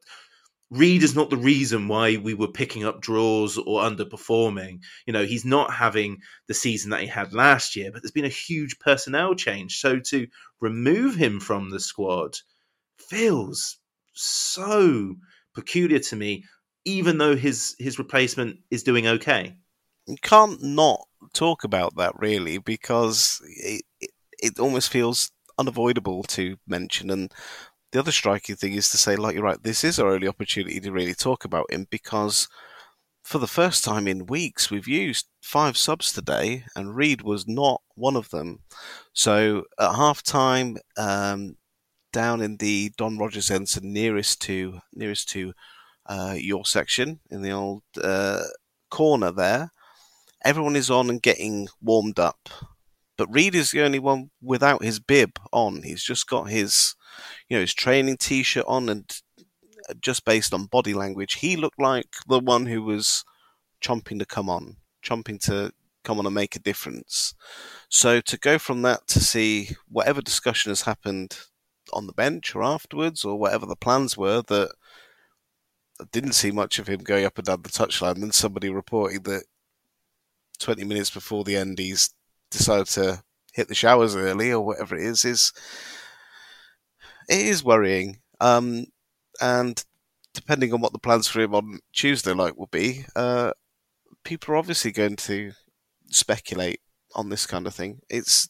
Reed 0.71 1.05
is 1.05 1.15
not 1.15 1.31
the 1.31 1.37
reason 1.37 1.87
why 1.87 2.17
we 2.17 2.35
were 2.35 2.49
picking 2.49 2.85
up 2.85 3.01
draws 3.01 3.57
or 3.57 3.83
underperforming. 3.83 4.81
You 5.07 5.13
know, 5.13 5.25
he's 5.25 5.45
not 5.45 5.73
having 5.73 6.19
the 6.49 6.55
season 6.55 6.91
that 6.91 7.01
he 7.01 7.07
had 7.07 7.33
last 7.33 7.77
year, 7.77 7.91
but 7.93 8.03
there's 8.03 8.11
been 8.11 8.25
a 8.25 8.29
huge 8.29 8.79
personnel 8.81 9.35
change. 9.35 9.79
So 9.79 10.01
to 10.01 10.27
remove 10.61 11.15
him 11.15 11.39
from 11.39 11.71
the 11.71 11.79
squad 11.79 12.39
feels 12.99 13.79
so 14.13 15.15
peculiar 15.55 16.01
to 16.01 16.17
me, 16.17 16.45
even 16.85 17.19
though 17.19 17.37
his 17.37 17.77
his 17.79 17.99
replacement 17.99 18.59
is 18.71 18.83
doing 18.83 19.07
okay. 19.07 19.57
You 20.07 20.17
can't 20.21 20.63
not 20.63 21.07
talk 21.33 21.65
about 21.65 21.97
that 21.97 22.15
really 22.19 22.59
because 22.59 23.41
it, 23.45 23.85
it, 24.01 24.11
it 24.47 24.59
almost 24.59 24.91
feels 24.91 25.31
unavoidable 25.59 26.23
to 26.25 26.57
mention. 26.67 27.11
And 27.11 27.33
the 27.93 27.99
other 27.99 28.13
striking 28.13 28.57
thing 28.57 28.75
is 28.75 28.91
to 28.91 28.99
say, 28.99 29.17
like 29.17 29.35
you're 29.35 29.45
right, 29.45 29.63
this 29.63 29.85
is 29.85 29.99
our 29.99 30.13
only 30.13 30.29
opportunity 30.29 30.81
to 30.81 30.93
really 30.93 31.15
talk 31.15 31.45
about 31.45 31.73
him 31.73 31.87
because 31.91 32.49
for 33.27 33.39
the 33.39 33.49
first 33.49 33.85
time 33.85 34.07
in 34.07 34.27
weeks, 34.27 34.71
we've 34.71 34.87
used 34.87 35.27
five 35.43 35.77
subs 35.77 36.13
today, 36.13 36.65
and 36.77 36.95
Reed 36.95 37.23
was 37.23 37.49
not 37.49 37.83
one 37.97 38.15
of 38.15 38.31
them. 38.31 38.61
So 39.13 39.65
at 39.81 39.97
half 39.97 40.23
time, 40.23 40.77
um, 40.97 41.57
down 42.13 42.41
in 42.41 42.57
the 42.59 42.93
Don 42.97 43.19
Rogers 43.19 43.51
end, 43.51 43.69
so 43.69 43.81
nearest 43.83 44.41
to 44.43 44.79
nearest 44.95 45.29
to 45.31 45.55
uh, 46.07 46.37
your 46.39 46.65
section 46.65 47.19
in 47.29 47.43
the 47.43 47.51
old 47.51 47.83
uh, 48.01 48.45
corner 48.91 49.33
there, 49.33 49.73
everyone 50.45 50.77
is 50.77 50.89
on 50.89 51.11
and 51.11 51.21
getting 51.21 51.69
warmed 51.83 52.21
up. 52.21 52.49
But 53.17 53.33
Reed 53.33 53.55
is 53.55 53.71
the 53.71 53.83
only 53.83 53.99
one 53.99 54.31
without 54.43 54.83
his 54.83 55.01
bib 55.01 55.39
on. 55.53 55.83
He's 55.83 56.05
just 56.05 56.27
got 56.27 56.51
his, 56.51 56.95
you 57.49 57.57
know, 57.57 57.63
his 57.63 57.75
training 57.75 58.19
t-shirt 58.19 58.65
on, 58.67 58.89
and 58.89 59.21
uh, 59.89 59.95
just 60.01 60.25
based 60.25 60.53
on 60.53 60.67
body 60.67 60.95
language, 60.95 61.35
he 61.35 61.57
looked 61.57 61.81
like 61.81 62.09
the 62.29 62.41
one 62.41 62.67
who 62.67 62.83
was 62.83 63.25
chomping 63.83 64.19
to 64.19 64.27
come 64.27 64.51
on, 64.51 64.77
chomping 65.03 65.41
to 65.47 65.73
come 66.05 66.19
on 66.19 66.27
and 66.27 66.35
make 66.35 66.57
a 66.57 66.61
difference. 66.61 67.35
So 67.89 68.21
to 68.21 68.39
go 68.39 68.59
from 68.59 68.83
that 68.83 69.07
to 69.09 69.21
see 69.21 69.71
whatever 69.89 70.21
discussion 70.21 70.71
has 70.71 70.83
happened 70.83 71.39
on 71.93 72.07
the 72.07 72.13
bench 72.13 72.55
or 72.55 72.63
afterwards, 72.63 73.25
or 73.25 73.39
whatever 73.39 73.67
the 73.67 73.77
plans 73.77 74.17
were, 74.17 74.43
that 74.49 74.73
I 76.01 76.05
didn't 76.13 76.33
see 76.33 76.51
much 76.51 76.79
of 76.79 76.89
him 76.89 77.01
going 77.01 77.25
up 77.25 77.39
and 77.39 77.47
down 77.47 77.63
the 77.63 77.69
touchline. 77.69 78.21
Then 78.21 78.33
somebody 78.33 78.69
reporting 78.69 79.23
that 79.23 79.45
20 80.59 80.85
minutes 80.85 81.11
before 81.11 81.45
the 81.45 81.57
end, 81.57 81.79
he's 81.79 82.11
decided 82.51 82.87
to 82.89 83.23
hit 83.53 83.69
the 83.69 83.75
showers 83.75 84.15
early 84.17 84.53
or 84.53 84.61
whatever 84.61 84.97
it 84.97 85.03
is, 85.03 85.25
is 85.25 85.53
it 87.29 87.41
is 87.41 87.65
worrying. 87.65 88.19
Um, 88.41 88.87
and 89.41 89.83
depending 90.35 90.73
on 90.73 90.81
what 90.81 90.93
the 90.93 90.99
plans 90.99 91.27
for 91.27 91.41
him 91.41 91.55
on 91.55 91.81
Tuesday 91.93 92.33
like 92.33 92.57
will 92.57 92.69
be, 92.71 93.05
uh, 93.15 93.53
people 94.25 94.55
are 94.55 94.59
obviously 94.59 94.93
going 94.93 95.17
to 95.17 95.53
speculate 96.11 96.81
on 97.15 97.31
this 97.31 97.47
kind 97.47 97.67
of 97.67 97.75
thing. 97.75 98.01
It's 98.09 98.49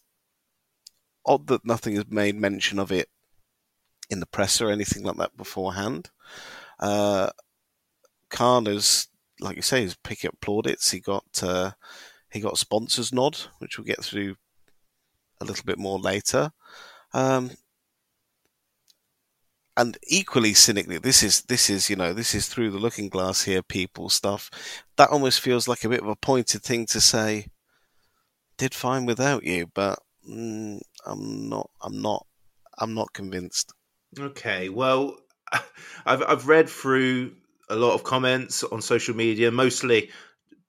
odd 1.25 1.47
that 1.49 1.65
nothing 1.65 1.97
has 1.97 2.07
made 2.09 2.37
mention 2.37 2.79
of 2.79 2.93
it 2.93 3.09
in 4.11 4.21
the 4.21 4.27
press 4.27 4.61
or 4.61 4.71
anything 4.71 5.03
like 5.03 5.17
that 5.17 5.37
beforehand. 5.37 6.11
Uh, 6.79 7.31
Khan 8.31 8.67
has, 8.67 9.09
like 9.41 9.57
you 9.57 9.63
say, 9.63 9.83
is 9.85 9.97
picking 9.97 10.29
up 10.29 10.41
plaudits. 10.41 10.91
He 10.91 11.01
got 11.01 11.25
uh, 11.43 11.73
he 12.37 12.43
got 12.43 12.59
sponsors 12.59 13.13
nod, 13.13 13.39
which 13.59 13.79
we'll 13.79 13.87
get 13.87 14.05
through 14.05 14.37
a 15.41 15.45
little 15.45 15.65
bit 15.65 15.79
more 15.79 15.99
later. 15.99 16.53
Um, 17.15 17.51
and 19.77 19.99
equally 20.07 20.55
cynically, 20.55 20.99
this 20.99 21.23
is 21.23 21.43
this 21.43 21.69
is 21.69 21.91
you 21.91 21.97
know 21.97 22.13
this 22.13 22.35
is 22.35 22.47
through 22.47 22.71
the 22.71 22.79
looking 22.79 23.09
glass 23.09 23.43
here, 23.43 23.63
people 23.63 24.09
stuff. 24.09 24.51
That 24.97 25.11
almost 25.11 25.41
feels 25.41 25.67
like 25.67 25.85
a 25.85 25.89
bit 25.89 26.03
of 26.03 26.09
a 26.09 26.17
pointed 26.17 26.63
thing 26.63 26.87
to 26.87 27.01
say. 27.01 27.49
Did 28.59 28.75
fine 28.75 29.05
without 29.05 29.45
you, 29.45 29.67
but 29.75 29.99
mm, 30.29 30.81
I'm 31.05 31.49
not. 31.49 31.71
I'm 31.83 32.01
not. 32.01 32.27
I'm 32.79 32.95
not 32.95 33.13
convinced. 33.13 33.73
Okay, 34.19 34.69
well, 34.69 35.17
I've 36.07 36.23
I've 36.23 36.49
read 36.49 36.69
through 36.69 37.33
a 37.69 37.77
lot 37.77 37.95
of 37.95 38.05
comments 38.05 38.63
on 38.63 38.81
social 38.81 39.15
media, 39.15 39.51
mostly 39.51 40.11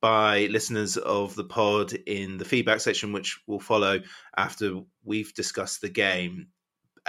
by 0.02 0.46
listeners 0.48 0.98
of 0.98 1.36
the 1.36 1.44
pod 1.44 1.94
in 1.94 2.38
the 2.38 2.46
feedback 2.46 2.80
section, 2.80 3.14
which 3.14 3.40
will 3.48 3.60
follow 3.60 4.00
after 4.36 4.82
we've 5.04 5.34
discussed 5.34 5.82
the 5.82 5.90
game. 5.90 6.48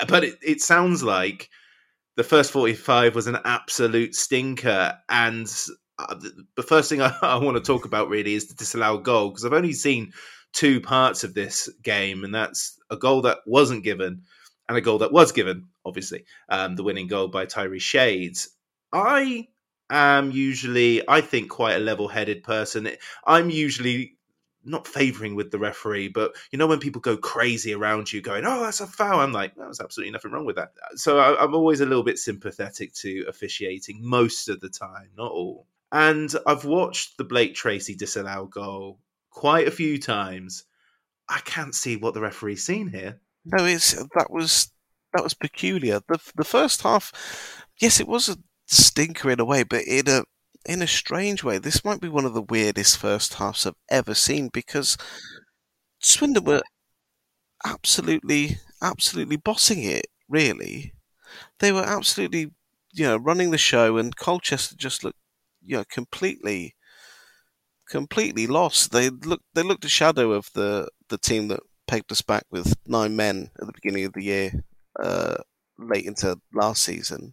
But 0.08 0.24
it, 0.24 0.38
it 0.42 0.60
sounds 0.60 1.02
like 1.02 1.50
the 2.16 2.24
first 2.24 2.50
45 2.50 3.14
was 3.14 3.26
an 3.26 3.38
absolute 3.44 4.14
stinker. 4.14 4.98
And 5.08 5.52
uh, 5.98 6.16
the 6.56 6.62
first 6.62 6.88
thing 6.88 7.02
I, 7.02 7.14
I 7.22 7.36
want 7.36 7.56
to 7.56 7.62
talk 7.62 7.84
about 7.84 8.08
really 8.08 8.34
is 8.34 8.48
the 8.48 8.54
disallowed 8.54 9.04
goal, 9.04 9.30
because 9.30 9.44
I've 9.44 9.52
only 9.52 9.72
seen 9.72 10.12
two 10.52 10.80
parts 10.80 11.24
of 11.24 11.34
this 11.34 11.68
game, 11.82 12.24
and 12.24 12.34
that's 12.34 12.78
a 12.90 12.96
goal 12.96 13.22
that 13.22 13.38
wasn't 13.46 13.84
given 13.84 14.22
and 14.68 14.76
a 14.76 14.82
goal 14.82 14.98
that 14.98 15.12
was 15.12 15.32
given, 15.32 15.68
obviously, 15.84 16.24
um, 16.48 16.76
the 16.76 16.82
winning 16.82 17.06
goal 17.06 17.28
by 17.28 17.46
Tyrese 17.46 17.80
Shades. 17.80 18.50
I 18.92 19.48
am 19.90 20.30
usually, 20.30 21.06
I 21.08 21.20
think, 21.20 21.50
quite 21.50 21.76
a 21.76 21.80
level 21.80 22.08
headed 22.08 22.42
person. 22.42 22.90
I'm 23.26 23.50
usually 23.50 24.18
not 24.64 24.86
favouring 24.86 25.34
with 25.34 25.50
the 25.50 25.58
referee, 25.58 26.08
but 26.08 26.32
you 26.50 26.58
know 26.58 26.66
when 26.66 26.80
people 26.80 27.00
go 27.00 27.16
crazy 27.16 27.72
around 27.72 28.12
you, 28.12 28.20
going, 28.20 28.44
"Oh, 28.44 28.60
that's 28.60 28.80
a 28.80 28.86
foul," 28.86 29.20
I'm 29.20 29.32
like, 29.32 29.54
"There's 29.54 29.80
absolutely 29.80 30.12
nothing 30.12 30.32
wrong 30.32 30.44
with 30.44 30.56
that." 30.56 30.72
So 30.96 31.18
I, 31.18 31.42
I'm 31.42 31.54
always 31.54 31.80
a 31.80 31.86
little 31.86 32.02
bit 32.02 32.18
sympathetic 32.18 32.92
to 32.94 33.24
officiating 33.28 34.00
most 34.02 34.48
of 34.48 34.60
the 34.60 34.68
time, 34.68 35.10
not 35.16 35.32
all. 35.32 35.66
And 35.90 36.32
I've 36.46 36.64
watched 36.64 37.16
the 37.16 37.24
Blake 37.24 37.54
Tracy 37.54 37.94
disallow 37.94 38.46
goal 38.46 39.00
quite 39.30 39.66
a 39.66 39.72
few 39.72 39.98
times. 39.98 40.64
I 41.28 41.40
can't 41.40 41.74
see 41.74 41.96
what 41.96 42.14
the 42.14 42.20
referee's 42.20 42.64
seen 42.64 42.88
here. 42.88 43.20
No, 43.44 43.64
it's 43.64 43.94
that 43.94 44.30
was 44.30 44.70
that 45.14 45.22
was 45.22 45.34
peculiar. 45.34 46.00
the 46.08 46.18
The 46.36 46.44
first 46.44 46.82
half, 46.82 47.12
yes, 47.80 48.00
it 48.00 48.08
was 48.08 48.28
a 48.28 48.36
stinker 48.68 49.30
in 49.30 49.40
a 49.40 49.44
way, 49.46 49.62
but 49.64 49.82
in 49.84 50.08
a 50.08 50.24
in 50.66 50.82
a 50.82 50.86
strange 50.86 51.42
way, 51.44 51.58
this 51.58 51.84
might 51.84 52.00
be 52.00 52.08
one 52.08 52.24
of 52.26 52.34
the 52.34 52.42
weirdest 52.42 52.98
first 52.98 53.34
halves 53.34 53.66
I've 53.66 53.74
ever 53.90 54.14
seen 54.14 54.48
because 54.52 54.96
Swindon 56.00 56.42
were 56.44 56.62
absolutely, 57.64 58.58
absolutely 58.82 59.36
bossing 59.36 59.82
it. 59.82 60.06
Really, 60.28 60.92
they 61.60 61.72
were 61.72 61.84
absolutely, 61.84 62.52
you 62.92 63.04
know, 63.06 63.16
running 63.18 63.50
the 63.52 63.58
show, 63.58 63.98
and 63.98 64.16
Colchester 64.16 64.76
just 64.76 65.04
looked, 65.04 65.18
you 65.64 65.76
know, 65.78 65.84
completely, 65.84 66.76
completely 67.88 68.46
lost. 68.46 68.92
They 68.92 69.10
looked, 69.10 69.44
they 69.54 69.62
looked 69.62 69.84
a 69.84 69.88
shadow 69.88 70.32
of 70.32 70.50
the 70.54 70.88
the 71.08 71.18
team 71.18 71.48
that 71.48 71.60
pegged 71.86 72.12
us 72.12 72.22
back 72.22 72.44
with 72.50 72.74
nine 72.86 73.16
men 73.16 73.50
at 73.60 73.66
the 73.66 73.72
beginning 73.72 74.04
of 74.04 74.12
the 74.12 74.22
year, 74.24 74.52
uh, 75.02 75.36
late 75.78 76.04
into 76.04 76.38
last 76.52 76.82
season. 76.82 77.32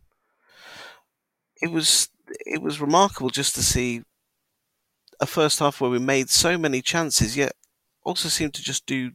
It 1.66 1.72
was 1.72 2.10
it 2.28 2.62
was 2.62 2.80
remarkable 2.80 3.32
just 3.32 3.56
to 3.56 3.64
see 3.64 4.04
a 5.20 5.26
first 5.26 5.58
half 5.58 5.82
where 5.82 5.90
we 5.90 5.98
made 5.98 6.30
so 6.30 6.60
many 6.60 6.84
chances, 6.84 7.36
yet 7.36 7.54
also 8.04 8.30
seemed 8.30 8.54
to 8.54 8.62
just 8.62 8.86
do 8.86 9.14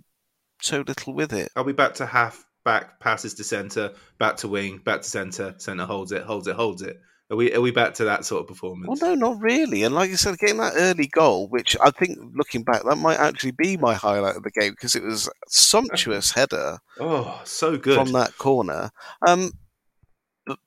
so 0.61 0.83
little 0.85 1.15
with 1.15 1.33
it. 1.33 1.53
Are 1.55 1.63
we 1.63 1.73
back 1.73 1.95
to 1.95 2.07
half 2.07 2.45
back 2.65 2.99
passes 2.99 3.35
to 3.35 3.45
centre, 3.45 3.93
back 4.19 4.37
to 4.39 4.49
wing, 4.49 4.79
back 4.79 5.03
to 5.03 5.09
centre, 5.09 5.55
centre 5.59 5.85
holds 5.85 6.11
it, 6.11 6.23
holds 6.23 6.49
it, 6.49 6.57
holds 6.57 6.83
it? 6.83 7.01
Are 7.31 7.37
we 7.37 7.55
are 7.55 7.61
we 7.61 7.71
back 7.71 7.95
to 7.95 8.05
that 8.07 8.25
sort 8.25 8.43
of 8.43 8.49
performance? 8.49 9.01
Well, 9.01 9.15
no, 9.15 9.31
not 9.31 9.41
really. 9.41 9.85
And 9.85 9.95
like 9.95 10.11
you 10.11 10.17
said, 10.17 10.37
getting 10.39 10.57
that 10.57 10.73
early 10.75 11.07
goal, 11.07 11.47
which 11.49 11.77
I 11.81 11.91
think 11.93 12.19
looking 12.35 12.65
back, 12.65 12.83
that 12.83 12.97
might 12.97 13.21
actually 13.21 13.53
be 13.53 13.77
my 13.77 13.95
highlight 13.95 14.35
of 14.35 14.43
the 14.43 14.51
game 14.51 14.73
because 14.73 14.97
it 14.97 15.05
was 15.05 15.29
a 15.29 15.31
sumptuous 15.47 16.33
header. 16.35 16.79
Oh, 16.99 17.41
so 17.45 17.79
good 17.79 17.95
from 17.95 18.11
that 18.13 18.37
corner. 18.37 18.91
Um, 19.25 19.53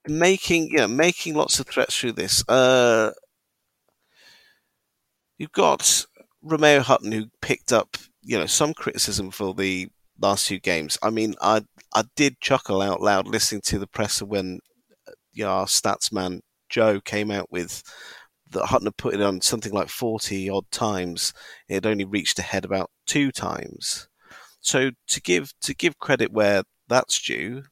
making 0.07 0.69
yeah, 0.71 0.87
making 0.87 1.35
lots 1.35 1.59
of 1.59 1.67
threats 1.67 1.97
through 1.97 2.13
this. 2.13 2.47
Uh, 2.47 3.11
you've 5.37 5.51
got 5.51 6.05
Remeao 6.43 6.81
Hutton 6.81 7.11
who 7.11 7.25
picked 7.41 7.71
up 7.71 7.97
you 8.21 8.37
know 8.37 8.45
some 8.45 8.73
criticism 8.73 9.31
for 9.31 9.53
the 9.53 9.89
last 10.19 10.47
two 10.47 10.59
games. 10.59 10.97
I 11.01 11.09
mean, 11.09 11.35
I 11.41 11.63
I 11.93 12.03
did 12.15 12.39
chuckle 12.39 12.81
out 12.81 13.01
loud 13.01 13.27
listening 13.27 13.61
to 13.65 13.79
the 13.79 13.87
presser 13.87 14.25
when 14.25 14.59
you 15.33 15.43
know, 15.45 15.51
our 15.51 15.65
stats 15.65 16.11
man 16.11 16.41
Joe 16.69 17.01
came 17.01 17.31
out 17.31 17.51
with 17.51 17.83
that 18.51 18.65
Hutton 18.65 18.87
had 18.87 18.97
put 18.97 19.15
it 19.15 19.21
on 19.21 19.41
something 19.41 19.73
like 19.73 19.89
forty 19.89 20.49
odd 20.49 20.69
times. 20.71 21.33
It 21.67 21.75
had 21.75 21.85
only 21.85 22.05
reached 22.05 22.39
ahead 22.39 22.65
about 22.65 22.89
two 23.05 23.31
times. 23.31 24.07
So 24.61 24.91
to 25.07 25.21
give 25.21 25.53
to 25.61 25.73
give 25.75 25.99
credit 25.99 26.31
where 26.31 26.63
that's 26.87 27.21
due, 27.21 27.63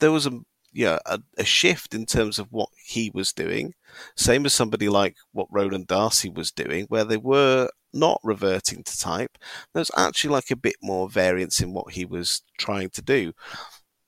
there 0.00 0.12
was 0.12 0.26
a 0.26 0.40
yeah, 0.74 0.98
a, 1.06 1.20
a, 1.38 1.44
shift 1.44 1.94
in 1.94 2.04
terms 2.04 2.38
of 2.38 2.48
what 2.50 2.68
he 2.84 3.10
was 3.14 3.32
doing. 3.32 3.74
Same 4.16 4.44
as 4.44 4.52
somebody 4.52 4.88
like 4.88 5.16
what 5.32 5.46
Ronan 5.50 5.84
Darcy 5.86 6.28
was 6.28 6.50
doing, 6.50 6.86
where 6.88 7.04
they 7.04 7.16
were 7.16 7.70
not 7.92 8.20
reverting 8.24 8.82
to 8.82 8.98
type. 8.98 9.38
There's 9.72 9.92
actually 9.96 10.30
like 10.30 10.50
a 10.50 10.56
bit 10.56 10.74
more 10.82 11.08
variance 11.08 11.60
in 11.60 11.72
what 11.72 11.92
he 11.92 12.04
was 12.04 12.42
trying 12.58 12.90
to 12.90 13.02
do. 13.02 13.32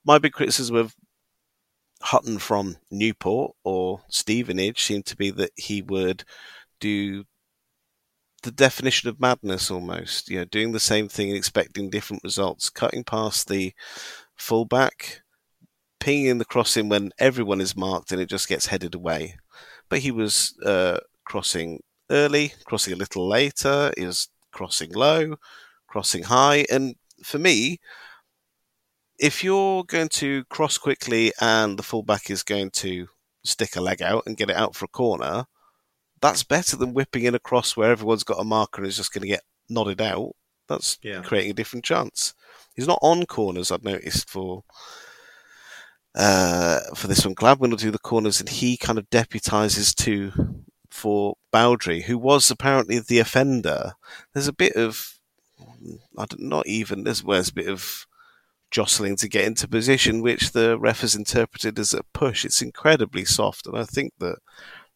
My 0.04 0.18
big 0.18 0.32
criticism 0.32 0.74
of 0.74 0.94
Hutton 2.02 2.38
from 2.38 2.76
Newport 2.90 3.54
or 3.62 4.02
Stevenage 4.08 4.82
seemed 4.82 5.06
to 5.06 5.16
be 5.16 5.30
that 5.30 5.52
he 5.54 5.82
would 5.82 6.24
do 6.80 7.24
the 8.42 8.50
definition 8.50 9.08
of 9.08 9.20
madness 9.20 9.70
almost, 9.70 10.28
you 10.28 10.38
know, 10.38 10.44
doing 10.44 10.72
the 10.72 10.80
same 10.80 11.08
thing 11.08 11.28
and 11.28 11.36
expecting 11.36 11.90
different 11.90 12.24
results, 12.24 12.70
cutting 12.70 13.04
past 13.04 13.48
the 13.48 13.72
fullback 14.36 15.22
pinging 16.00 16.26
in 16.26 16.38
the 16.38 16.44
crossing 16.44 16.88
when 16.88 17.12
everyone 17.18 17.60
is 17.60 17.76
marked 17.76 18.12
and 18.12 18.20
it 18.20 18.28
just 18.28 18.48
gets 18.48 18.66
headed 18.66 18.94
away. 18.94 19.36
But 19.88 20.00
he 20.00 20.10
was 20.10 20.54
uh, 20.64 20.98
crossing 21.24 21.82
early, 22.10 22.52
crossing 22.64 22.92
a 22.92 22.96
little 22.96 23.26
later, 23.26 23.92
is 23.96 24.28
crossing 24.52 24.92
low, 24.92 25.36
crossing 25.86 26.24
high. 26.24 26.64
And 26.70 26.96
for 27.22 27.38
me, 27.38 27.78
if 29.18 29.42
you're 29.42 29.84
going 29.84 30.08
to 30.10 30.44
cross 30.44 30.78
quickly 30.78 31.32
and 31.40 31.78
the 31.78 31.82
fullback 31.82 32.30
is 32.30 32.42
going 32.42 32.70
to 32.70 33.08
stick 33.44 33.76
a 33.76 33.80
leg 33.80 34.02
out 34.02 34.24
and 34.26 34.36
get 34.36 34.50
it 34.50 34.56
out 34.56 34.74
for 34.74 34.84
a 34.84 34.88
corner, 34.88 35.46
that's 36.20 36.42
better 36.42 36.76
than 36.76 36.94
whipping 36.94 37.24
in 37.24 37.34
a 37.34 37.38
cross 37.38 37.76
where 37.76 37.90
everyone's 37.90 38.24
got 38.24 38.40
a 38.40 38.44
marker 38.44 38.82
and 38.82 38.88
is 38.88 38.96
just 38.96 39.12
going 39.12 39.22
to 39.22 39.28
get 39.28 39.42
nodded 39.68 40.00
out. 40.00 40.32
That's 40.68 40.98
yeah. 41.02 41.22
creating 41.22 41.52
a 41.52 41.54
different 41.54 41.84
chance. 41.84 42.34
He's 42.74 42.88
not 42.88 42.98
on 43.00 43.24
corners, 43.26 43.70
I've 43.70 43.84
noticed, 43.84 44.28
for 44.28 44.64
uh, 46.16 46.80
for 46.94 47.06
this 47.06 47.24
one. 47.24 47.34
Gladwin 47.34 47.70
will 47.70 47.76
do 47.76 47.90
the 47.90 47.98
corners, 47.98 48.40
and 48.40 48.48
he 48.48 48.76
kind 48.76 48.98
of 48.98 49.10
deputises 49.10 49.94
to 49.96 50.64
for 50.90 51.36
Baudry, 51.52 52.02
who 52.02 52.16
was 52.16 52.50
apparently 52.50 52.98
the 52.98 53.18
offender. 53.18 53.92
There's 54.32 54.48
a 54.48 54.52
bit 54.52 54.74
of, 54.76 55.18
I 56.16 56.24
don't, 56.24 56.40
not 56.40 56.66
even 56.66 57.04
there's, 57.04 57.22
there's 57.22 57.50
a 57.50 57.54
bit 57.54 57.68
of 57.68 58.06
jostling 58.70 59.16
to 59.16 59.28
get 59.28 59.44
into 59.44 59.68
position, 59.68 60.22
which 60.22 60.52
the 60.52 60.78
ref 60.78 61.02
has 61.02 61.14
interpreted 61.14 61.78
as 61.78 61.92
a 61.92 62.02
push. 62.14 62.44
It's 62.44 62.62
incredibly 62.62 63.26
soft, 63.26 63.66
and 63.66 63.76
I 63.76 63.84
think 63.84 64.14
that 64.18 64.38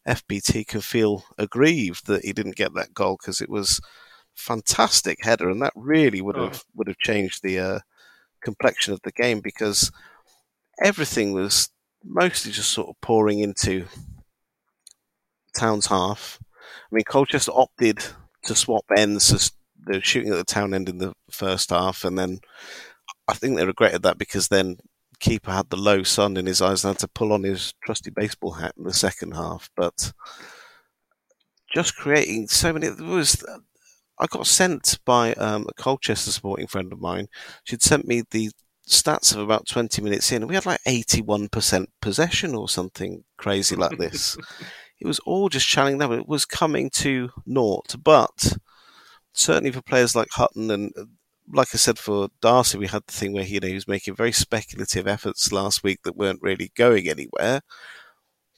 FBT 0.08 0.66
can 0.66 0.80
feel 0.80 1.24
aggrieved 1.36 2.06
that 2.06 2.24
he 2.24 2.32
didn't 2.32 2.56
get 2.56 2.72
that 2.74 2.94
goal 2.94 3.18
because 3.20 3.42
it 3.42 3.50
was 3.50 3.80
fantastic 4.34 5.18
header, 5.22 5.50
and 5.50 5.60
that 5.60 5.74
really 5.76 6.22
would 6.22 6.36
have 6.36 6.64
oh. 6.64 6.70
would 6.76 6.88
have 6.88 6.98
changed 6.98 7.42
the 7.42 7.58
uh, 7.58 7.78
complexion 8.42 8.94
of 8.94 9.00
the 9.02 9.12
game 9.12 9.40
because 9.40 9.92
everything 10.82 11.32
was 11.32 11.70
mostly 12.04 12.52
just 12.52 12.70
sort 12.70 12.88
of 12.88 13.00
pouring 13.00 13.40
into 13.40 13.86
Town's 15.56 15.86
half. 15.86 16.38
I 16.90 16.94
mean, 16.94 17.04
Colchester 17.04 17.52
opted 17.52 17.98
to 18.44 18.54
swap 18.54 18.84
ends. 18.96 19.24
So 19.24 19.36
they 19.86 19.98
were 19.98 20.02
shooting 20.02 20.32
at 20.32 20.36
the 20.36 20.44
town 20.44 20.74
end 20.74 20.88
in 20.88 20.98
the 20.98 21.14
first 21.30 21.70
half, 21.70 22.04
and 22.04 22.18
then 22.18 22.40
I 23.28 23.34
think 23.34 23.56
they 23.56 23.64
regretted 23.64 24.02
that 24.02 24.18
because 24.18 24.48
then 24.48 24.78
keeper 25.20 25.52
had 25.52 25.68
the 25.70 25.76
low 25.76 26.02
sun 26.02 26.36
in 26.36 26.46
his 26.46 26.62
eyes 26.62 26.84
and 26.84 26.92
had 26.94 26.98
to 27.00 27.08
pull 27.08 27.32
on 27.32 27.42
his 27.42 27.74
trusty 27.84 28.10
baseball 28.10 28.52
hat 28.52 28.74
in 28.76 28.84
the 28.84 28.94
second 28.94 29.32
half. 29.32 29.70
But 29.76 30.12
just 31.72 31.96
creating 31.96 32.48
so 32.48 32.72
many, 32.72 32.88
there 32.88 33.06
was 33.06 33.44
I 34.18 34.26
got 34.26 34.46
sent 34.46 34.98
by 35.04 35.32
um, 35.34 35.66
a 35.68 35.82
Colchester 35.82 36.30
supporting 36.30 36.66
friend 36.66 36.92
of 36.92 37.00
mine. 37.00 37.28
She'd 37.64 37.82
sent 37.82 38.06
me 38.06 38.22
the 38.30 38.50
stats 38.90 39.34
of 39.34 39.40
about 39.40 39.68
20 39.68 40.02
minutes 40.02 40.32
in, 40.32 40.42
and 40.42 40.48
we 40.48 40.54
had 40.54 40.66
like 40.66 40.80
81% 40.86 41.86
possession 42.00 42.54
or 42.54 42.68
something 42.68 43.24
crazy 43.36 43.76
like 43.76 43.98
this. 43.98 44.36
it 45.00 45.06
was 45.06 45.18
all 45.20 45.48
just 45.48 45.68
channeling 45.68 45.98
down. 45.98 46.12
It 46.12 46.28
was 46.28 46.44
coming 46.44 46.90
to 46.94 47.30
naught, 47.46 47.94
but 48.02 48.58
certainly 49.32 49.70
for 49.70 49.82
players 49.82 50.14
like 50.14 50.28
Hutton 50.32 50.70
and 50.70 50.92
like 51.52 51.68
I 51.74 51.78
said 51.78 51.98
for 51.98 52.28
Darcy, 52.40 52.78
we 52.78 52.86
had 52.86 53.02
the 53.06 53.12
thing 53.12 53.32
where 53.32 53.44
he, 53.44 53.54
you 53.54 53.60
know, 53.60 53.68
he 53.68 53.74
was 53.74 53.88
making 53.88 54.14
very 54.14 54.32
speculative 54.32 55.06
efforts 55.06 55.52
last 55.52 55.82
week 55.82 56.00
that 56.04 56.16
weren't 56.16 56.42
really 56.42 56.70
going 56.76 57.08
anywhere. 57.08 57.62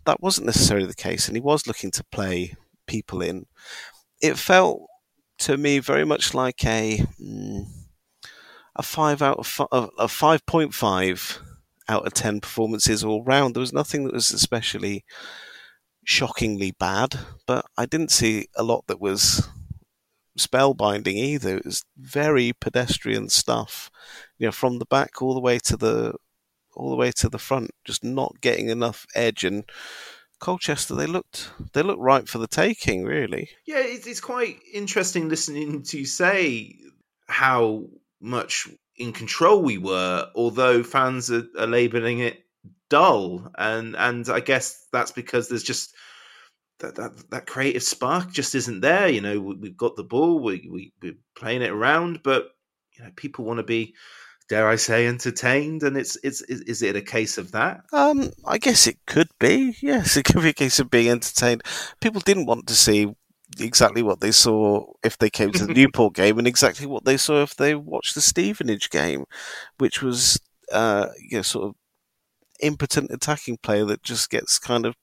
That 0.05 0.21
wasn't 0.21 0.47
necessarily 0.47 0.87
the 0.87 0.95
case, 0.95 1.27
and 1.27 1.37
he 1.37 1.41
was 1.41 1.67
looking 1.67 1.91
to 1.93 2.05
play 2.05 2.55
people 2.87 3.23
in. 3.23 3.47
It 4.21 4.37
felt 4.37 4.83
to 5.39 5.57
me 5.57 5.79
very 5.79 6.05
much 6.05 6.35
like 6.35 6.65
a 6.65 6.99
mm, 7.21 7.67
a 8.83 8.85
five 8.85 9.23
out 9.23 9.39
of 9.71 9.91
a 9.99 10.09
five 10.09 10.45
point 10.45 10.75
five 10.75 11.41
out 11.89 12.07
of 12.07 12.15
ten 12.15 12.41
performances 12.41 13.05
all 13.05 13.23
round. 13.23 13.55
There 13.55 13.61
was 13.61 13.73
nothing 13.73 14.05
that 14.05 14.15
was 14.15 14.33
especially 14.33 15.05
shockingly 16.05 16.73
bad, 16.73 17.19
but 17.47 17.65
I 17.79 17.87
didn't 17.87 18.11
see 18.11 18.49
a 18.57 18.63
lot 18.63 18.87
that 18.89 19.01
was 19.01 19.49
spellbinding 20.39 21.15
either. 21.15 21.59
It 21.59 21.65
was 21.65 21.85
very 21.97 22.53
pedestrian 22.53 23.29
stuff, 23.29 23.91
you 24.39 24.47
know, 24.47 24.53
from 24.53 24.79
the 24.79 24.87
back 24.87 25.23
all 25.23 25.35
the 25.35 25.41
way 25.41 25.59
to 25.61 25.77
the 25.77 26.15
all 26.75 26.91
the 26.91 26.97
way 26.97 27.13
to 27.13 27.29
the 27.29 27.39
front, 27.39 27.71
just 27.85 28.03
not 28.03 28.41
getting 28.41 28.69
enough 28.69 29.07
edge. 29.15 29.45
And 29.45 29.65
Colchester, 30.41 30.95
they 30.95 31.07
looked 31.07 31.51
they 31.73 31.83
looked 31.83 32.01
right 32.01 32.29
for 32.29 32.39
the 32.39 32.49
taking, 32.49 33.05
really. 33.05 33.51
Yeah, 33.67 33.81
it's, 33.81 34.07
it's 34.07 34.21
quite 34.21 34.59
interesting 34.73 35.29
listening 35.29 35.83
to 35.85 35.99
you 35.99 36.07
say 36.07 36.77
how 37.29 37.85
much 38.23 38.69
in 38.97 39.13
control 39.13 39.63
we 39.63 39.79
were, 39.79 40.29
although 40.35 40.83
fans 40.83 41.31
are, 41.31 41.45
are 41.59 41.67
labeling 41.67 42.21
it 42.21 42.45
dull, 42.89 43.51
and 43.57 43.97
and 43.97 44.29
I 44.29 44.41
guess 44.41 44.87
that's 44.93 45.13
because 45.13 45.49
there's 45.49 45.63
just 45.63 45.95
that, 46.81 46.95
that 46.97 47.31
that 47.31 47.47
creative 47.47 47.83
spark 47.83 48.33
just 48.33 48.55
isn't 48.55 48.81
there. 48.81 49.09
You 49.09 49.21
know, 49.21 49.41
we, 49.41 49.69
have 49.69 49.77
got 49.77 49.97
the 49.97 50.05
ball, 50.05 50.41
we, 50.41 50.69
we 50.71 50.93
we're 51.03 51.17
playing 51.35 51.63
it 51.63 51.71
around, 51.71 52.23
but 52.23 52.51
you 52.99 53.05
know, 53.05 53.11
people 53.17 53.45
want 53.45 53.59
to 53.59 53.65
be, 53.65 53.95
dare 54.49 54.69
I 54.69 54.77
say, 54.77 55.07
entertained. 55.07 55.83
And 55.83 55.97
it's 55.97 56.19
it's 56.23 56.43
is, 56.43 56.61
is 56.63 56.83
it 56.83 56.97
a 56.97 57.03
case 57.03 57.39
of 57.39 57.53
that? 57.53 57.85
Um, 57.93 58.31
I 58.45 58.59
guess 58.59 58.87
it 58.87 58.99
could 59.07 59.31
be. 59.41 59.77
Yes, 59.81 60.17
it 60.17 60.25
could 60.25 60.43
be 60.43 60.51
a 60.51 60.55
case 60.55 60.79
of 60.79 60.91
being 60.91 61.09
entertained. 61.09 61.63
People 62.01 62.21
didn't 62.21 62.47
want 62.47 62.67
to 62.67 62.75
see 62.75 63.15
exactly 63.61 64.03
what 64.03 64.21
they 64.21 64.33
saw 64.33 64.85
if 65.05 65.19
they 65.19 65.31
came 65.31 65.53
to 65.53 65.67
the 65.67 65.75
Newport 65.81 66.15
game, 66.15 66.39
and 66.39 66.47
exactly 66.47 66.87
what 66.87 67.05
they 67.05 67.17
saw 67.17 67.43
if 67.43 67.57
they 67.57 67.75
watched 67.75 68.15
the 68.15 68.21
Stevenage 68.21 68.91
game, 68.91 69.25
which 69.79 70.03
was 70.03 70.41
uh, 70.73 71.09
you 71.19 71.39
know, 71.39 71.43
sort 71.43 71.69
of 71.69 71.75
impotent 72.61 73.11
attacking 73.11 73.59
player 73.59 73.85
that 73.85 74.03
just 74.03 74.31
gets 74.31 74.59
kind 74.59 74.87
of 74.87 74.95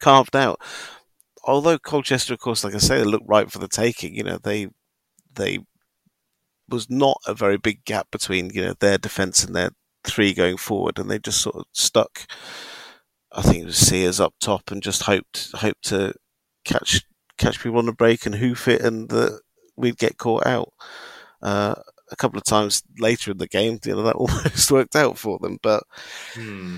carved 0.00 0.36
out 0.36 0.60
although 1.44 1.78
Colchester, 1.78 2.34
of 2.34 2.40
course, 2.40 2.64
like 2.64 2.74
I 2.74 2.78
say, 2.78 2.98
they 2.98 3.04
looked 3.04 3.28
right 3.28 3.50
for 3.50 3.58
the 3.58 3.68
taking. 3.68 4.14
You 4.14 4.24
know, 4.24 4.38
they 4.38 4.68
they 5.34 5.60
was 6.68 6.88
not 6.90 7.20
a 7.26 7.34
very 7.34 7.56
big 7.58 7.84
gap 7.84 8.10
between 8.10 8.50
you 8.50 8.62
know 8.64 8.74
their 8.80 8.98
defence 8.98 9.44
and 9.44 9.54
their 9.54 9.70
three 10.04 10.32
going 10.34 10.56
forward, 10.56 10.98
and 10.98 11.10
they 11.10 11.18
just 11.18 11.40
sort 11.40 11.56
of 11.56 11.64
stuck. 11.72 12.26
I 13.32 13.42
think 13.42 13.62
it 13.62 13.66
was 13.66 13.76
Sears 13.76 14.20
up 14.20 14.34
top 14.40 14.70
and 14.70 14.82
just 14.82 15.02
hoped 15.02 15.50
hoped 15.54 15.84
to 15.86 16.14
catch 16.64 17.02
catch 17.38 17.60
people 17.60 17.78
on 17.78 17.86
the 17.86 17.92
break 17.92 18.26
and 18.26 18.34
hoof 18.34 18.68
it, 18.68 18.82
and 18.82 19.08
that 19.10 19.40
we'd 19.76 19.98
get 19.98 20.18
caught 20.18 20.46
out. 20.46 20.72
Uh, 21.42 21.74
a 22.10 22.16
couple 22.16 22.38
of 22.38 22.44
times 22.44 22.82
later 22.98 23.32
in 23.32 23.38
the 23.38 23.48
game, 23.48 23.78
you 23.84 23.92
know 23.92 24.02
that 24.02 24.16
almost 24.16 24.70
worked 24.70 24.96
out 24.96 25.18
for 25.18 25.38
them, 25.38 25.58
but 25.62 25.82
hmm. 26.34 26.76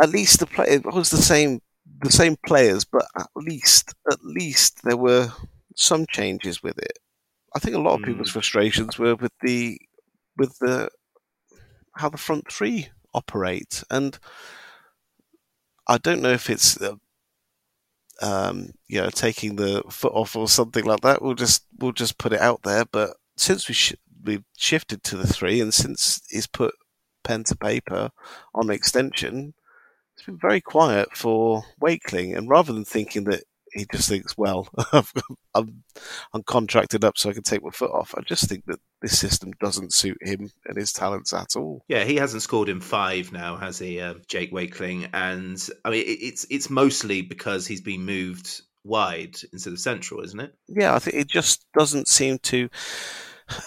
at 0.00 0.10
least 0.10 0.40
the 0.40 0.46
play 0.46 0.66
it 0.68 0.84
was 0.84 1.10
the 1.10 1.16
same 1.16 1.60
the 2.02 2.12
same 2.12 2.36
players, 2.46 2.84
but 2.84 3.06
at 3.18 3.28
least 3.36 3.94
at 4.10 4.22
least 4.24 4.82
there 4.84 4.96
were 4.96 5.30
some 5.76 6.06
changes 6.06 6.62
with 6.62 6.78
it. 6.78 6.98
I 7.54 7.58
think 7.58 7.76
a 7.76 7.80
lot 7.80 7.94
of 7.94 8.00
mm. 8.00 8.06
people's 8.06 8.30
frustrations 8.30 8.98
were 8.98 9.14
with 9.14 9.32
the 9.42 9.78
with 10.36 10.58
the 10.58 10.88
how 11.96 12.08
the 12.08 12.18
front 12.18 12.50
three 12.50 12.88
operate, 13.12 13.84
and 13.90 14.18
I 15.86 15.98
don't 15.98 16.22
know 16.22 16.32
if 16.32 16.50
it's 16.50 16.80
uh, 16.80 16.96
um, 18.22 18.70
you 18.88 19.00
know 19.00 19.10
taking 19.10 19.56
the 19.56 19.82
foot 19.90 20.12
off 20.14 20.36
or 20.36 20.48
something 20.48 20.84
like 20.84 21.00
that. 21.00 21.22
We'll 21.22 21.34
just 21.34 21.66
we'll 21.78 21.92
just 21.92 22.18
put 22.18 22.32
it 22.32 22.40
out 22.40 22.62
there. 22.62 22.84
But 22.84 23.16
since 23.36 23.68
we 23.68 23.74
sh- 23.74 23.94
we've 24.22 24.44
shifted 24.56 25.02
to 25.04 25.16
the 25.16 25.26
three, 25.26 25.60
and 25.60 25.72
since 25.72 26.22
he's 26.28 26.46
put 26.46 26.74
pen 27.24 27.44
to 27.44 27.56
paper 27.56 28.10
on 28.54 28.70
extension, 28.70 29.54
it's 30.16 30.26
been 30.26 30.38
very 30.38 30.60
quiet 30.60 31.16
for 31.16 31.64
Wakeling, 31.80 32.36
and 32.36 32.48
rather 32.48 32.72
than 32.72 32.84
thinking 32.84 33.24
that 33.24 33.44
he 33.74 33.86
just 33.92 34.08
thinks, 34.08 34.36
well, 34.36 34.68
I'm, 35.54 35.84
I'm 36.32 36.42
contracted 36.44 37.04
up 37.04 37.18
so 37.18 37.30
I 37.30 37.32
can 37.32 37.42
take 37.42 37.62
my 37.62 37.70
foot 37.70 37.90
off. 37.90 38.14
I 38.16 38.22
just 38.22 38.48
think 38.48 38.64
that 38.66 38.80
this 39.02 39.18
system 39.18 39.52
doesn't 39.60 39.92
suit 39.92 40.18
him 40.20 40.50
and 40.66 40.76
his 40.76 40.92
talents 40.92 41.32
at 41.32 41.56
all. 41.56 41.84
Yeah, 41.88 42.04
he 42.04 42.16
hasn't 42.16 42.42
scored 42.42 42.68
in 42.68 42.80
five 42.80 43.32
now, 43.32 43.56
has 43.56 43.78
he, 43.78 44.00
uh, 44.00 44.14
Jake 44.28 44.52
Wakeling? 44.52 45.08
And 45.12 45.62
I 45.84 45.90
mean, 45.90 46.04
it's 46.06 46.46
it's 46.50 46.70
mostly 46.70 47.22
because 47.22 47.66
he's 47.66 47.80
been 47.80 48.04
moved 48.04 48.62
wide 48.84 49.36
instead 49.52 49.72
of 49.72 49.80
central, 49.80 50.22
isn't 50.22 50.40
it? 50.40 50.54
Yeah, 50.68 50.94
I 50.94 50.98
think 50.98 51.16
it 51.16 51.28
just 51.28 51.66
doesn't 51.76 52.08
seem 52.08 52.38
to. 52.38 52.68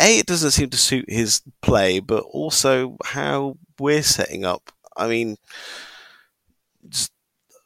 A, 0.00 0.18
it 0.18 0.26
doesn't 0.26 0.52
seem 0.52 0.70
to 0.70 0.78
suit 0.78 1.04
his 1.06 1.42
play, 1.60 2.00
but 2.00 2.24
also 2.24 2.96
how 3.04 3.58
we're 3.78 4.02
setting 4.02 4.42
up 4.42 4.72
I 4.96 5.08
mean, 5.08 5.36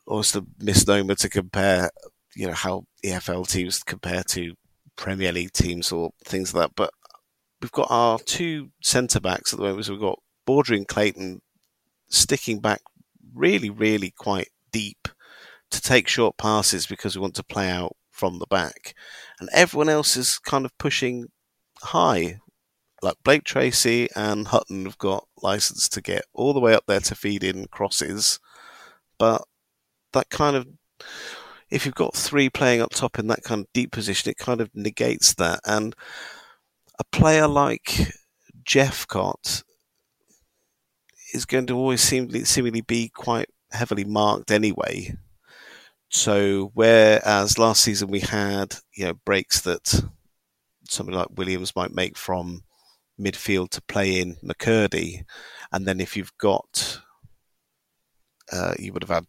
almost 0.07 0.37
a 0.37 0.45
misnomer 0.59 1.15
to 1.17 1.29
compare, 1.29 1.91
you 2.35 2.47
know, 2.47 2.53
how 2.53 2.85
EFL 3.05 3.49
teams 3.49 3.83
compare 3.83 4.23
to 4.25 4.55
Premier 4.97 5.33
League 5.33 5.53
teams 5.53 5.93
or 5.93 6.11
things 6.25 6.55
like 6.55 6.69
that. 6.69 6.77
But 6.77 6.91
we've 7.61 7.73
got 7.73 7.91
our 7.91 8.19
two 8.19 8.71
centre 8.83 9.21
backs 9.21 9.53
at 9.53 9.59
the 9.59 9.65
moment. 9.65 9.87
So 9.87 9.93
we've 9.93 10.01
got 10.01 10.19
Baudry 10.47 10.77
and 10.77 10.89
Clayton 10.89 11.41
sticking 12.09 12.61
back 12.61 12.81
really, 13.35 13.71
really 13.71 14.13
quite 14.17 14.49
deep 14.73 15.09
to 15.71 15.81
take 15.81 16.09
short 16.09 16.37
passes 16.37 16.87
because 16.87 17.17
we 17.17 17.23
want 17.23 17.35
to 17.35 17.45
play 17.45 17.69
out 17.69 17.97
from 18.11 18.39
the 18.39 18.47
back. 18.47 18.95
And 19.41 19.49
everyone 19.53 19.89
else 19.89 20.17
is 20.17 20.39
kind 20.39 20.65
of 20.65 20.77
pushing 20.79 21.27
high 21.83 22.39
like 23.03 23.17
Blake 23.23 23.45
Tracy 23.45 24.09
and 24.17 24.49
Hutton 24.49 24.85
have 24.85 24.99
got 24.99 25.29
license 25.43 25.89
to 25.91 26.01
get 26.01 26.25
all 26.33 26.53
the 26.53 26.61
way 26.61 26.75
up 26.75 26.85
there 26.87 27.01
to 27.01 27.15
feed 27.15 27.45
in 27.45 27.67
crosses, 27.69 28.41
but 29.19 29.43
that 30.17 30.31
kind 30.31 30.57
of 30.57 30.67
if 31.71 31.85
you've 31.85 31.95
got 31.95 32.15
three 32.15 32.49
playing 32.49 32.81
up 32.81 32.91
top 32.91 33.19
in 33.19 33.27
that 33.29 33.43
kind 33.43 33.61
of 33.61 33.73
deep 33.73 33.93
position, 33.93 34.31
it 34.31 34.37
kind 34.37 34.61
of 34.61 34.71
negates 34.75 35.35
that. 35.35 35.61
And 35.65 35.95
a 36.99 37.05
player 37.05 37.49
like 37.49 38.13
Jephcott 38.65 39.65
is 41.35 41.45
going 41.45 41.67
to 41.67 41.77
always 41.77 42.01
seem 42.01 42.31
seemingly 42.45 42.83
be 42.83 43.09
quite 43.09 43.49
heavily 43.73 44.05
marked 44.05 44.51
anyway. 44.51 45.17
So 46.09 46.71
whereas 46.75 47.59
last 47.59 47.83
season 47.83 48.09
we 48.09 48.21
had 48.21 48.77
you 48.95 49.07
know 49.07 49.15
breaks 49.25 49.61
that 49.63 50.03
somebody 50.89 51.19
like 51.19 51.37
Williams 51.37 51.75
might 51.75 51.93
make 51.93 52.17
from 52.17 52.63
midfield 53.21 53.71
to 53.71 53.83
play 53.83 54.21
in 54.21 54.37
McKirdy, 54.37 55.25
and 55.73 55.87
then 55.87 56.01
if 56.01 56.17
you've 56.17 56.37
got, 56.39 57.01
uh, 58.53 58.75
you 58.79 58.93
would 58.93 59.03
have 59.03 59.11
had 59.11 59.27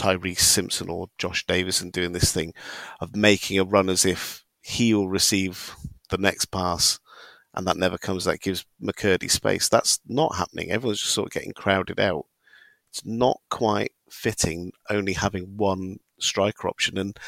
Tyreece 0.00 0.40
Simpson 0.40 0.88
or 0.88 1.08
Josh 1.18 1.44
Davison 1.46 1.90
doing 1.90 2.12
this 2.12 2.32
thing 2.32 2.54
of 3.00 3.14
making 3.14 3.58
a 3.58 3.64
run 3.64 3.90
as 3.90 4.06
if 4.06 4.44
he'll 4.62 5.08
receive 5.08 5.74
the 6.08 6.18
next 6.18 6.46
pass, 6.46 6.98
and 7.54 7.66
that 7.66 7.76
never 7.76 7.98
comes. 7.98 8.24
That 8.24 8.40
gives 8.40 8.64
McKirdy 8.82 9.30
space. 9.30 9.68
That's 9.68 10.00
not 10.06 10.36
happening. 10.36 10.70
Everyone's 10.70 11.00
just 11.00 11.12
sort 11.12 11.26
of 11.26 11.32
getting 11.32 11.52
crowded 11.52 12.00
out. 12.00 12.24
It's 12.90 13.04
not 13.04 13.40
quite 13.50 13.92
fitting 14.10 14.72
only 14.88 15.12
having 15.12 15.56
one 15.56 15.98
striker 16.18 16.66
option, 16.68 16.96
and 16.96 17.18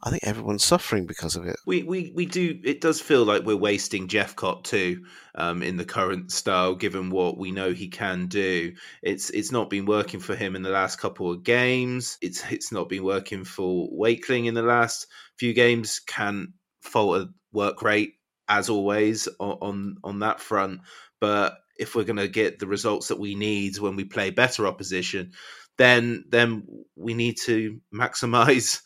I 0.00 0.10
think 0.10 0.22
everyone's 0.24 0.64
suffering 0.64 1.06
because 1.06 1.34
of 1.34 1.44
it. 1.46 1.56
We 1.66 1.82
we 1.82 2.12
we 2.14 2.26
do. 2.26 2.60
It 2.62 2.80
does 2.80 3.00
feel 3.00 3.24
like 3.24 3.42
we're 3.42 3.56
wasting 3.56 4.06
Jephcott 4.06 4.62
too, 4.62 5.04
um, 5.34 5.62
in 5.62 5.76
the 5.76 5.84
current 5.84 6.30
style, 6.30 6.76
given 6.76 7.10
what 7.10 7.36
we 7.36 7.50
know 7.50 7.72
he 7.72 7.88
can 7.88 8.28
do. 8.28 8.74
It's 9.02 9.30
it's 9.30 9.50
not 9.50 9.70
been 9.70 9.86
working 9.86 10.20
for 10.20 10.36
him 10.36 10.54
in 10.54 10.62
the 10.62 10.70
last 10.70 11.00
couple 11.00 11.32
of 11.32 11.42
games. 11.42 12.16
It's 12.22 12.44
it's 12.50 12.70
not 12.70 12.88
been 12.88 13.02
working 13.02 13.44
for 13.44 13.88
Wakeling 13.90 14.46
in 14.46 14.54
the 14.54 14.62
last 14.62 15.08
few 15.36 15.52
games. 15.52 15.98
Can 15.98 16.54
falter 16.80 17.26
work 17.52 17.82
rate 17.82 18.14
as 18.48 18.68
always 18.68 19.26
on 19.40 19.58
on, 19.60 19.96
on 20.04 20.18
that 20.20 20.38
front, 20.38 20.82
but 21.20 21.56
if 21.76 21.96
we're 21.96 22.04
going 22.04 22.16
to 22.16 22.28
get 22.28 22.58
the 22.58 22.66
results 22.66 23.08
that 23.08 23.18
we 23.18 23.34
need 23.34 23.78
when 23.78 23.96
we 23.96 24.04
play 24.04 24.30
better 24.30 24.66
opposition, 24.66 25.32
then 25.76 26.24
then 26.28 26.66
we 26.94 27.14
need 27.14 27.36
to 27.46 27.80
maximize 27.94 28.80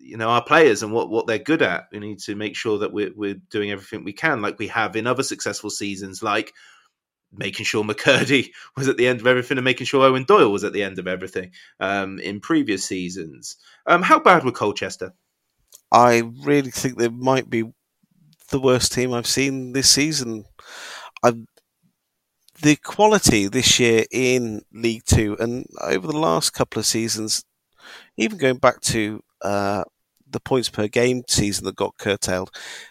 you 0.00 0.16
know 0.16 0.28
our 0.28 0.42
players 0.42 0.82
and 0.82 0.92
what 0.92 1.10
what 1.10 1.26
they're 1.26 1.38
good 1.38 1.62
at. 1.62 1.88
We 1.92 1.98
need 1.98 2.18
to 2.20 2.34
make 2.34 2.56
sure 2.56 2.78
that 2.78 2.92
we're 2.92 3.12
we're 3.14 3.40
doing 3.50 3.70
everything 3.70 4.04
we 4.04 4.12
can, 4.12 4.42
like 4.42 4.58
we 4.58 4.68
have 4.68 4.96
in 4.96 5.06
other 5.06 5.22
successful 5.22 5.70
seasons, 5.70 6.22
like 6.22 6.52
making 7.32 7.66
sure 7.66 7.84
McKirdy 7.84 8.50
was 8.76 8.88
at 8.88 8.96
the 8.96 9.06
end 9.06 9.20
of 9.20 9.26
everything 9.26 9.58
and 9.58 9.64
making 9.64 9.86
sure 9.86 10.08
Eoin 10.08 10.26
Doyle 10.26 10.50
was 10.50 10.64
at 10.64 10.72
the 10.72 10.82
end 10.82 10.98
of 10.98 11.06
everything 11.06 11.52
um, 11.78 12.18
in 12.18 12.40
previous 12.40 12.84
seasons. 12.84 13.56
Um, 13.86 14.02
how 14.02 14.18
bad 14.18 14.44
were 14.44 14.52
Colchester? 14.52 15.12
I 15.92 16.22
really 16.42 16.70
think 16.70 16.98
they 16.98 17.08
might 17.08 17.50
be 17.50 17.64
the 18.50 18.60
worst 18.60 18.92
team 18.92 19.12
I've 19.12 19.26
seen 19.26 19.72
this 19.72 19.90
season. 19.90 20.44
i 21.22 21.32
the 22.62 22.76
quality 22.76 23.48
this 23.48 23.80
year 23.80 24.04
in 24.10 24.60
League 24.70 25.04
Two 25.06 25.34
and 25.40 25.64
over 25.82 26.06
the 26.06 26.18
last 26.18 26.50
couple 26.50 26.80
of 26.80 26.86
seasons, 26.86 27.42
even 28.18 28.36
going 28.36 28.58
back 28.58 28.80
to 28.82 29.22
uh, 29.42 29.84
the 30.28 30.40
points 30.40 30.68
per 30.68 30.88
game 30.88 31.22
season 31.28 31.64
that 31.66 31.76
got 31.76 31.98
curtailed, 31.98 32.50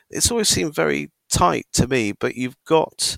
it's 0.10 0.32
always 0.32 0.50
seemed 0.50 0.76
very 0.76 1.12
tight 1.32 1.66
to 1.74 1.88
me. 1.88 2.12
But 2.12 2.36
you've 2.36 2.58
got 2.66 3.18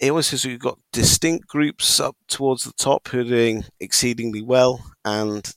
it 0.00 0.10
always 0.10 0.26
seems 0.26 0.44
you've 0.44 0.60
got 0.60 0.80
distinct 0.92 1.46
groups 1.46 2.00
up 2.00 2.16
towards 2.26 2.64
the 2.64 2.72
top 2.72 3.06
who 3.08 3.20
are 3.20 3.24
doing 3.24 3.64
exceedingly 3.80 4.42
well, 4.42 4.84
and 5.04 5.52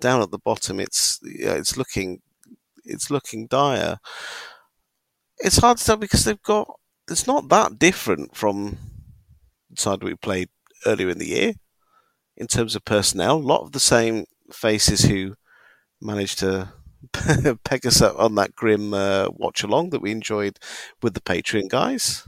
down 0.00 0.22
at 0.22 0.30
the 0.30 0.38
bottom, 0.38 0.80
it's 0.80 1.18
it's 1.22 1.76
looking 1.76 2.20
it's 2.84 3.10
looking 3.10 3.46
dire. 3.48 3.98
It's 5.38 5.58
hard 5.58 5.78
to 5.78 5.84
tell 5.84 5.96
because 5.96 6.24
they've 6.24 6.42
got 6.42 6.68
it's 7.10 7.26
not 7.26 7.48
that 7.48 7.78
different 7.78 8.36
from 8.36 8.78
the 9.70 9.80
side 9.80 10.02
we 10.02 10.14
played 10.14 10.48
earlier 10.86 11.08
in 11.08 11.18
the 11.18 11.28
year 11.28 11.52
in 12.36 12.46
terms 12.46 12.76
of 12.76 12.84
personnel. 12.84 13.36
A 13.36 13.38
lot 13.38 13.62
of 13.62 13.72
the 13.72 13.80
same 13.80 14.26
faces 14.52 15.02
who 15.04 15.34
managed 16.02 16.38
to 16.40 16.72
peg 17.64 17.86
us 17.86 18.00
up 18.00 18.18
on 18.18 18.34
that 18.36 18.54
grim 18.54 18.94
uh, 18.94 19.28
watch 19.32 19.62
along 19.62 19.90
that 19.90 20.02
we 20.02 20.10
enjoyed 20.10 20.58
with 21.02 21.14
the 21.14 21.20
Patreon 21.20 21.68
guys. 21.68 22.26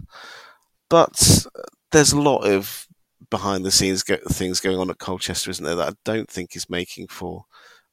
But 0.89 1.47
there's 1.93 2.13
a 2.13 2.21
lot 2.21 2.45
of 2.45 2.87
behind 3.31 3.65
the 3.65 3.71
scenes 3.71 4.03
go- 4.03 4.17
things 4.29 4.61
going 4.61 4.79
on 4.79 4.91
at 4.91 4.99
Colchester, 4.99 5.51
isn't 5.51 5.65
there, 5.65 5.77
that 5.77 5.93
I 5.93 5.97
don't 6.05 6.31
think 6.31 6.55
is 6.55 6.71
making 6.71 7.09
for 7.09 7.47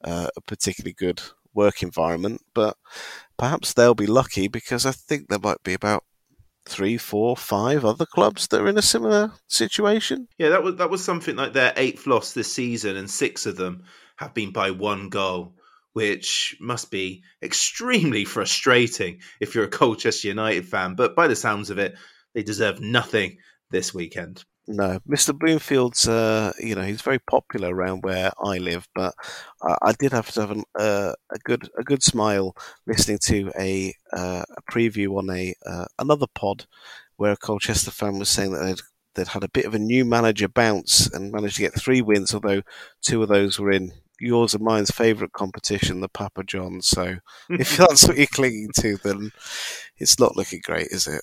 uh, 0.04 0.28
a 0.36 0.40
particularly 0.40 0.92
good 0.92 1.22
work 1.54 1.82
environment. 1.82 2.42
But 2.54 2.76
perhaps 3.38 3.72
they'll 3.72 3.94
be 3.94 4.06
lucky 4.06 4.48
because 4.48 4.86
I 4.86 4.92
think 4.92 5.28
there 5.28 5.38
might 5.38 5.62
be 5.62 5.74
about 5.74 6.04
three, 6.64 6.96
four, 6.96 7.36
five 7.36 7.84
other 7.84 8.06
clubs 8.06 8.48
that 8.48 8.60
are 8.60 8.68
in 8.68 8.78
a 8.78 8.82
similar 8.82 9.32
situation. 9.48 10.28
Yeah, 10.38 10.50
that 10.50 10.62
was 10.62 10.76
that 10.76 10.90
was 10.90 11.04
something 11.04 11.36
like 11.36 11.52
their 11.52 11.72
eighth 11.76 12.06
loss 12.06 12.32
this 12.32 12.52
season, 12.52 12.96
and 12.96 13.10
six 13.10 13.46
of 13.46 13.56
them 13.56 13.84
have 14.16 14.34
been 14.34 14.52
by 14.52 14.70
one 14.70 15.08
goal, 15.08 15.54
which 15.92 16.56
must 16.60 16.90
be 16.90 17.22
extremely 17.42 18.24
frustrating 18.36 19.20
if 19.40 19.54
you're 19.54 19.64
a 19.64 19.68
Colchester 19.68 20.28
United 20.28 20.66
fan. 20.66 20.94
But 20.94 21.14
by 21.14 21.28
the 21.28 21.36
sounds 21.36 21.70
of 21.70 21.78
it, 21.78 21.94
they 22.34 22.42
deserve 22.42 22.80
nothing 22.80 23.38
this 23.70 23.92
weekend. 23.92 24.44
No, 24.68 25.00
Mr. 25.08 25.36
Bloomfield's, 25.36 26.06
uh, 26.06 26.52
you 26.60 26.76
know, 26.76 26.82
he's 26.82 27.02
very 27.02 27.18
popular 27.18 27.74
around 27.74 28.04
where 28.04 28.30
I 28.42 28.58
live, 28.58 28.86
but 28.94 29.12
I, 29.60 29.76
I 29.82 29.92
did 29.92 30.12
have 30.12 30.30
to 30.32 30.40
have 30.40 30.50
an, 30.52 30.62
uh, 30.78 31.14
a 31.32 31.38
good 31.42 31.68
a 31.76 31.82
good 31.82 32.02
smile 32.02 32.54
listening 32.86 33.18
to 33.24 33.50
a, 33.58 33.92
uh, 34.12 34.44
a 34.56 34.72
preview 34.72 35.18
on 35.18 35.30
a 35.30 35.54
uh, 35.66 35.86
another 35.98 36.26
pod 36.32 36.66
where 37.16 37.32
a 37.32 37.36
Colchester 37.36 37.90
fan 37.90 38.20
was 38.20 38.28
saying 38.28 38.52
that 38.52 38.64
they'd, 38.64 38.80
they'd 39.14 39.28
had 39.28 39.42
a 39.42 39.48
bit 39.48 39.64
of 39.64 39.74
a 39.74 39.80
new 39.80 40.04
manager 40.04 40.48
bounce 40.48 41.12
and 41.12 41.32
managed 41.32 41.56
to 41.56 41.62
get 41.62 41.74
three 41.74 42.00
wins, 42.00 42.32
although 42.32 42.62
two 43.00 43.20
of 43.20 43.28
those 43.28 43.58
were 43.58 43.72
in 43.72 43.92
yours 44.22 44.54
and 44.54 44.62
mine's 44.62 44.90
favourite 44.90 45.32
competition, 45.32 46.00
the 46.00 46.08
Papa 46.08 46.44
John. 46.44 46.80
So 46.80 47.16
if 47.50 47.76
that's 47.76 48.06
what 48.06 48.16
you're 48.16 48.26
clinging 48.26 48.70
to, 48.76 48.96
then 48.98 49.32
it's 49.98 50.18
not 50.18 50.36
looking 50.36 50.60
great, 50.64 50.88
is 50.90 51.06
it? 51.06 51.22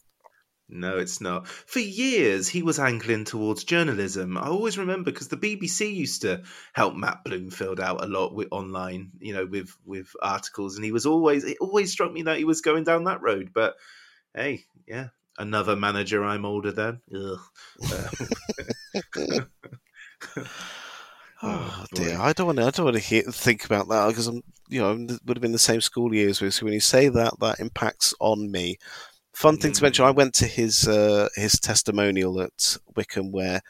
No, 0.71 0.99
it's 0.99 1.19
not. 1.19 1.47
For 1.47 1.79
years, 1.79 2.47
he 2.47 2.61
was 2.61 2.77
angling 2.77 3.25
towards 3.25 3.63
journalism. 3.63 4.37
I 4.37 4.49
always 4.49 4.77
remember 4.77 5.11
because 5.11 5.27
the 5.29 5.35
BBC 5.35 5.95
used 5.95 6.21
to 6.21 6.43
help 6.73 6.95
Matt 6.95 7.23
Bloomfield 7.25 7.79
out 7.79 8.03
a 8.03 8.07
lot 8.07 8.35
with 8.35 8.49
online, 8.51 9.09
you 9.19 9.33
know, 9.33 9.47
with 9.47 9.75
with 9.83 10.11
articles, 10.21 10.75
and 10.75 10.85
he 10.85 10.91
was 10.91 11.07
always 11.07 11.43
it 11.43 11.57
always 11.59 11.91
struck 11.91 12.11
me 12.11 12.21
that 12.23 12.37
he 12.37 12.45
was 12.45 12.61
going 12.61 12.83
down 12.83 13.05
that 13.05 13.23
road. 13.23 13.49
But 13.51 13.77
hey, 14.35 14.65
yeah, 14.87 15.07
another 15.39 15.75
manager 15.75 16.23
I'm 16.23 16.45
older 16.45 16.71
than. 16.71 17.01
Uh, 21.41 21.69
Oh, 21.81 21.85
dear, 21.93 22.19
I 22.19 22.33
don't 22.33 22.47
want 22.47 22.57
to. 22.57 22.65
I 22.65 22.69
don't 22.71 22.85
want 22.85 22.97
to 22.97 23.03
hear, 23.03 23.23
think 23.23 23.65
about 23.65 23.87
that 23.87 24.07
because 24.09 24.27
I'm, 24.27 24.43
you 24.67 24.81
know, 24.81 24.93
would 24.93 25.37
have 25.37 25.41
been 25.41 25.53
the 25.53 25.59
same 25.59 25.81
school 25.81 26.13
years 26.13 26.41
with. 26.41 26.53
So 26.53 26.65
when 26.65 26.73
you 26.73 26.79
say 26.79 27.07
that, 27.09 27.39
that 27.39 27.59
impacts 27.59 28.13
on 28.19 28.51
me. 28.51 28.77
Fun 29.33 29.57
thing 29.57 29.71
to 29.71 29.83
mention: 29.83 30.05
I 30.05 30.11
went 30.11 30.33
to 30.35 30.45
his 30.45 30.87
uh, 30.87 31.29
his 31.35 31.53
testimonial 31.53 32.41
at 32.41 32.77
Wycombe, 32.95 33.31
where 33.31 33.61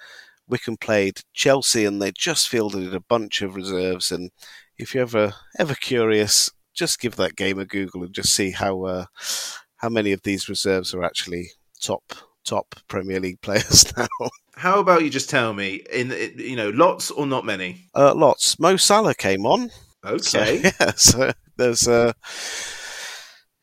Wycombe 0.48 0.78
played 0.78 1.22
Chelsea, 1.34 1.86
and 1.86 2.02
they 2.02 2.12
just 2.12 2.50
fielded 2.50 2.94
a 2.96 3.00
bunch 3.00 3.42
of 3.42 3.56
reserves. 3.56 4.12
And 4.12 4.32
if 4.78 4.94
you're 4.96 5.04
ever 5.04 5.34
ever 5.60 5.76
curious, 5.76 6.50
just 6.74 7.00
give 7.00 7.16
that 7.18 7.36
game 7.36 7.60
a 7.60 7.66
Google 7.66 8.04
and 8.04 8.14
just 8.14 8.34
see 8.34 8.52
how 8.52 8.84
uh, 8.86 9.06
how 9.78 9.90
many 9.90 10.12
of 10.12 10.24
these 10.24 10.50
reserves 10.50 10.94
are 10.94 11.04
actually 11.04 11.52
top 11.82 12.04
top 12.44 12.76
Premier 12.88 13.20
League 13.20 13.42
players 13.42 13.96
now. 13.96 14.08
How 14.60 14.80
about 14.80 15.04
you 15.04 15.10
just 15.10 15.30
tell 15.30 15.54
me 15.54 15.86
in 15.90 16.12
you 16.36 16.58
know 16.58 16.70
lots 16.72 17.12
or 17.12 17.26
not 17.26 17.46
many? 17.46 17.86
Uh, 17.96 18.14
lots. 18.14 18.60
Mo 18.60 18.76
Salah 18.76 19.16
came 19.16 19.46
on. 19.46 19.72
Okay. 20.04 20.20
So, 20.20 20.44
yeah. 20.82 20.92
So 20.98 21.32
there's 21.56 21.88
uh, 21.88 22.12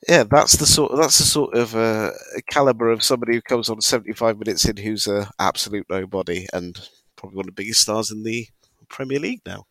yeah, 0.08 0.24
that's 0.24 0.56
the 0.56 0.64
sort. 0.64 0.92
That's 0.96 1.18
the 1.18 1.24
sort 1.24 1.54
of 1.54 1.76
uh, 1.76 2.12
caliber 2.50 2.90
of 2.90 3.02
somebody 3.02 3.34
who 3.34 3.42
comes 3.42 3.68
on 3.68 3.82
75 3.82 4.38
minutes 4.38 4.64
in, 4.64 4.78
who's 4.78 5.06
a 5.06 5.28
absolute 5.38 5.84
nobody, 5.90 6.46
and 6.54 6.78
probably 7.16 7.36
one 7.36 7.44
of 7.44 7.54
the 7.54 7.62
biggest 7.62 7.82
stars 7.82 8.10
in 8.10 8.22
the 8.22 8.46
Premier 8.88 9.18
League 9.18 9.42
now, 9.44 9.64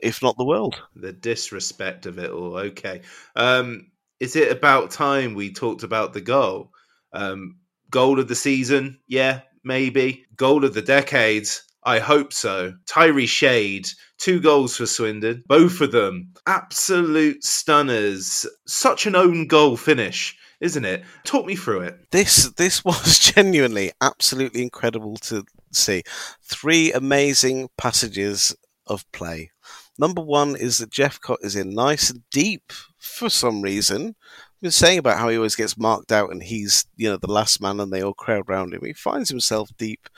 if 0.00 0.22
not 0.22 0.36
the 0.36 0.44
world. 0.44 0.82
The 0.94 1.14
disrespect 1.14 2.04
of 2.04 2.18
it 2.18 2.30
all. 2.30 2.56
Okay, 2.56 3.00
um, 3.36 3.90
is 4.20 4.36
it 4.36 4.52
about 4.52 4.90
time 4.90 5.32
we 5.32 5.50
talked 5.50 5.82
about 5.82 6.12
the 6.12 6.20
goal? 6.20 6.72
Um, 7.14 7.56
goal 7.90 8.20
of 8.20 8.28
the 8.28 8.34
season? 8.34 8.98
Yeah, 9.08 9.40
maybe. 9.64 10.24
Goal 10.36 10.64
of 10.64 10.74
the 10.74 10.82
decades? 10.82 11.62
I 11.84 12.00
hope 12.00 12.32
so. 12.32 12.74
Tyrese 12.86 13.28
Shade, 13.28 13.88
two 14.18 14.40
goals 14.40 14.76
for 14.76 14.86
Swindon, 14.86 15.42
both 15.46 15.80
of 15.80 15.92
them 15.92 16.34
absolute 16.46 17.42
stunners. 17.42 18.46
Such 18.66 19.06
an 19.06 19.16
own 19.16 19.46
goal 19.46 19.76
finish, 19.76 20.36
isn't 20.60 20.84
it? 20.84 21.04
Talk 21.24 21.46
me 21.46 21.56
through 21.56 21.82
it. 21.82 22.10
This 22.10 22.50
this 22.52 22.84
was 22.84 23.18
genuinely 23.18 23.92
absolutely 24.00 24.62
incredible 24.62 25.16
to 25.16 25.44
see. 25.72 26.02
Three 26.42 26.92
amazing 26.92 27.68
passages 27.78 28.54
of 28.86 29.10
play. 29.12 29.50
Number 29.98 30.22
one 30.22 30.56
is 30.56 30.78
that 30.78 30.90
Jephcott 30.90 31.38
is 31.42 31.56
in 31.56 31.74
nice 31.74 32.10
and 32.10 32.22
deep 32.30 32.72
for 32.98 33.28
some 33.28 33.62
reason. 33.62 34.14
I've 34.58 34.62
been 34.62 34.70
saying 34.72 34.98
about 34.98 35.18
how 35.18 35.28
he 35.28 35.36
always 35.36 35.54
gets 35.54 35.78
marked 35.78 36.10
out 36.10 36.32
and 36.32 36.42
he's, 36.42 36.84
you 36.96 37.08
know, 37.08 37.16
the 37.16 37.30
last 37.30 37.60
man 37.62 37.78
and 37.78 37.92
they 37.92 38.02
all 38.02 38.12
crowd 38.12 38.48
round 38.48 38.74
him. 38.74 38.80
He 38.84 38.92
finds 38.92 39.30
himself 39.30 39.70
deep 39.78 40.08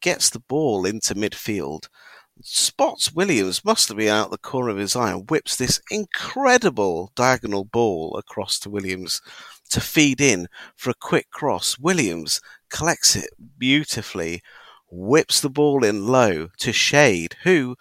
gets 0.00 0.30
the 0.30 0.40
ball 0.40 0.86
into 0.86 1.14
midfield, 1.14 1.88
spots 2.42 3.12
Williams, 3.12 3.64
must 3.64 3.88
have 3.88 3.96
been 3.96 4.08
out 4.08 4.30
the 4.30 4.38
corner 4.38 4.70
of 4.70 4.76
his 4.76 4.96
eye, 4.96 5.12
and 5.12 5.28
whips 5.30 5.56
this 5.56 5.80
incredible 5.90 7.12
diagonal 7.14 7.64
ball 7.64 8.16
across 8.16 8.58
to 8.60 8.70
Williams 8.70 9.20
to 9.70 9.80
feed 9.80 10.20
in 10.20 10.46
for 10.76 10.90
a 10.90 10.94
quick 11.00 11.30
cross. 11.30 11.78
Williams 11.78 12.40
collects 12.70 13.16
it 13.16 13.30
beautifully, 13.58 14.42
whips 14.90 15.40
the 15.40 15.50
ball 15.50 15.84
in 15.84 16.06
low 16.06 16.48
to 16.58 16.72
Shade, 16.72 17.36
who 17.44 17.76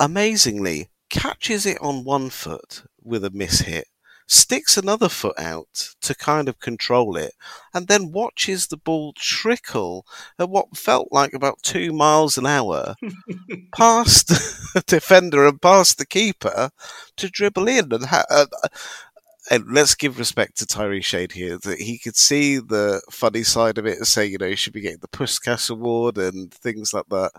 amazingly 0.00 0.88
catches 1.10 1.66
it 1.66 1.78
on 1.80 2.04
one 2.04 2.30
foot 2.30 2.82
with 3.02 3.24
a 3.24 3.30
miss 3.30 3.60
hit 3.60 3.86
sticks 4.26 4.76
another 4.76 5.08
foot 5.08 5.38
out 5.38 5.94
to 6.00 6.14
kind 6.14 6.48
of 6.48 6.60
control 6.60 7.16
it, 7.16 7.32
and 7.72 7.88
then 7.88 8.12
watches 8.12 8.66
the 8.66 8.76
ball 8.76 9.12
trickle 9.16 10.06
at 10.38 10.48
what 10.48 10.76
felt 10.76 11.08
like 11.10 11.34
about 11.34 11.62
two 11.62 11.92
miles 11.92 12.38
an 12.38 12.46
hour 12.46 12.94
past 13.76 14.28
the 14.74 14.82
defender 14.86 15.46
and 15.46 15.60
past 15.60 15.98
the 15.98 16.06
keeper 16.06 16.70
to 17.16 17.28
dribble 17.28 17.68
in. 17.68 17.92
And, 17.92 18.06
ha- 18.06 18.24
uh, 18.30 18.46
and 19.50 19.64
let's 19.70 19.94
give 19.94 20.18
respect 20.18 20.56
to 20.58 20.66
Tyrese 20.66 21.04
Shade 21.04 21.32
here 21.32 21.58
that 21.58 21.78
he 21.80 21.98
could 21.98 22.16
see 22.16 22.58
the 22.58 23.02
funny 23.10 23.42
side 23.42 23.78
of 23.78 23.86
it 23.86 23.98
and 23.98 24.06
say, 24.06 24.26
you 24.26 24.38
know, 24.38 24.48
he 24.48 24.56
should 24.56 24.72
be 24.72 24.80
getting 24.80 25.00
the 25.00 25.08
Puskas 25.08 25.70
Award 25.70 26.16
and 26.16 26.52
things 26.52 26.94
like 26.94 27.06
that. 27.10 27.32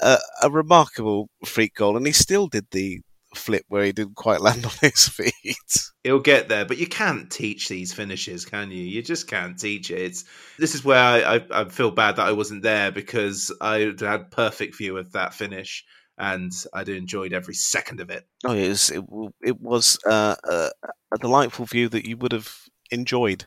Uh, 0.00 0.18
a 0.42 0.50
remarkable 0.50 1.28
freak 1.44 1.74
goal, 1.74 1.96
and 1.96 2.06
he 2.06 2.12
still 2.12 2.46
did 2.48 2.66
the 2.70 3.00
flip 3.34 3.64
where 3.68 3.84
he 3.84 3.92
didn't 3.92 4.16
quite 4.16 4.40
land 4.40 4.64
on 4.64 4.72
his 4.80 5.08
feet. 5.08 5.56
He'll 6.04 6.20
get 6.20 6.48
there, 6.48 6.64
but 6.64 6.78
you 6.78 6.86
can't 6.86 7.30
teach 7.30 7.68
these 7.68 7.92
finishes, 7.92 8.44
can 8.44 8.70
you? 8.70 8.82
You 8.82 9.02
just 9.02 9.28
can't 9.28 9.58
teach 9.58 9.90
it. 9.90 9.98
It's, 9.98 10.24
this 10.58 10.74
is 10.74 10.84
where 10.84 10.98
I, 10.98 11.36
I, 11.36 11.46
I 11.50 11.68
feel 11.68 11.90
bad 11.90 12.16
that 12.16 12.26
I 12.26 12.32
wasn't 12.32 12.62
there 12.62 12.90
because 12.90 13.54
I 13.60 13.92
had 13.98 14.30
perfect 14.30 14.76
view 14.76 14.96
of 14.96 15.12
that 15.12 15.34
finish 15.34 15.84
and 16.20 16.52
I'd 16.74 16.88
enjoyed 16.88 17.32
every 17.32 17.54
second 17.54 18.00
of 18.00 18.10
it. 18.10 18.26
Oh, 18.44 18.52
it 18.52 18.68
was 18.68 18.90
it, 18.90 19.04
it 19.42 19.60
was 19.60 19.98
uh, 20.06 20.36
a, 20.44 20.70
a 21.12 21.18
delightful 21.18 21.64
view 21.64 21.88
that 21.88 22.06
you 22.06 22.16
would 22.18 22.32
have 22.32 22.54
enjoyed. 22.90 23.46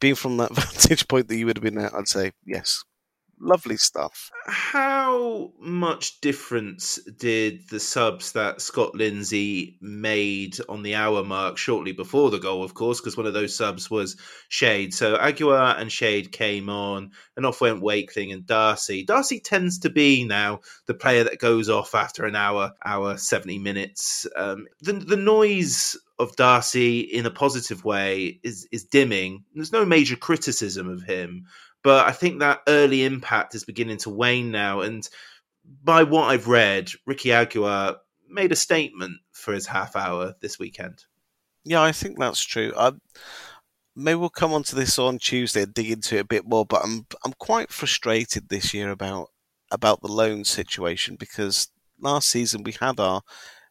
Being 0.00 0.14
from 0.14 0.38
that 0.38 0.54
vantage 0.54 1.06
point 1.08 1.28
that 1.28 1.36
you 1.36 1.46
would 1.46 1.58
have 1.58 1.64
been 1.64 1.78
at, 1.78 1.94
I'd 1.94 2.08
say 2.08 2.32
yes, 2.44 2.84
lovely 3.40 3.76
stuff. 3.76 4.30
How 4.46 5.52
much 5.58 6.20
difference 6.20 6.98
did 7.18 7.68
the 7.68 7.80
subs 7.80 8.32
that 8.32 8.60
Scott 8.60 8.94
Lindsay 8.94 9.78
made 9.80 10.56
on 10.68 10.82
the 10.82 10.94
hour 10.94 11.24
mark 11.24 11.58
shortly 11.58 11.92
before 11.92 12.30
the 12.30 12.38
goal, 12.38 12.64
of 12.64 12.74
course, 12.74 13.00
because 13.00 13.16
one 13.16 13.26
of 13.26 13.34
those 13.34 13.56
subs 13.56 13.90
was 13.90 14.16
Shade. 14.48 14.94
So 14.94 15.16
Aguiar 15.16 15.78
and 15.78 15.90
Shade 15.90 16.32
came 16.32 16.68
on, 16.68 17.12
and 17.36 17.46
off 17.46 17.60
went 17.60 17.82
Wakeling 17.82 18.32
and 18.32 18.46
Darcy. 18.46 19.04
Darcy 19.04 19.40
tends 19.40 19.80
to 19.80 19.90
be 19.90 20.24
now 20.24 20.60
the 20.86 20.94
player 20.94 21.24
that 21.24 21.38
goes 21.38 21.68
off 21.68 21.94
after 21.94 22.24
an 22.24 22.36
hour, 22.36 22.72
hour, 22.84 23.16
70 23.16 23.58
minutes. 23.58 24.26
Um, 24.36 24.66
the, 24.80 24.92
the 24.92 25.16
noise 25.16 25.96
of 26.18 26.36
Darcy 26.36 27.00
in 27.00 27.26
a 27.26 27.30
positive 27.30 27.84
way 27.84 28.40
is 28.42 28.66
is 28.72 28.84
dimming. 28.84 29.44
There's 29.54 29.72
no 29.72 29.84
major 29.84 30.16
criticism 30.16 30.88
of 30.88 31.02
him, 31.02 31.46
but 31.86 32.04
I 32.04 32.10
think 32.10 32.40
that 32.40 32.62
early 32.66 33.04
impact 33.04 33.54
is 33.54 33.62
beginning 33.62 33.98
to 33.98 34.10
wane 34.10 34.50
now. 34.50 34.80
And 34.80 35.08
by 35.84 36.02
what 36.02 36.24
I've 36.24 36.48
read, 36.48 36.90
Ricky 37.06 37.28
Aguiar 37.28 37.98
made 38.28 38.50
a 38.50 38.56
statement 38.56 39.20
for 39.30 39.54
his 39.54 39.68
half 39.68 39.94
hour 39.94 40.34
this 40.40 40.58
weekend. 40.58 41.04
Yeah, 41.62 41.80
I 41.80 41.92
think 41.92 42.18
that's 42.18 42.42
true. 42.42 42.72
I, 42.76 42.90
maybe 43.94 44.16
we'll 44.16 44.30
come 44.30 44.52
on 44.52 44.64
to 44.64 44.74
this 44.74 44.98
on 44.98 45.20
Tuesday 45.20 45.62
and 45.62 45.72
dig 45.72 45.92
into 45.92 46.16
it 46.16 46.22
a 46.22 46.24
bit 46.24 46.44
more. 46.44 46.66
But 46.66 46.82
I'm 46.82 47.06
I'm 47.24 47.34
quite 47.34 47.70
frustrated 47.70 48.48
this 48.48 48.74
year 48.74 48.90
about 48.90 49.28
about 49.70 50.02
the 50.02 50.10
loan 50.10 50.42
situation 50.42 51.14
because 51.14 51.68
last 52.00 52.28
season 52.28 52.64
we 52.64 52.74
had 52.80 52.98
our 52.98 53.22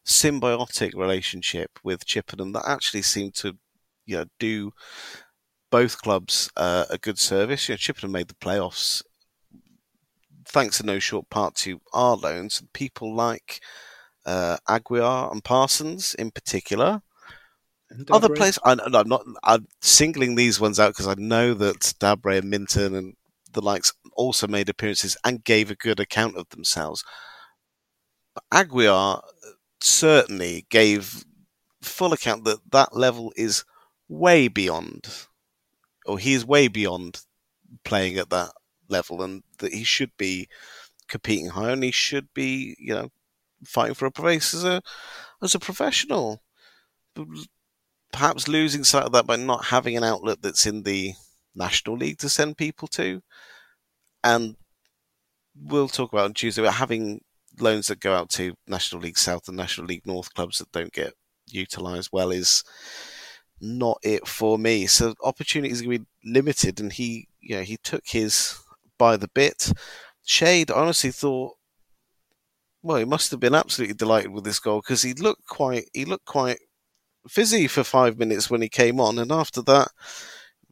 symbiotic 0.06 0.94
relationship 0.94 1.78
with 1.84 2.06
Chippenham 2.06 2.54
that 2.54 2.64
actually 2.66 3.02
seemed 3.02 3.34
to 3.34 3.58
you 4.06 4.16
know 4.16 4.24
do 4.38 4.72
both 5.70 6.00
clubs 6.00 6.50
uh, 6.56 6.86
a 6.90 6.98
good 6.98 7.18
service. 7.18 7.68
You 7.68 7.74
know, 7.74 7.78
Chippenham 7.78 8.12
made 8.12 8.28
the 8.28 8.34
playoffs 8.34 9.02
thanks 10.46 10.80
in 10.80 10.86
no 10.86 10.98
short 10.98 11.28
part 11.28 11.54
to 11.56 11.80
our 11.92 12.16
loans. 12.16 12.62
People 12.72 13.14
like 13.14 13.60
uh, 14.24 14.56
Aguiar 14.68 15.30
and 15.32 15.44
Parsons 15.44 16.14
in 16.14 16.30
particular. 16.30 17.02
Other 18.10 18.28
players, 18.28 18.58
I, 18.64 18.72
am 18.72 19.08
not. 19.08 19.22
I'm 19.44 19.68
singling 19.80 20.34
these 20.34 20.58
ones 20.58 20.80
out 20.80 20.90
because 20.92 21.06
I 21.06 21.14
know 21.16 21.54
that 21.54 21.94
Dabre 22.00 22.38
and 22.38 22.50
Minton 22.50 22.94
and 22.96 23.14
the 23.52 23.62
likes 23.62 23.92
also 24.14 24.48
made 24.48 24.68
appearances 24.68 25.16
and 25.24 25.44
gave 25.44 25.70
a 25.70 25.76
good 25.76 26.00
account 26.00 26.36
of 26.36 26.48
themselves. 26.48 27.04
But 28.34 28.44
Aguiar 28.52 29.22
certainly 29.80 30.66
gave 30.68 31.24
full 31.80 32.12
account 32.12 32.44
that 32.44 32.58
that 32.72 32.96
level 32.96 33.32
is 33.36 33.64
way 34.08 34.48
beyond 34.48 35.28
or 36.06 36.18
he's 36.18 36.44
way 36.44 36.68
beyond 36.68 37.22
playing 37.84 38.16
at 38.16 38.30
that 38.30 38.52
level, 38.88 39.22
and 39.22 39.42
that 39.58 39.72
he 39.72 39.84
should 39.84 40.12
be 40.16 40.48
competing 41.08 41.50
higher, 41.50 41.72
and 41.72 41.84
he 41.84 41.90
should 41.90 42.28
be, 42.34 42.76
you 42.78 42.94
know, 42.94 43.10
fighting 43.64 43.94
for 43.94 44.06
a 44.06 44.10
place 44.10 44.54
as 44.54 44.64
a 44.64 44.82
as 45.42 45.54
a 45.54 45.58
professional. 45.58 46.42
Perhaps 48.12 48.48
losing 48.48 48.84
sight 48.84 49.04
of 49.04 49.12
that 49.12 49.26
by 49.26 49.36
not 49.36 49.66
having 49.66 49.96
an 49.96 50.04
outlet 50.04 50.42
that's 50.42 50.66
in 50.66 50.82
the 50.82 51.14
National 51.54 51.96
League 51.96 52.18
to 52.18 52.28
send 52.28 52.56
people 52.56 52.88
to, 52.88 53.22
and 54.22 54.56
we'll 55.58 55.88
talk 55.88 56.12
about 56.12 56.26
on 56.26 56.34
Tuesday 56.34 56.62
about 56.62 56.74
having 56.74 57.20
loans 57.58 57.88
that 57.88 58.00
go 58.00 58.14
out 58.14 58.28
to 58.30 58.54
National 58.66 59.00
League 59.00 59.18
South 59.18 59.48
and 59.48 59.56
National 59.56 59.86
League 59.86 60.06
North 60.06 60.34
clubs 60.34 60.58
that 60.58 60.70
don't 60.72 60.92
get 60.92 61.14
utilised 61.48 62.12
well 62.12 62.30
is 62.30 62.62
not 63.60 63.98
it 64.02 64.26
for 64.26 64.58
me. 64.58 64.86
So 64.86 65.14
opportunities 65.22 65.80
are 65.80 65.84
going 65.84 65.98
to 65.98 66.04
be 66.04 66.30
limited, 66.32 66.80
and 66.80 66.92
he, 66.92 67.28
you 67.40 67.56
know, 67.56 67.62
he 67.62 67.76
took 67.78 68.06
his 68.06 68.58
by 68.98 69.16
the 69.16 69.28
bit. 69.28 69.72
Shade 70.24 70.70
honestly 70.70 71.10
thought, 71.10 71.54
well, 72.82 72.96
he 72.98 73.04
must 73.04 73.30
have 73.30 73.40
been 73.40 73.54
absolutely 73.54 73.94
delighted 73.94 74.30
with 74.30 74.44
this 74.44 74.58
goal 74.58 74.80
because 74.80 75.02
he 75.02 75.14
looked 75.14 75.46
quite, 75.46 75.88
he 75.92 76.04
looked 76.04 76.26
quite 76.26 76.58
fizzy 77.28 77.66
for 77.66 77.84
five 77.84 78.18
minutes 78.18 78.50
when 78.50 78.62
he 78.62 78.68
came 78.68 79.00
on, 79.00 79.18
and 79.18 79.32
after 79.32 79.62
that, 79.62 79.88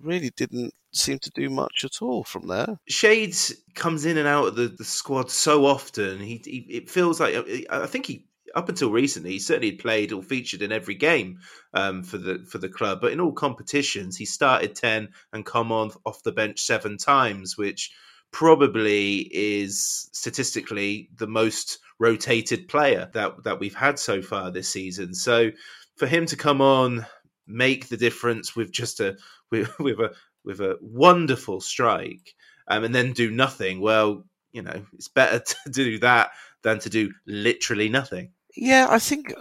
really 0.01 0.31
didn't 0.31 0.75
seem 0.93 1.19
to 1.19 1.31
do 1.31 1.51
much 1.51 1.85
at 1.85 2.03
all 2.03 2.25
from 2.25 2.47
there. 2.47 2.79
Shades 2.89 3.53
comes 3.75 4.05
in 4.05 4.17
and 4.17 4.29
out 4.29 4.49
of 4.49 4.57
the, 4.57 4.69
the 4.69 4.85
squad 4.85 5.31
so 5.31 5.67
often. 5.67 6.21
He, 6.21 6.41
he 6.45 6.59
it 6.71 6.91
feels 6.91 7.21
like 7.21 7.35
I 7.71 7.87
think 7.87 8.07
he 8.07 8.27
up 8.55 8.69
until 8.69 8.91
recently, 8.91 9.33
he 9.33 9.39
certainly 9.39 9.73
played 9.73 10.13
or 10.13 10.23
featured 10.23 10.63
in 10.63 10.73
every 10.73 10.95
game 10.95 11.39
um, 11.75 12.03
for 12.03 12.19
the 12.19 12.45
for 12.49 12.59
the 12.59 12.69
club. 12.69 13.01
But 13.01 13.13
in 13.13 13.21
all 13.21 13.33
competitions, 13.33 14.17
he 14.17 14.25
started 14.25 14.75
ten 14.75 15.09
and 15.33 15.45
come 15.45 15.73
on 15.73 15.91
off 16.07 16.23
the 16.23 16.33
bench 16.33 16.61
seven 16.61 16.97
times, 16.97 17.57
which 17.57 17.91
probably 18.33 19.29
is 19.33 20.09
statistically 20.13 21.09
the 21.17 21.27
most 21.27 21.79
rotated 21.99 22.69
player 22.69 23.11
that 23.15 23.45
that 23.45 23.61
we've 23.61 23.75
had 23.75 23.99
so 23.99 24.23
far 24.23 24.51
this 24.51 24.69
season. 24.69 25.15
So 25.15 25.51
for 25.97 26.07
him 26.07 26.27
to 26.27 26.37
come 26.37 26.61
on, 26.61 27.07
make 27.47 27.89
the 27.89 27.97
difference 27.97 28.57
with 28.57 28.73
just 28.73 29.01
a 29.01 29.17
with, 29.51 29.79
with 29.79 30.01
a 30.01 30.13
with 30.45 30.61
a 30.61 30.77
wonderful 30.81 31.61
strike, 31.61 32.35
um, 32.69 32.85
and 32.85 32.95
then 32.95 33.13
do 33.13 33.31
nothing. 33.31 33.81
Well, 33.81 34.25
you 34.53 34.63
know, 34.63 34.85
it's 34.95 35.09
better 35.09 35.41
to 35.65 35.71
do 35.71 35.99
that 36.01 36.31
than 36.63 36.79
to 36.81 36.91
do 36.91 37.13
literally 37.27 37.89
nothing. 37.89 38.33
Yeah, 38.57 38.87
I 38.91 38.99
think 38.99 39.33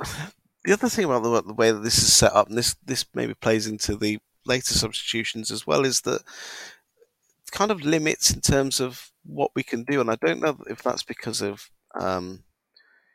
the 0.66 0.74
other 0.74 0.90
thing 0.90 1.06
about 1.06 1.24
the, 1.24 1.44
the, 1.44 1.54
way 1.54 1.72
that 1.72 1.84
this 1.84 1.98
is 1.98 2.14
set 2.14 2.34
up, 2.34 2.48
and 2.48 2.58
this 2.58 2.76
this 2.86 3.06
maybe 3.14 3.34
plays 3.34 3.68
into 3.68 3.96
the 3.96 4.20
later 4.46 4.74
substitutions 4.74 5.52
as 5.52 5.68
well, 5.68 5.86
is 5.86 6.02
that 6.02 6.22
it 6.22 7.52
kind 7.52 7.72
of 7.72 7.84
limits 7.84 8.32
in 8.32 8.42
terms 8.42 8.80
of 8.80 9.12
what 9.24 9.52
we 9.56 9.64
can 9.64 9.84
do, 9.84 10.02
and 10.02 10.10
I 10.10 10.16
don't 10.16 10.42
know 10.42 10.58
if 10.68 10.82
that's 10.82 11.04
because 11.04 11.42
of 11.42 11.70
um, 12.00 12.44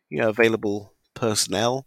you 0.08 0.20
know 0.20 0.28
available 0.28 0.94
personnel. 1.14 1.86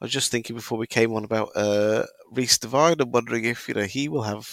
I 0.00 0.04
was 0.04 0.12
just 0.12 0.30
thinking 0.30 0.54
before 0.54 0.78
we 0.78 0.86
came 0.86 1.12
on 1.14 1.24
about 1.24 1.50
uh, 1.56 2.04
Reece 2.30 2.58
Devine. 2.58 3.00
I'm 3.00 3.10
wondering 3.10 3.44
if 3.44 3.68
you 3.68 3.74
know 3.74 3.84
he 3.84 4.08
will 4.08 4.22
have 4.22 4.48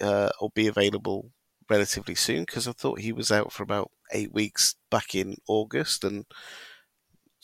uh, 0.00 0.30
or 0.40 0.50
be 0.54 0.66
available 0.68 1.32
relatively 1.68 2.14
soon 2.14 2.42
because 2.44 2.68
I 2.68 2.72
thought 2.72 3.00
he 3.00 3.12
was 3.12 3.30
out 3.30 3.52
for 3.52 3.62
about 3.62 3.90
eight 4.12 4.32
weeks 4.32 4.76
back 4.90 5.14
in 5.14 5.36
August 5.46 6.04
and 6.04 6.24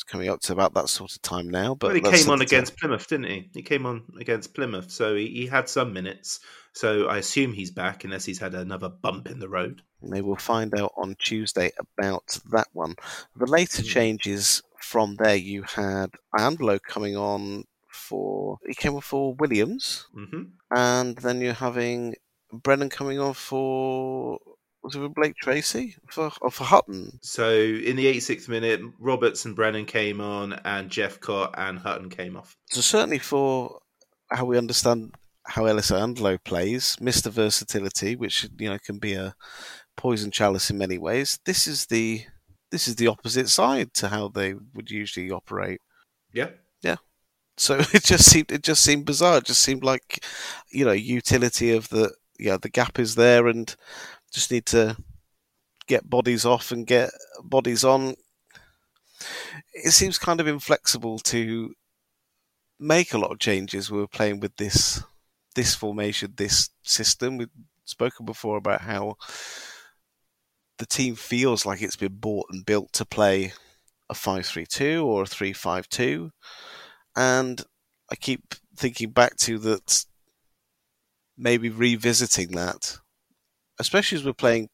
coming 0.07 0.29
up 0.29 0.41
to 0.41 0.53
about 0.53 0.75
that 0.75 0.89
sort 0.89 1.13
of 1.13 1.23
time 1.23 1.49
now. 1.49 1.75
But 1.75 1.89
well, 1.89 2.13
he 2.13 2.19
came 2.19 2.31
on 2.31 2.43
against 2.43 2.77
Plymouth, 2.77 3.07
didn't 3.09 3.27
he? 3.27 3.51
He 3.55 3.63
came 3.63 3.87
on 3.87 4.05
against 4.21 4.55
Plymouth, 4.55 4.91
so 4.91 5.15
he, 5.15 5.29
he, 5.29 5.47
had 5.47 5.69
some 5.69 5.93
minutes. 5.93 6.41
So 6.73 7.07
I 7.07 7.19
assume 7.19 7.53
he's 7.53 7.71
back, 7.71 8.05
unless 8.05 8.25
he's 8.25 8.39
had 8.39 8.55
another 8.55 8.89
bump 8.89 9.29
in 9.29 9.39
the 9.39 9.49
road. 9.49 9.83
Maybe 10.03 10.23
we'll 10.23 10.37
find 10.37 10.79
out 10.79 10.93
on 10.97 11.17
Tuesday 11.19 11.73
about 11.79 12.39
that 12.51 12.69
one. 12.73 12.97
The 13.37 13.47
later 13.47 13.83
mm. 13.83 13.87
changes 13.87 14.63
from 14.81 15.17
there, 15.17 15.37
you 15.37 15.63
had 15.63 16.11
Iandolo 16.37 16.81
coming 16.83 17.17
on 17.17 17.65
for 17.91 18.59
he 18.67 18.75
came 18.75 18.95
on 18.97 19.01
for 19.01 19.35
Williams, 19.35 20.07
mm-hmm. 20.15 20.43
and 20.75 21.17
then 21.17 21.41
you're 21.41 21.55
having 21.55 22.17
Brennan 22.53 22.91
coming 22.91 23.19
on 23.19 23.35
for 23.35 24.39
was 24.85 24.95
it 24.95 24.99
for 24.99 25.09
Blake 25.09 25.35
Tracy 25.37 25.97
for 26.09 26.31
or 26.43 26.51
for 26.51 26.65
Hutton? 26.65 27.19
So 27.23 27.51
in 27.51 27.97
the 27.97 28.07
86th 28.07 28.49
minute, 28.49 28.81
Roberts 28.99 29.47
and 29.47 29.57
Brennan 29.57 29.87
came 29.87 30.21
on, 30.21 30.53
and 30.65 30.91
Jephcott 30.91 31.55
and 31.57 31.79
Hutton 31.79 32.11
came 32.11 32.37
off. 32.37 32.57
So 32.69 32.83
certainly 32.83 33.19
for 33.19 33.81
how 34.31 34.45
we 34.45 34.59
understand 34.59 35.15
how 35.47 35.65
Ellis 35.65 35.91
Iandolo 35.91 36.39
plays, 36.45 36.97
Mister 37.01 37.31
Versatility, 37.31 38.15
which 38.15 38.49
you 38.59 38.69
know 38.69 38.79
can 38.79 38.99
be 38.99 39.15
a 39.15 39.35
poison 39.97 40.31
chalice 40.31 40.71
in 40.71 40.79
many 40.79 40.99
ways. 40.99 41.39
This 41.45 41.67
is 41.67 41.87
the 41.87 42.25
this 42.71 42.87
is 42.87 42.97
the 42.97 43.07
opposite 43.07 43.49
side 43.49 43.95
to 43.95 44.09
how 44.09 44.29
they 44.29 44.55
would 44.75 44.91
usually 44.91 45.31
operate. 45.31 45.81
Yeah, 46.33 46.51
yeah. 46.83 46.97
So 47.57 47.79
it 47.93 48.05
just 48.05 48.31
seemed 48.31 48.53
it 48.53 48.63
just 48.63 48.83
seemed 48.83 49.07
bizarre. 49.07 49.39
It 49.39 49.45
just 49.45 49.63
seemed 49.63 49.85
like 49.85 50.25
you 50.71 50.85
know 50.85 50.93
utility 50.93 51.73
of 51.73 51.89
the 51.89 52.13
yeah 52.39 52.57
the 52.61 52.69
gap 52.69 52.99
is 52.99 53.15
there 53.15 53.47
and 53.47 53.75
just 54.35 54.51
need 54.51 54.67
to 54.67 54.97
get 55.87 56.11
bodies 56.11 56.45
off 56.45 56.73
and 56.73 56.87
get 56.87 57.11
bodies 57.43 57.85
on. 57.85 58.15
It 59.73 59.93
seems 59.93 60.19
kind 60.19 60.41
of 60.41 60.49
inflexible 60.49 61.19
to 61.21 61.73
make 62.79 63.15
a 63.15 63.19
lot 63.19 63.31
of 63.31 63.39
changes. 63.39 63.91
We 63.91 63.99
were 63.99 64.09
playing 64.09 64.41
with 64.41 64.57
this 64.57 65.03
this 65.55 65.75
formation, 65.75 66.35
this 66.37 66.71
system. 66.83 67.39
We've 67.39 67.49
spoken 67.85 68.27
before 68.27 68.57
about 68.57 68.81
how 68.81 69.17
the 70.79 70.87
team 70.87 71.15
feels 71.15 71.65
like 71.65 71.81
it's 71.81 71.97
been 71.97 72.17
bought 72.17 72.47
and 72.51 72.67
built 72.67 72.93
to 72.95 73.05
play 73.05 73.53
a 74.11 74.15
5-3-2 74.15 75.05
or 75.05 75.23
a 75.23 75.27
3-5-2 75.27 76.31
and 77.17 77.63
I 78.11 78.17
keep 78.17 78.55
thinking 78.77 79.11
back 79.13 79.37
to 79.37 79.59
that 79.61 80.05
maybe 81.39 81.69
revisiting 81.69 82.51
that 82.53 82.99
especially 83.79 84.19
as 84.19 84.25
we're 84.25 84.33
playing 84.33 84.69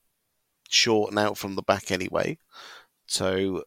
short 0.68 1.10
and 1.10 1.18
out 1.18 1.36
from 1.36 1.54
the 1.54 1.62
back 1.62 1.90
anyway. 1.90 2.38
So 3.06 3.64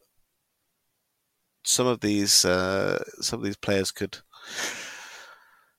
some 1.63 1.87
of 1.87 2.01
these 2.01 2.45
uh, 2.45 3.03
some 3.21 3.39
of 3.39 3.45
these 3.45 3.57
players 3.57 3.91
could, 3.91 4.17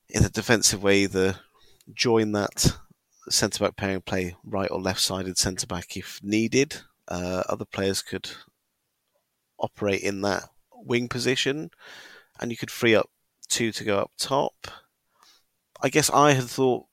in 0.09 0.25
a 0.25 0.29
defensive 0.29 0.83
way, 0.83 1.01
either 1.01 1.37
join 1.93 2.33
that 2.33 2.77
centre 3.29 3.65
back 3.65 3.77
pairing, 3.77 4.03
play 4.03 4.37
right 4.45 4.71
or 4.71 4.81
left 4.81 5.01
sided 5.01 5.39
centre 5.39 5.67
back 5.67 5.97
if 5.97 6.21
needed. 6.23 6.77
Uh, 7.09 7.43
other 7.49 7.65
players 7.65 8.03
could 8.03 8.31
operate 9.59 10.03
in 10.03 10.23
that 10.23 10.45
wing 10.73 11.09
position, 11.09 11.71
and 12.41 12.51
you 12.51 12.57
could 12.57 12.71
free 12.71 12.95
up 12.95 13.11
two 13.49 13.73
to 13.73 13.85
go 13.85 13.99
up 13.99 14.11
top. 14.19 14.69
I 15.83 15.89
guess 15.89 16.11
I 16.11 16.33
had 16.33 16.45
thought 16.45 16.87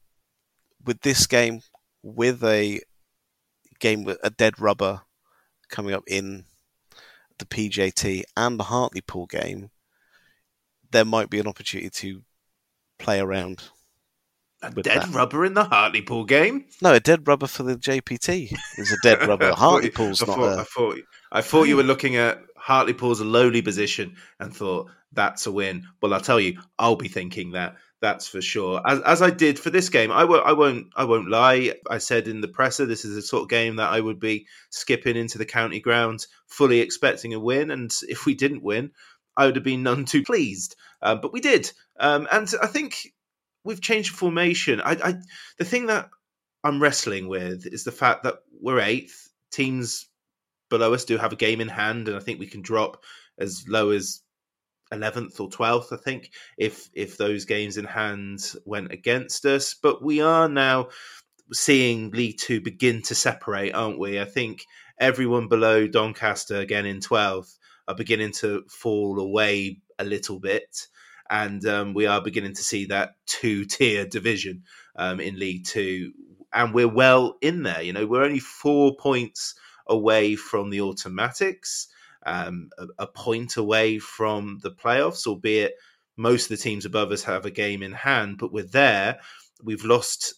with 0.84 1.02
this 1.02 1.28
game, 1.28 1.62
with 2.04 2.44
a 2.44 2.82
game 3.80 4.04
with 4.04 4.20
a 4.24 4.30
dead 4.30 4.60
rubber 4.60 5.02
coming 5.70 5.94
up 5.94 6.04
in 6.08 6.46
the 7.40 7.46
PJT 7.46 8.24
and 8.38 8.60
the 8.60 8.66
Hartlepool 8.66 9.26
game, 9.26 9.70
there 10.92 11.06
might 11.06 11.30
be 11.30 11.40
an 11.40 11.48
opportunity 11.48 11.90
to 11.90 12.22
play 13.00 13.20
around. 13.20 13.64
A 14.64 14.70
dead 14.70 15.02
that. 15.02 15.14
rubber 15.16 15.44
in 15.44 15.56
the 15.56 15.64
Hartlepool 15.64 16.26
game? 16.26 16.66
No, 16.84 16.94
a 16.94 17.00
dead 17.00 17.28
rubber 17.28 17.48
for 17.48 17.64
the 17.64 17.76
JPT 17.76 18.56
is 18.78 18.92
a 18.92 18.98
dead 19.02 19.28
rubber. 19.28 19.52
Hartlepool's 19.56 20.22
I 20.22 20.28
not. 20.28 20.36
Thought, 20.36 20.58
a... 20.58 20.62
I 20.62 20.64
thought 20.64 20.98
I 21.32 21.42
thought 21.42 21.64
you 21.64 21.78
were 21.78 21.84
looking 21.84 22.16
at 22.16 22.36
Hartley 22.56 22.94
Hartlepool's 22.94 23.22
lowly 23.22 23.64
position 23.64 24.18
and 24.40 24.56
thought 24.56 24.92
that's 25.14 25.48
a 25.48 25.52
win. 25.52 25.88
Well, 26.00 26.14
I'll 26.14 26.22
tell 26.22 26.40
you, 26.40 26.60
I'll 26.78 26.96
be 26.96 27.08
thinking 27.08 27.52
that. 27.52 27.76
That's 28.02 28.28
for 28.28 28.42
sure. 28.42 28.82
As, 28.84 29.00
as 29.02 29.22
I 29.22 29.30
did 29.30 29.60
for 29.60 29.70
this 29.70 29.90
game, 29.90 30.12
I 30.12 30.24
won't. 30.26 30.46
I 30.46 30.54
won't. 30.54 30.88
I 30.96 31.06
won't 31.06 31.30
lie. 31.30 31.76
I 31.88 32.00
said 32.00 32.28
in 32.28 32.42
the 32.42 32.48
presser, 32.48 32.88
this 32.88 33.06
is 33.06 33.14
the 33.14 33.22
sort 33.22 33.44
of 33.44 33.50
game 33.50 33.76
that 33.76 33.92
I 33.92 34.00
would 34.00 34.20
be 34.20 34.48
skipping 34.72 35.16
into 35.16 35.38
the 35.38 35.46
county 35.46 35.80
grounds, 35.80 36.28
fully 36.48 36.80
expecting 36.80 37.36
a 37.36 37.40
win. 37.40 37.70
And 37.70 37.94
if 38.10 38.26
we 38.26 38.34
didn't 38.34 38.64
win, 38.64 38.92
I 39.38 39.46
would 39.46 39.56
have 39.56 39.64
been 39.64 39.84
none 39.84 40.06
too 40.06 40.24
pleased. 40.24 40.76
Uh, 41.00 41.16
but 41.16 41.32
we 41.32 41.42
did, 41.42 41.72
um, 42.00 42.28
and 42.32 42.52
I 42.62 42.66
think 42.66 43.14
we've 43.64 43.82
changed 43.82 44.16
formation. 44.16 44.82
I, 44.82 44.98
I, 45.04 45.14
the 45.60 45.66
thing 45.66 45.86
that 45.86 46.10
I'm 46.64 46.82
wrestling 46.82 47.28
with 47.28 47.68
is 47.68 47.84
the 47.84 47.92
fact 47.92 48.24
that 48.24 48.40
we're 48.60 48.80
eighth. 48.80 49.30
Teams 49.52 50.08
below 50.70 50.94
us 50.94 51.06
do 51.06 51.18
have 51.18 51.34
a 51.34 51.36
game 51.36 51.62
in 51.62 51.68
hand, 51.68 52.08
and 52.08 52.18
I 52.18 52.20
think 52.22 52.40
we 52.40 52.48
can 52.48 52.62
drop 52.62 53.04
as 53.38 53.66
low 53.68 53.92
as 53.92 54.22
11th 54.92 55.40
or 55.40 55.50
12th, 55.50 55.94
I 55.94 55.98
think, 55.98 56.32
if 56.58 56.90
if 56.94 57.18
those 57.18 57.46
games 57.46 57.78
in 57.78 57.86
hand 57.86 58.54
went 58.66 58.92
against 58.92 59.46
us. 59.46 59.74
But 59.74 60.04
we 60.04 60.22
are 60.22 60.50
now 60.50 60.90
seeing 61.54 62.12
League 62.12 62.38
Two 62.38 62.62
begin 62.62 63.02
to 63.04 63.16
separate, 63.16 63.74
aren't 63.74 64.00
we? 64.00 64.20
I 64.20 64.26
think 64.26 64.66
everyone 65.00 65.48
below 65.48 65.88
Doncaster, 65.88 66.58
again 66.58 66.86
in 66.86 67.00
12th, 67.00 67.58
are 67.88 67.96
beginning 67.96 68.32
to 68.34 68.64
fall 68.70 69.20
away 69.20 69.80
a 69.98 70.04
little 70.04 70.40
bit. 70.40 70.88
And 71.30 71.66
um, 71.66 71.94
we 71.94 72.08
are 72.08 72.22
beginning 72.22 72.56
to 72.56 72.64
see 72.64 72.86
that 72.86 73.16
two 73.26 73.66
tier 73.66 74.06
division 74.06 74.64
um, 74.96 75.20
in 75.20 75.40
League 75.40 75.66
Two. 75.66 76.12
And 76.54 76.74
we're 76.74 76.88
well 76.88 77.38
in 77.42 77.64
there. 77.64 77.82
You 77.82 77.94
know, 77.94 78.06
we're 78.06 78.24
only 78.26 78.40
four 78.40 78.98
points 78.98 79.56
away 79.88 80.36
from 80.36 80.70
the 80.70 80.82
automatics 80.82 81.88
um, 82.26 82.70
a, 82.78 82.86
a, 83.00 83.08
point 83.08 83.58
away 83.58 84.00
from 84.00 84.60
the 84.62 84.72
playoffs, 84.72 85.26
albeit 85.26 85.74
most 86.18 86.44
of 86.44 86.50
the 86.50 86.64
teams 86.64 86.86
above 86.86 87.12
us 87.12 87.24
have 87.24 87.46
a 87.46 87.52
game 87.52 87.82
in 87.84 87.94
hand. 87.94 88.38
But 88.38 88.54
we're 88.54 88.64
there. 88.64 89.20
We've 89.64 89.84
lost 89.84 90.36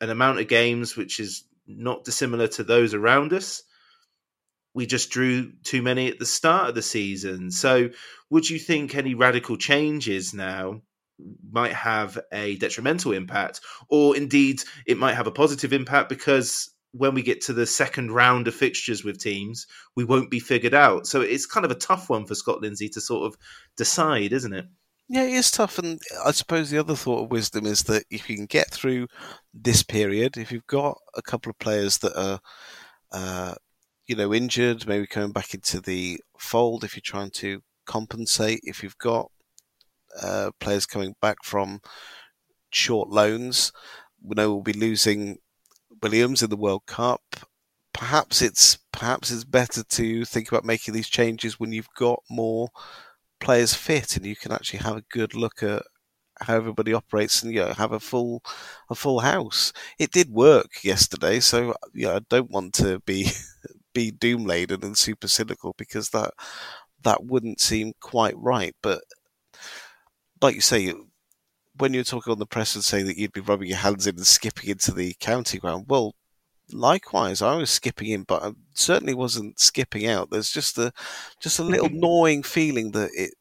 an 0.00 0.10
amount 0.10 0.40
of 0.40 0.48
games 0.48 0.96
which 0.96 1.18
is 1.20 1.44
not 1.66 2.04
dissimilar 2.04 2.48
to 2.48 2.64
those 2.64 2.94
around 2.94 3.32
us. 3.32 3.62
We 4.74 4.86
just 4.86 5.10
drew 5.10 5.52
too 5.62 5.82
many 5.82 6.08
at 6.08 6.18
the 6.18 6.26
start 6.26 6.68
of 6.68 6.74
the 6.74 6.82
season. 6.82 7.50
So, 7.50 7.90
would 8.30 8.48
you 8.48 8.58
think 8.58 8.94
any 8.94 9.14
radical 9.14 9.56
changes 9.56 10.34
now 10.34 10.82
might 11.50 11.72
have 11.72 12.18
a 12.32 12.56
detrimental 12.56 13.12
impact, 13.12 13.60
or 13.88 14.16
indeed 14.16 14.62
it 14.86 14.98
might 14.98 15.14
have 15.14 15.28
a 15.28 15.32
positive 15.32 15.72
impact 15.72 16.08
because 16.08 16.73
when 16.96 17.12
we 17.12 17.22
get 17.22 17.40
to 17.40 17.52
the 17.52 17.66
second 17.66 18.12
round 18.12 18.46
of 18.46 18.54
fixtures 18.54 19.02
with 19.02 19.18
teams, 19.18 19.66
we 19.96 20.04
won't 20.04 20.30
be 20.30 20.38
figured 20.38 20.74
out. 20.74 21.08
So 21.08 21.20
it's 21.20 21.44
kind 21.44 21.64
of 21.66 21.72
a 21.72 21.76
tough 21.76 22.08
one 22.08 22.24
for 22.24 22.36
Scott 22.36 22.60
Lindsay 22.60 22.88
to 22.90 23.00
sort 23.00 23.26
of 23.26 23.36
decide, 23.76 24.32
isn't 24.32 24.52
it? 24.54 24.66
Yeah, 25.08 25.24
it 25.24 25.32
is 25.32 25.50
tough. 25.50 25.78
And 25.78 26.00
I 26.24 26.30
suppose 26.30 26.70
the 26.70 26.78
other 26.78 26.94
thought 26.94 27.24
of 27.24 27.30
wisdom 27.32 27.66
is 27.66 27.82
that 27.84 28.04
if 28.10 28.30
you 28.30 28.36
can 28.36 28.46
get 28.46 28.70
through 28.70 29.08
this 29.52 29.82
period, 29.82 30.36
if 30.36 30.52
you've 30.52 30.68
got 30.68 30.96
a 31.16 31.22
couple 31.22 31.50
of 31.50 31.58
players 31.58 31.98
that 31.98 32.16
are, 32.16 32.38
uh, 33.10 33.54
you 34.06 34.14
know, 34.14 34.32
injured, 34.32 34.86
maybe 34.86 35.08
coming 35.08 35.32
back 35.32 35.52
into 35.52 35.80
the 35.80 36.20
fold, 36.38 36.84
if 36.84 36.94
you're 36.94 37.02
trying 37.04 37.30
to 37.30 37.60
compensate, 37.86 38.60
if 38.62 38.84
you've 38.84 38.98
got 38.98 39.32
uh, 40.22 40.52
players 40.60 40.86
coming 40.86 41.16
back 41.20 41.38
from 41.42 41.80
short 42.70 43.08
loans, 43.08 43.72
we 44.22 44.34
know 44.36 44.52
we'll 44.52 44.62
be 44.62 44.72
losing 44.72 45.38
Williams 46.04 46.42
in 46.42 46.50
the 46.50 46.56
World 46.56 46.84
Cup. 46.84 47.22
Perhaps 47.94 48.42
it's 48.42 48.76
perhaps 48.92 49.30
it's 49.30 49.42
better 49.42 49.82
to 49.82 50.26
think 50.26 50.48
about 50.48 50.62
making 50.62 50.92
these 50.92 51.08
changes 51.08 51.58
when 51.58 51.72
you've 51.72 51.94
got 51.96 52.22
more 52.28 52.68
players 53.40 53.72
fit 53.72 54.14
and 54.14 54.26
you 54.26 54.36
can 54.36 54.52
actually 54.52 54.80
have 54.80 54.98
a 54.98 55.04
good 55.10 55.34
look 55.34 55.62
at 55.62 55.82
how 56.42 56.56
everybody 56.56 56.92
operates 56.92 57.42
and 57.42 57.54
you 57.54 57.60
know, 57.60 57.72
have 57.72 57.92
a 57.92 58.00
full 58.00 58.42
a 58.90 58.94
full 58.94 59.20
house. 59.20 59.72
It 59.98 60.10
did 60.10 60.28
work 60.28 60.84
yesterday, 60.84 61.40
so 61.40 61.74
yeah, 61.94 62.16
I 62.16 62.20
don't 62.28 62.50
want 62.50 62.74
to 62.74 63.00
be 63.06 63.30
be 63.94 64.10
doom 64.10 64.44
laden 64.44 64.84
and 64.84 64.98
super 64.98 65.28
cynical 65.28 65.74
because 65.78 66.10
that 66.10 66.32
that 67.02 67.24
wouldn't 67.24 67.60
seem 67.60 67.94
quite 67.98 68.36
right. 68.36 68.74
But 68.82 69.00
like 70.42 70.54
you 70.54 70.60
say, 70.60 70.92
when 71.76 71.94
you're 71.94 72.04
talking 72.04 72.30
on 72.32 72.38
the 72.38 72.46
press 72.46 72.74
and 72.74 72.84
saying 72.84 73.06
that 73.06 73.18
you'd 73.18 73.32
be 73.32 73.40
rubbing 73.40 73.68
your 73.68 73.78
hands 73.78 74.06
in 74.06 74.16
and 74.16 74.26
skipping 74.26 74.70
into 74.70 74.92
the 74.92 75.14
county 75.20 75.58
ground, 75.58 75.86
well, 75.88 76.14
likewise, 76.72 77.42
I 77.42 77.56
was 77.56 77.70
skipping 77.70 78.10
in, 78.10 78.22
but 78.22 78.42
I 78.42 78.52
certainly 78.74 79.14
wasn't 79.14 79.58
skipping 79.58 80.06
out. 80.06 80.30
There's 80.30 80.50
just 80.50 80.78
a 80.78 80.92
just 81.40 81.58
a 81.58 81.64
little 81.64 81.88
mm-hmm. 81.88 82.00
gnawing 82.00 82.42
feeling 82.42 82.92
that 82.92 83.10
it 83.14 83.34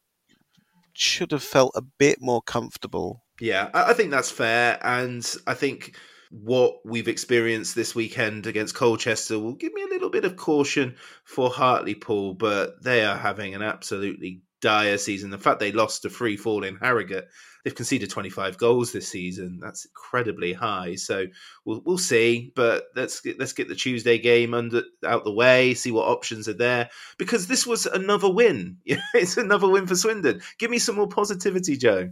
should 0.93 1.31
have 1.31 1.43
felt 1.43 1.73
a 1.75 1.81
bit 1.81 2.19
more 2.21 2.41
comfortable. 2.41 3.23
Yeah, 3.39 3.69
I 3.73 3.93
think 3.93 4.11
that's 4.11 4.31
fair, 4.31 4.79
and 4.83 5.29
I 5.47 5.53
think 5.53 5.97
what 6.29 6.77
we've 6.83 7.07
experienced 7.07 7.75
this 7.75 7.93
weekend 7.93 8.47
against 8.47 8.75
Colchester 8.75 9.37
will 9.37 9.53
give 9.53 9.73
me 9.73 9.83
a 9.83 9.87
little 9.87 10.09
bit 10.09 10.25
of 10.25 10.35
caution 10.35 10.95
for 11.25 11.49
Hartlepool, 11.49 12.35
but 12.35 12.81
they 12.83 13.05
are 13.05 13.17
having 13.17 13.53
an 13.53 13.61
absolutely 13.61 14.41
dire 14.61 14.97
season. 14.97 15.29
The 15.29 15.37
fact 15.37 15.59
they 15.59 15.71
lost 15.71 16.03
to 16.03 16.09
free 16.09 16.37
fall 16.37 16.63
in 16.63 16.77
Harrogate 16.77 17.27
they've 17.63 17.75
conceded 17.75 18.09
25 18.09 18.57
goals 18.57 18.91
this 18.91 19.07
season. 19.07 19.59
That's 19.61 19.85
incredibly 19.85 20.53
high. 20.53 20.95
So 20.95 21.25
we'll 21.65 21.81
we'll 21.85 21.97
see. 21.97 22.51
But 22.55 22.85
let's 22.95 23.21
get, 23.21 23.39
let's 23.39 23.53
get 23.53 23.67
the 23.67 23.75
Tuesday 23.75 24.17
game 24.17 24.53
under 24.53 24.83
out 25.05 25.23
the 25.23 25.33
way. 25.33 25.73
See 25.73 25.91
what 25.91 26.07
options 26.07 26.47
are 26.47 26.53
there 26.53 26.89
because 27.17 27.47
this 27.47 27.65
was 27.65 27.85
another 27.85 28.29
win. 28.29 28.77
it's 28.85 29.37
another 29.37 29.69
win 29.69 29.87
for 29.87 29.95
Swindon. 29.95 30.41
Give 30.57 30.71
me 30.71 30.79
some 30.79 30.95
more 30.95 31.07
positivity, 31.07 31.77
Joe. 31.77 32.11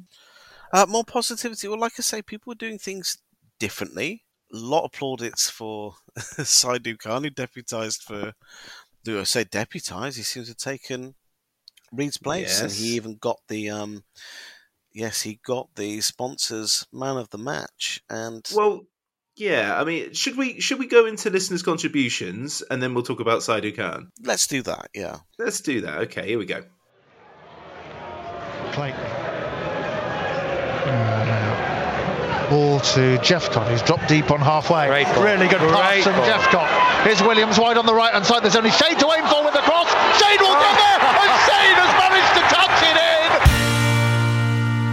Uh, 0.74 0.86
more 0.88 1.04
positivity. 1.04 1.68
Well, 1.68 1.80
like 1.80 1.94
I 2.00 2.02
say, 2.02 2.22
people 2.22 2.54
are 2.54 2.56
doing 2.56 2.78
things 2.78 3.18
differently. 3.60 4.24
A 4.54 4.58
lot 4.58 4.86
of 4.86 4.92
plaudits 4.92 5.50
for 5.50 5.96
Saidu 6.18 6.98
Khan, 6.98 7.24
who 7.24 7.30
deputised 7.30 8.04
for. 8.04 8.34
Do 9.04 9.20
I 9.20 9.24
say 9.24 9.44
deputised? 9.44 10.16
He 10.16 10.24
seems 10.24 10.46
to 10.46 10.52
have 10.52 10.58
taken 10.58 11.16
Reid's 11.92 12.18
place, 12.18 12.62
yes. 12.62 12.62
and 12.62 12.72
he 12.72 12.96
even 12.96 13.16
got 13.16 13.40
the 13.48 13.70
um, 13.70 14.04
yes, 14.94 15.22
he 15.22 15.40
got 15.46 15.70
the 15.76 16.02
sponsors 16.02 16.88
man 16.92 17.18
of 17.18 17.30
the 17.30 17.38
match, 17.38 18.02
and 18.10 18.48
well, 18.56 18.82
yeah. 19.36 19.80
I 19.80 19.84
mean, 19.84 20.14
should 20.14 20.38
we 20.38 20.60
should 20.60 20.80
we 20.80 20.88
go 20.88 21.06
into 21.06 21.30
listeners' 21.30 21.64
contributions 21.64 22.62
and 22.70 22.82
then 22.82 22.94
we'll 22.94 23.04
talk 23.04 23.20
about 23.20 23.40
Saidu 23.40 23.76
Khan? 23.76 24.10
Let's 24.24 24.48
do 24.48 24.62
that. 24.64 24.90
Yeah, 24.94 25.18
let's 25.40 25.62
do 25.62 25.82
that. 25.82 26.00
Okay, 26.04 26.28
here 26.28 26.40
we 26.40 26.46
go. 26.46 26.64
Clayton. 28.72 29.00
Mm, 30.82 31.28
uh, 31.28 32.50
ball 32.50 32.80
to 32.80 33.18
Jephcott, 33.24 33.68
who's 33.70 33.82
dropped 33.82 34.08
deep 34.08 34.32
on 34.32 34.40
halfway. 34.40 34.90
Really 34.90 35.48
good 35.48 35.60
Great 35.60 35.72
pass 35.72 36.04
from 36.04 36.16
Jephcott. 36.28 36.68
Here's 37.08 37.22
Williams 37.24 37.58
wide 37.58 37.78
on 37.78 37.86
the 37.86 37.96
right 37.96 38.14
hand 38.14 38.26
side. 38.26 38.44
There's 38.44 38.56
only 38.56 38.72
Shade 38.72 39.00
to 39.00 39.08
aim 39.08 39.26
for 39.28 39.44
with 39.44 39.56
the 39.56 39.64
cross. 39.64 39.88
Shade 40.20 40.40
will 40.44 40.54
get 40.60 40.76
there, 40.76 41.00
and 41.00 41.32
Shane 41.48 41.78
has 41.80 41.92
managed 41.96 42.34
to 42.36 42.44
touch 42.52 42.61
it 42.61 42.61
in 42.61 42.61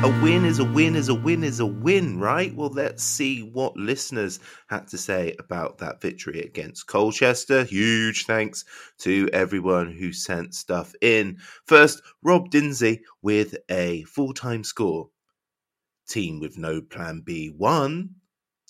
a 0.04 0.22
win 0.22 0.44
is 0.44 0.60
a 0.60 0.64
win 0.64 0.94
is 0.94 1.08
a 1.08 1.14
win 1.14 1.42
is 1.42 1.58
a 1.58 1.66
win, 1.66 2.20
right? 2.20 2.54
Well, 2.54 2.68
let's 2.68 3.02
see 3.02 3.40
what 3.42 3.76
listeners 3.76 4.38
had 4.68 4.86
to 4.88 4.96
say 4.96 5.34
about 5.40 5.78
that 5.78 6.00
victory 6.00 6.40
against 6.40 6.86
Colchester. 6.86 7.64
Huge 7.64 8.24
thanks 8.24 8.64
to 8.98 9.28
everyone 9.32 9.90
who 9.90 10.12
sent 10.12 10.54
stuff 10.54 10.94
in. 11.00 11.38
First, 11.66 12.00
Rob 12.22 12.48
Dinsey 12.50 13.02
with 13.22 13.56
a 13.68 14.04
full 14.04 14.32
time 14.34 14.62
score. 14.62 15.08
Team 16.08 16.38
with 16.38 16.56
no 16.56 16.80
plan 16.80 17.22
B 17.24 17.50
won. 17.50 18.14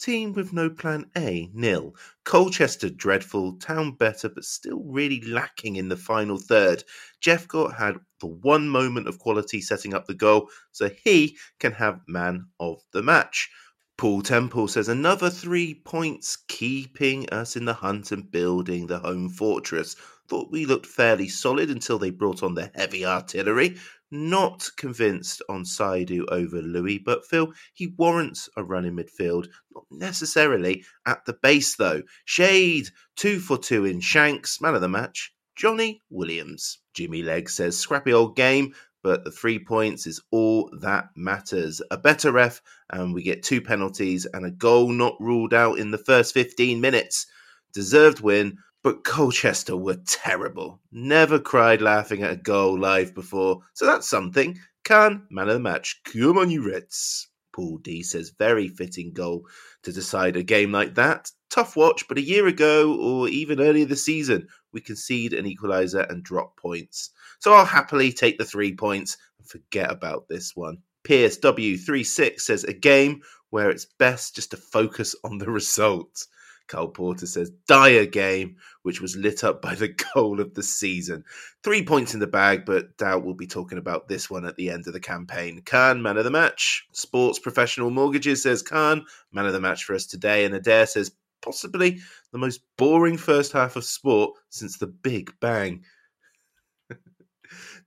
Team 0.01 0.33
with 0.33 0.53
no 0.53 0.71
plan 0.71 1.11
A, 1.17 1.51
nil. 1.53 1.97
Colchester 2.25 2.89
dreadful, 2.89 3.55
Town 3.55 3.93
better, 3.93 4.29
but 4.29 4.45
still 4.45 4.81
really 4.85 5.21
lacking 5.23 5.75
in 5.75 5.89
the 5.89 5.97
final 5.97 6.39
third. 6.39 6.85
Jeff 7.21 7.49
Jephcott 7.49 7.77
had 7.77 7.99
the 8.21 8.29
one 8.29 8.69
moment 8.69 9.09
of 9.09 9.19
quality 9.19 9.61
setting 9.61 9.95
up 9.95 10.07
the 10.07 10.15
goal, 10.15 10.51
so 10.71 10.89
he 10.89 11.37
can 11.59 11.73
have 11.73 12.01
man 12.07 12.47
of 12.61 12.81
the 12.93 13.03
match. 13.03 13.51
Paul 13.97 14.23
Temple 14.23 14.69
says 14.69 14.89
another 14.89 15.29
three 15.31 15.75
points, 15.75 16.37
keeping 16.47 17.29
us 17.31 17.57
in 17.57 17.65
the 17.65 17.75
hunt 17.75 18.13
and 18.13 18.31
building 18.31 18.87
the 18.87 19.01
home 19.01 19.29
fortress. 19.29 19.97
Thought 20.29 20.53
we 20.53 20.67
looked 20.67 20.87
fairly 20.87 21.29
solid 21.29 21.71
until 21.71 21.99
they 21.99 22.11
brought 22.11 22.45
on 22.45 22.55
the 22.55 22.71
heavy 22.77 23.05
artillery. 23.05 23.77
Not 24.11 24.71
convinced 24.77 25.43
on 25.51 25.65
Saidu 25.65 26.25
over 26.31 26.63
Louis, 26.63 26.99
but 26.99 27.27
Phil, 27.27 27.53
he 27.75 27.89
warrants 27.89 28.49
a 28.57 28.65
run 28.65 28.87
in 28.87 28.97
midfield. 28.97 29.49
Not 29.75 29.85
necessarily 29.91 30.85
at 31.07 31.27
the 31.27 31.35
base, 31.35 31.77
though. 31.77 32.03
Shade, 32.25 32.89
two 33.17 33.39
for 33.39 33.59
two 33.59 33.85
in 33.85 34.01
Shanks, 34.01 34.61
man 34.61 34.75
of 34.75 34.81
the 34.81 34.89
match. 34.89 35.35
Johnny 35.57 36.03
Williams. 36.09 36.79
Jimmy 36.95 37.23
Legg 37.23 37.51
says, 37.51 37.77
scrappy 37.77 38.13
old 38.13 38.35
game, 38.35 38.75
but 39.03 39.25
the 39.25 39.31
three 39.31 39.59
points 39.59 40.07
is 40.07 40.21
all 40.31 40.71
that 40.81 41.11
matters. 41.15 41.83
A 41.91 41.99
better 41.99 42.33
ref, 42.33 42.63
and 42.91 43.13
we 43.13 43.23
get 43.23 43.43
two 43.43 43.61
penalties 43.61 44.25
and 44.25 44.47
a 44.47 44.51
goal 44.51 44.89
not 44.89 45.17
ruled 45.21 45.53
out 45.53 45.79
in 45.79 45.91
the 45.91 45.99
first 45.99 46.33
15 46.33 46.81
minutes. 46.81 47.27
Deserved 47.75 48.21
win, 48.21 48.59
but 48.83 49.05
Colchester 49.05 49.77
were 49.77 49.99
terrible. 50.07 50.81
Never 50.93 51.39
cried 51.39 51.83
laughing 51.83 52.23
at 52.23 52.33
a 52.33 52.37
goal 52.37 52.79
live 52.79 53.15
before, 53.15 53.63
so 53.75 53.87
that's 53.87 54.09
something. 54.09 54.59
Khan, 54.85 55.27
man 55.31 55.49
of 55.49 55.55
the 55.55 55.61
match. 55.61 56.01
Come 56.05 56.39
on, 56.39 56.51
you 56.51 56.67
Reds. 56.67 57.29
Paul 57.53 57.79
D 57.79 58.05
says, 58.05 58.33
very 58.39 58.69
fitting 58.69 59.13
goal 59.13 59.49
to 59.83 59.93
decide 59.93 60.37
a 60.37 60.45
game 60.45 60.71
like 60.71 60.95
that. 60.95 61.31
Tough 61.51 61.77
watch, 61.77 62.07
but 62.07 62.17
a 62.17 62.23
year 62.23 62.47
ago 62.47 62.97
or 62.97 63.29
even 63.29 63.61
earlier 63.61 63.85
this 63.85 64.05
season, 64.05 64.47
we 64.73 64.81
concede 64.81 65.33
an 65.33 65.45
equaliser 65.45 66.09
and 66.09 66.23
drop 66.23 66.57
points. 66.57 67.11
So 67.41 67.53
I'll 67.53 67.65
happily 67.65 68.13
take 68.13 68.39
the 68.39 68.45
three 68.45 68.77
points 68.77 69.17
and 69.39 69.49
forget 69.49 69.91
about 69.91 70.29
this 70.29 70.55
one. 70.55 70.79
Pierce 71.03 71.39
W36 71.39 72.41
says, 72.41 72.63
a 72.65 72.73
game 72.73 73.23
where 73.51 73.71
it's 73.71 73.87
best 73.99 74.37
just 74.37 74.53
to 74.53 74.57
focus 74.57 75.17
on 75.25 75.39
the 75.39 75.51
result. 75.51 76.27
Carl 76.69 76.89
Porter 76.89 77.27
says, 77.27 77.51
dire 77.67 78.07
game, 78.07 78.57
which 78.83 79.01
was 79.01 79.17
lit 79.17 79.43
up 79.43 79.61
by 79.61 79.75
the 79.75 79.89
goal 80.15 80.41
of 80.41 80.55
the 80.55 80.63
season. 80.63 81.25
Three 81.65 81.85
points 81.85 82.15
in 82.15 82.21
the 82.21 82.27
bag, 82.27 82.65
but 82.65 82.97
doubt 82.97 83.25
we'll 83.25 83.35
be 83.35 83.47
talking 83.47 83.79
about 83.79 84.09
this 84.09 84.31
one 84.31 84.45
at 84.45 84.57
the 84.57 84.71
end 84.71 84.87
of 84.87 84.93
the 84.93 85.01
campaign. 85.01 85.63
Khan, 85.65 86.01
man 86.03 86.17
of 86.17 86.25
the 86.25 86.31
match. 86.31 86.87
Sports 86.93 87.39
Professional 87.39 87.91
Mortgages 87.91 88.43
says 88.43 88.63
Khan, 88.63 89.05
man 89.33 89.47
of 89.47 89.53
the 89.53 89.61
match 89.61 89.85
for 89.85 89.95
us 89.95 90.07
today. 90.07 90.45
And 90.45 90.55
Adair 90.55 90.87
says, 90.87 91.11
possibly 91.41 91.99
the 92.33 92.39
most 92.39 92.61
boring 92.77 93.17
first 93.17 93.53
half 93.53 93.77
of 93.77 93.85
sport 93.85 94.35
since 94.51 94.79
the 94.79 94.87
Big 94.87 95.33
Bang. 95.41 95.85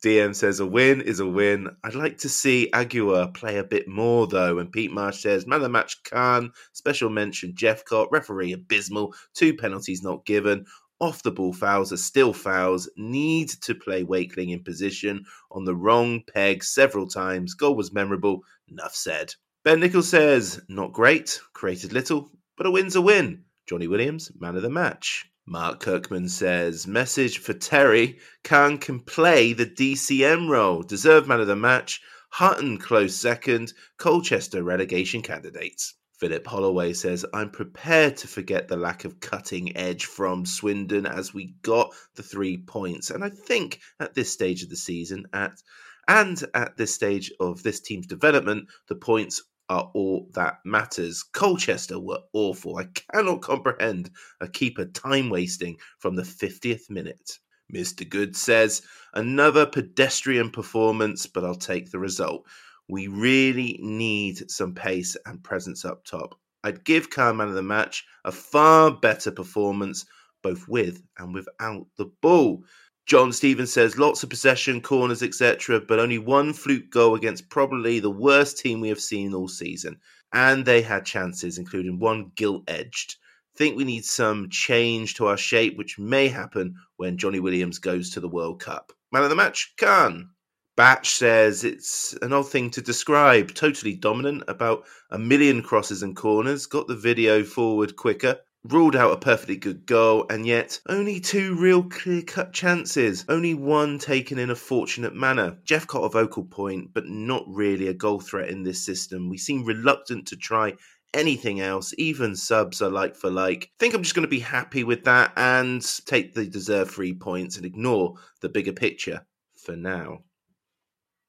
DM 0.03 0.35
says 0.35 0.59
a 0.59 0.65
win 0.65 1.01
is 1.01 1.19
a 1.19 1.27
win. 1.27 1.69
I'd 1.83 1.93
like 1.93 2.17
to 2.19 2.29
see 2.29 2.71
Aguiar 2.73 3.33
play 3.35 3.57
a 3.57 3.63
bit 3.63 3.87
more 3.87 4.25
though. 4.25 4.57
And 4.57 4.71
Pete 4.71 4.91
Marsh 4.91 5.21
says 5.21 5.45
man 5.45 5.57
of 5.57 5.61
the 5.61 5.69
match 5.69 6.01
Khan, 6.03 6.51
special 6.73 7.11
mention 7.11 7.53
Jeff 7.55 7.85
Jephcott, 7.85 8.07
referee 8.11 8.53
abysmal, 8.53 9.13
two 9.35 9.55
penalties 9.55 10.01
not 10.01 10.25
given. 10.25 10.65
Off 10.99 11.21
the 11.21 11.31
ball 11.31 11.53
fouls 11.53 11.93
are 11.93 11.97
still 11.97 12.33
fouls. 12.33 12.89
Need 12.97 13.49
to 13.61 13.75
play 13.75 14.03
Wakeling 14.03 14.49
in 14.49 14.63
position 14.63 15.23
on 15.51 15.65
the 15.65 15.75
wrong 15.75 16.23
peg 16.33 16.63
several 16.63 17.07
times. 17.07 17.53
Goal 17.53 17.75
was 17.75 17.93
memorable. 17.93 18.43
Enough 18.69 18.95
said. 18.95 19.33
Ben 19.63 19.79
Nichols 19.79 20.09
says 20.09 20.59
not 20.67 20.93
great, 20.93 21.39
created 21.53 21.93
little, 21.93 22.31
but 22.57 22.65
a 22.65 22.71
win's 22.71 22.95
a 22.95 23.01
win. 23.01 23.43
Johnny 23.67 23.87
Williams, 23.87 24.31
man 24.39 24.55
of 24.55 24.63
the 24.63 24.69
match. 24.69 25.30
Mark 25.47 25.79
Kirkman 25.79 26.29
says, 26.29 26.85
message 26.85 27.39
for 27.39 27.53
Terry. 27.53 28.19
Khan 28.43 28.77
can 28.77 28.99
play 28.99 29.53
the 29.53 29.65
DCM 29.65 30.49
role. 30.49 30.83
Deserved 30.83 31.27
man 31.27 31.39
of 31.39 31.47
the 31.47 31.55
match. 31.55 31.99
Hutton 32.29 32.77
close 32.77 33.15
second. 33.15 33.73
Colchester 33.97 34.63
relegation 34.63 35.21
candidates. 35.21 35.95
Philip 36.19 36.45
Holloway 36.45 36.93
says, 36.93 37.25
I'm 37.33 37.49
prepared 37.49 38.17
to 38.17 38.27
forget 38.27 38.67
the 38.67 38.77
lack 38.77 39.03
of 39.03 39.19
cutting 39.19 39.75
edge 39.75 40.05
from 40.05 40.45
Swindon 40.45 41.07
as 41.07 41.33
we 41.33 41.55
got 41.63 41.89
the 42.13 42.21
three 42.21 42.57
points. 42.57 43.09
And 43.09 43.23
I 43.23 43.29
think 43.29 43.79
at 43.99 44.13
this 44.13 44.31
stage 44.31 44.61
of 44.61 44.69
the 44.69 44.75
season, 44.75 45.25
at 45.33 45.59
and 46.07 46.43
at 46.53 46.77
this 46.77 46.93
stage 46.93 47.31
of 47.39 47.63
this 47.63 47.79
team's 47.79 48.05
development, 48.05 48.69
the 48.87 48.95
points 48.95 49.41
are 49.71 49.89
all 49.93 50.27
that 50.33 50.57
matters. 50.65 51.23
Colchester 51.23 51.97
were 51.97 52.19
awful. 52.33 52.75
I 52.75 52.89
cannot 53.13 53.41
comprehend 53.41 54.11
a 54.41 54.47
keeper 54.49 54.83
time 54.83 55.29
wasting 55.29 55.77
from 55.97 56.17
the 56.17 56.23
50th 56.23 56.89
minute. 56.89 57.39
Mr. 57.73 58.07
Good 58.07 58.35
says, 58.35 58.81
another 59.13 59.65
pedestrian 59.65 60.49
performance, 60.49 61.25
but 61.25 61.45
I'll 61.45 61.55
take 61.55 61.89
the 61.89 61.99
result. 61.99 62.45
We 62.89 63.07
really 63.07 63.79
need 63.81 64.51
some 64.51 64.75
pace 64.75 65.15
and 65.25 65.41
presence 65.41 65.85
up 65.85 66.03
top. 66.03 66.37
I'd 66.65 66.83
give 66.83 67.09
Khan 67.09 67.37
man 67.37 67.47
of 67.47 67.53
the 67.53 67.63
match 67.63 68.03
a 68.25 68.31
far 68.33 68.91
better 68.91 69.31
performance, 69.31 70.05
both 70.43 70.67
with 70.67 71.01
and 71.17 71.33
without 71.33 71.87
the 71.97 72.11
ball. 72.21 72.65
John 73.11 73.33
Stevens 73.33 73.73
says 73.73 73.97
lots 73.97 74.23
of 74.23 74.29
possession, 74.29 74.79
corners, 74.79 75.21
etc., 75.21 75.81
but 75.81 75.99
only 75.99 76.17
one 76.17 76.53
fluke 76.53 76.89
goal 76.89 77.13
against 77.13 77.49
probably 77.49 77.99
the 77.99 78.09
worst 78.09 78.57
team 78.57 78.79
we 78.79 78.87
have 78.87 79.01
seen 79.01 79.33
all 79.33 79.49
season. 79.49 79.99
And 80.31 80.63
they 80.63 80.81
had 80.81 81.03
chances, 81.03 81.57
including 81.57 81.99
one 81.99 82.31
gilt 82.35 82.63
edged. 82.69 83.17
Think 83.57 83.75
we 83.75 83.83
need 83.83 84.05
some 84.05 84.47
change 84.49 85.15
to 85.15 85.25
our 85.25 85.35
shape, 85.35 85.77
which 85.77 85.99
may 85.99 86.29
happen 86.29 86.73
when 86.95 87.17
Johnny 87.17 87.41
Williams 87.41 87.79
goes 87.79 88.11
to 88.11 88.21
the 88.21 88.29
World 88.29 88.61
Cup. 88.61 88.93
Man 89.11 89.23
of 89.23 89.29
the 89.29 89.35
match, 89.35 89.73
Khan. 89.77 90.29
Batch 90.77 91.09
says 91.09 91.65
it's 91.65 92.17
an 92.21 92.31
odd 92.31 92.49
thing 92.49 92.69
to 92.69 92.81
describe. 92.81 93.53
Totally 93.53 93.93
dominant, 93.93 94.45
about 94.47 94.85
a 95.09 95.19
million 95.19 95.61
crosses 95.61 96.01
and 96.01 96.15
corners, 96.15 96.65
got 96.65 96.87
the 96.87 96.95
video 96.95 97.43
forward 97.43 97.97
quicker, 97.97 98.39
ruled 98.63 98.95
out 98.95 99.11
a 99.11 99.17
perfectly 99.17 99.57
good 99.57 99.85
goal, 99.85 100.25
and 100.29 100.45
yet 100.45 100.79
only 100.87 101.19
two 101.19 101.55
real 101.55 101.83
clear 101.83 102.21
cut 102.21 102.53
chances, 102.53 103.25
only 103.27 103.53
one 103.53 103.97
taken 103.97 104.37
in 104.37 104.49
a 104.49 104.55
fortunate 104.55 105.15
manner. 105.15 105.57
Jephcott 105.65 106.05
a 106.05 106.09
vocal 106.09 106.43
point, 106.43 106.93
but 106.93 107.07
not 107.07 107.43
really 107.47 107.87
a 107.87 107.93
goal 107.93 108.19
threat 108.19 108.49
in 108.49 108.63
this 108.63 108.85
system. 108.85 109.29
We 109.29 109.37
seem 109.37 109.65
reluctant 109.65 110.27
to 110.27 110.35
try 110.35 110.75
anything 111.13 111.59
else, 111.59 111.93
even 111.97 112.35
subs 112.35 112.81
are 112.81 112.89
like 112.89 113.15
for 113.15 113.29
like. 113.29 113.63
I 113.63 113.75
think 113.79 113.93
I'm 113.93 114.03
just 114.03 114.15
going 114.15 114.25
to 114.25 114.29
be 114.29 114.39
happy 114.39 114.83
with 114.83 115.03
that 115.05 115.33
and 115.35 115.85
take 116.05 116.33
the 116.33 116.45
deserved 116.45 116.91
three 116.91 117.13
points 117.13 117.57
and 117.57 117.65
ignore 117.65 118.15
the 118.41 118.49
bigger 118.49 118.73
picture 118.73 119.25
for 119.57 119.75
now. 119.75 120.19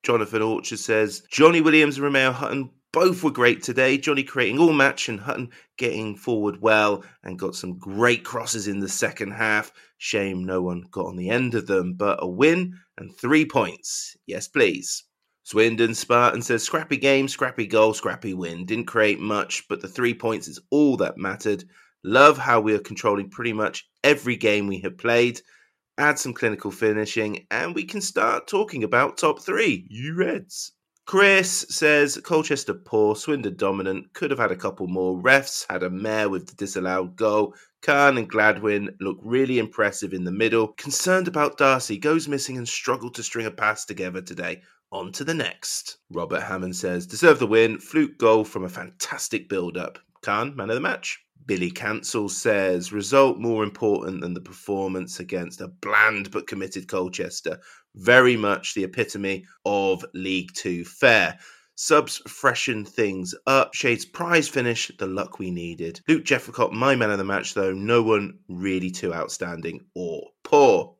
Jonathan 0.02 0.42
Orchard 0.42 0.78
says 0.78 1.22
Johnny 1.30 1.60
Williams 1.60 1.98
and 1.98 2.06
Remeao 2.06 2.32
Hutton 2.32 2.70
both 2.92 3.22
were 3.22 3.30
great 3.30 3.62
today. 3.62 3.96
Johnny 3.96 4.22
creating 4.22 4.58
all 4.58 4.72
match 4.72 5.08
and 5.08 5.18
Hutton 5.18 5.50
getting 5.78 6.14
forward 6.14 6.60
well 6.60 7.04
and 7.22 7.38
got 7.38 7.56
some 7.56 7.78
great 7.78 8.22
crosses 8.22 8.68
in 8.68 8.80
the 8.80 8.88
second 8.88 9.30
half. 9.32 9.72
Shame 9.96 10.44
no 10.44 10.60
one 10.60 10.84
got 10.90 11.06
on 11.06 11.16
the 11.16 11.30
end 11.30 11.54
of 11.54 11.66
them, 11.66 11.94
but 11.94 12.18
a 12.20 12.28
win 12.28 12.78
and 12.98 13.16
three 13.16 13.46
points. 13.46 14.16
Yes, 14.26 14.46
please. 14.46 15.04
Swindon 15.44 15.94
Spartan 15.94 16.42
says 16.42 16.62
scrappy 16.62 16.96
game, 16.98 17.28
scrappy 17.28 17.66
goal, 17.66 17.94
scrappy 17.94 18.34
win. 18.34 18.66
Didn't 18.66 18.86
create 18.86 19.18
much, 19.18 19.66
but 19.68 19.80
the 19.80 19.88
three 19.88 20.14
points 20.14 20.46
is 20.46 20.60
all 20.70 20.96
that 20.98 21.18
mattered. 21.18 21.64
Love 22.04 22.38
how 22.38 22.60
we 22.60 22.74
are 22.74 22.78
controlling 22.80 23.30
pretty 23.30 23.52
much 23.52 23.88
every 24.04 24.36
game 24.36 24.66
we 24.66 24.80
have 24.80 24.98
played. 24.98 25.40
Add 25.98 26.18
some 26.18 26.32
clinical 26.32 26.70
finishing, 26.70 27.46
and 27.50 27.74
we 27.74 27.84
can 27.84 28.00
start 28.00 28.46
talking 28.46 28.84
about 28.84 29.18
top 29.18 29.42
three. 29.42 29.86
You 29.88 30.14
Reds. 30.14 30.72
Chris 31.04 31.66
says 31.68 32.20
Colchester 32.22 32.74
poor, 32.74 33.16
Swindon 33.16 33.56
dominant, 33.56 34.12
could 34.12 34.30
have 34.30 34.38
had 34.38 34.52
a 34.52 34.56
couple 34.56 34.86
more. 34.86 35.20
Refs 35.20 35.66
had 35.68 35.82
a 35.82 35.90
mare 35.90 36.28
with 36.28 36.46
the 36.46 36.54
disallowed 36.54 37.16
goal. 37.16 37.54
Khan 37.82 38.16
and 38.16 38.30
Gladwin 38.30 38.94
look 39.00 39.18
really 39.22 39.58
impressive 39.58 40.14
in 40.14 40.22
the 40.24 40.30
middle. 40.30 40.68
Concerned 40.68 41.26
about 41.26 41.58
Darcy, 41.58 41.98
goes 41.98 42.28
missing 42.28 42.56
and 42.56 42.68
struggled 42.68 43.14
to 43.16 43.22
string 43.22 43.46
a 43.46 43.50
pass 43.50 43.84
together 43.84 44.22
today. 44.22 44.62
On 44.92 45.10
to 45.12 45.24
the 45.24 45.34
next. 45.34 45.98
Robert 46.10 46.42
Hammond 46.42 46.76
says, 46.76 47.06
deserve 47.06 47.40
the 47.40 47.46
win, 47.46 47.78
fluke 47.78 48.16
goal 48.18 48.44
from 48.44 48.64
a 48.64 48.68
fantastic 48.68 49.48
build 49.48 49.76
up. 49.76 49.98
Khan, 50.22 50.54
man 50.54 50.70
of 50.70 50.76
the 50.76 50.80
match. 50.80 51.18
Billy 51.46 51.70
Cancel 51.70 52.28
says, 52.28 52.92
result 52.92 53.38
more 53.38 53.64
important 53.64 54.20
than 54.20 54.34
the 54.34 54.40
performance 54.40 55.20
against 55.20 55.60
a 55.60 55.68
bland 55.68 56.30
but 56.30 56.46
committed 56.46 56.88
Colchester. 56.88 57.60
Very 57.94 58.36
much 58.36 58.74
the 58.74 58.84
epitome 58.84 59.46
of 59.64 60.04
League 60.14 60.52
Two 60.54 60.84
fare. 60.84 61.38
Subs 61.74 62.18
freshen 62.28 62.84
things 62.84 63.34
up. 63.46 63.74
Shade's 63.74 64.04
prize 64.04 64.48
finish, 64.48 64.90
the 64.98 65.06
luck 65.06 65.38
we 65.38 65.50
needed. 65.50 66.00
Luke 66.06 66.24
Jephcott, 66.24 66.72
my 66.72 66.94
man 66.94 67.10
of 67.10 67.18
the 67.18 67.24
match, 67.24 67.54
though, 67.54 67.72
no 67.72 68.02
one 68.02 68.38
really 68.48 68.90
too 68.90 69.12
outstanding 69.12 69.84
or 69.94 70.28
poor. 70.44 70.94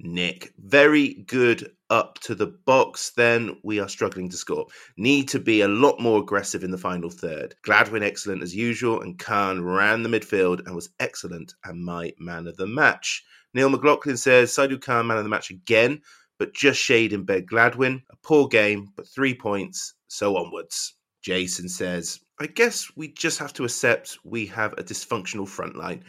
Nick, 0.00 0.52
very 0.58 1.14
good 1.26 1.70
up 1.94 2.18
to 2.18 2.34
the 2.34 2.48
box, 2.48 3.12
then 3.16 3.56
we 3.62 3.78
are 3.78 3.88
struggling 3.88 4.28
to 4.28 4.36
score. 4.36 4.66
Need 4.96 5.28
to 5.28 5.38
be 5.38 5.60
a 5.60 5.68
lot 5.68 6.00
more 6.00 6.18
aggressive 6.18 6.64
in 6.64 6.72
the 6.72 6.76
final 6.76 7.08
third. 7.08 7.54
Gladwin 7.62 8.02
excellent 8.02 8.42
as 8.42 8.52
usual, 8.52 9.00
and 9.00 9.16
Khan 9.16 9.64
ran 9.64 10.02
the 10.02 10.08
midfield 10.08 10.66
and 10.66 10.74
was 10.74 10.90
excellent 10.98 11.54
and 11.64 11.84
my 11.84 12.12
man 12.18 12.48
of 12.48 12.56
the 12.56 12.66
match. 12.66 13.24
Neil 13.54 13.70
McLaughlin 13.70 14.16
says 14.16 14.50
Saidu 14.50 14.82
Khan 14.82 15.06
man 15.06 15.18
of 15.18 15.22
the 15.22 15.30
match 15.30 15.50
again, 15.50 16.02
but 16.36 16.52
just 16.52 16.80
shade 16.80 17.12
in 17.12 17.22
bed 17.22 17.46
Gladwin. 17.46 18.02
A 18.10 18.16
poor 18.24 18.48
game, 18.48 18.88
but 18.96 19.06
three 19.06 19.34
points, 19.34 19.94
so 20.08 20.36
onwards. 20.36 20.94
Jason 21.22 21.68
says, 21.68 22.18
I 22.40 22.46
guess 22.48 22.90
we 22.96 23.12
just 23.12 23.38
have 23.38 23.52
to 23.52 23.64
accept 23.64 24.18
we 24.24 24.46
have 24.46 24.72
a 24.72 24.82
dysfunctional 24.82 25.46
front 25.46 25.76
line. 25.76 26.02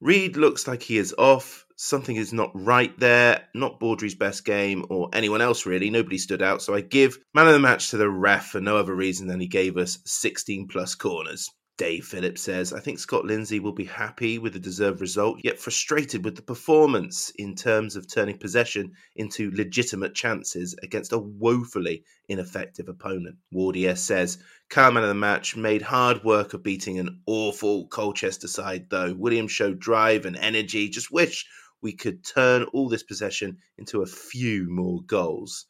Reed 0.00 0.36
looks 0.36 0.68
like 0.68 0.84
he 0.84 0.98
is 0.98 1.12
off. 1.18 1.65
Something 1.78 2.16
is 2.16 2.32
not 2.32 2.50
right 2.54 2.98
there. 2.98 3.46
Not 3.54 3.78
Baudry's 3.78 4.14
best 4.14 4.46
game 4.46 4.86
or 4.88 5.10
anyone 5.12 5.42
else 5.42 5.66
really. 5.66 5.90
Nobody 5.90 6.16
stood 6.16 6.40
out. 6.40 6.62
So 6.62 6.74
I 6.74 6.80
give 6.80 7.18
man 7.34 7.46
of 7.46 7.52
the 7.52 7.58
match 7.58 7.90
to 7.90 7.98
the 7.98 8.08
ref 8.08 8.48
for 8.48 8.62
no 8.62 8.78
other 8.78 8.94
reason 8.94 9.28
than 9.28 9.40
he 9.40 9.46
gave 9.46 9.76
us 9.76 9.98
16 10.06 10.68
plus 10.68 10.94
corners. 10.94 11.50
Dave 11.78 12.06
Phillips 12.06 12.40
says, 12.40 12.72
I 12.72 12.80
think 12.80 12.98
Scott 12.98 13.26
Lindsay 13.26 13.60
will 13.60 13.74
be 13.74 13.84
happy 13.84 14.38
with 14.38 14.54
the 14.54 14.58
deserved 14.58 15.02
result, 15.02 15.40
yet 15.44 15.58
frustrated 15.58 16.24
with 16.24 16.34
the 16.34 16.40
performance 16.40 17.30
in 17.36 17.54
terms 17.54 17.96
of 17.96 18.10
turning 18.10 18.38
possession 18.38 18.92
into 19.14 19.50
legitimate 19.50 20.14
chances 20.14 20.74
against 20.82 21.12
a 21.12 21.18
woefully 21.18 22.04
ineffective 22.30 22.88
opponent. 22.88 23.36
Wardier 23.52 23.96
says, 23.96 24.38
Carman 24.70 25.02
of 25.02 25.10
the 25.10 25.14
match 25.14 25.54
made 25.54 25.82
hard 25.82 26.24
work 26.24 26.54
of 26.54 26.62
beating 26.62 26.98
an 26.98 27.20
awful 27.26 27.86
Colchester 27.88 28.48
side, 28.48 28.86
though. 28.88 29.12
Williams 29.12 29.52
showed 29.52 29.78
drive 29.78 30.24
and 30.24 30.38
energy. 30.38 30.88
Just 30.88 31.12
wish 31.12 31.44
we 31.82 31.92
could 31.92 32.24
turn 32.24 32.64
all 32.72 32.88
this 32.88 33.02
possession 33.02 33.58
into 33.78 34.02
a 34.02 34.06
few 34.06 34.68
more 34.68 35.02
goals. 35.02 35.66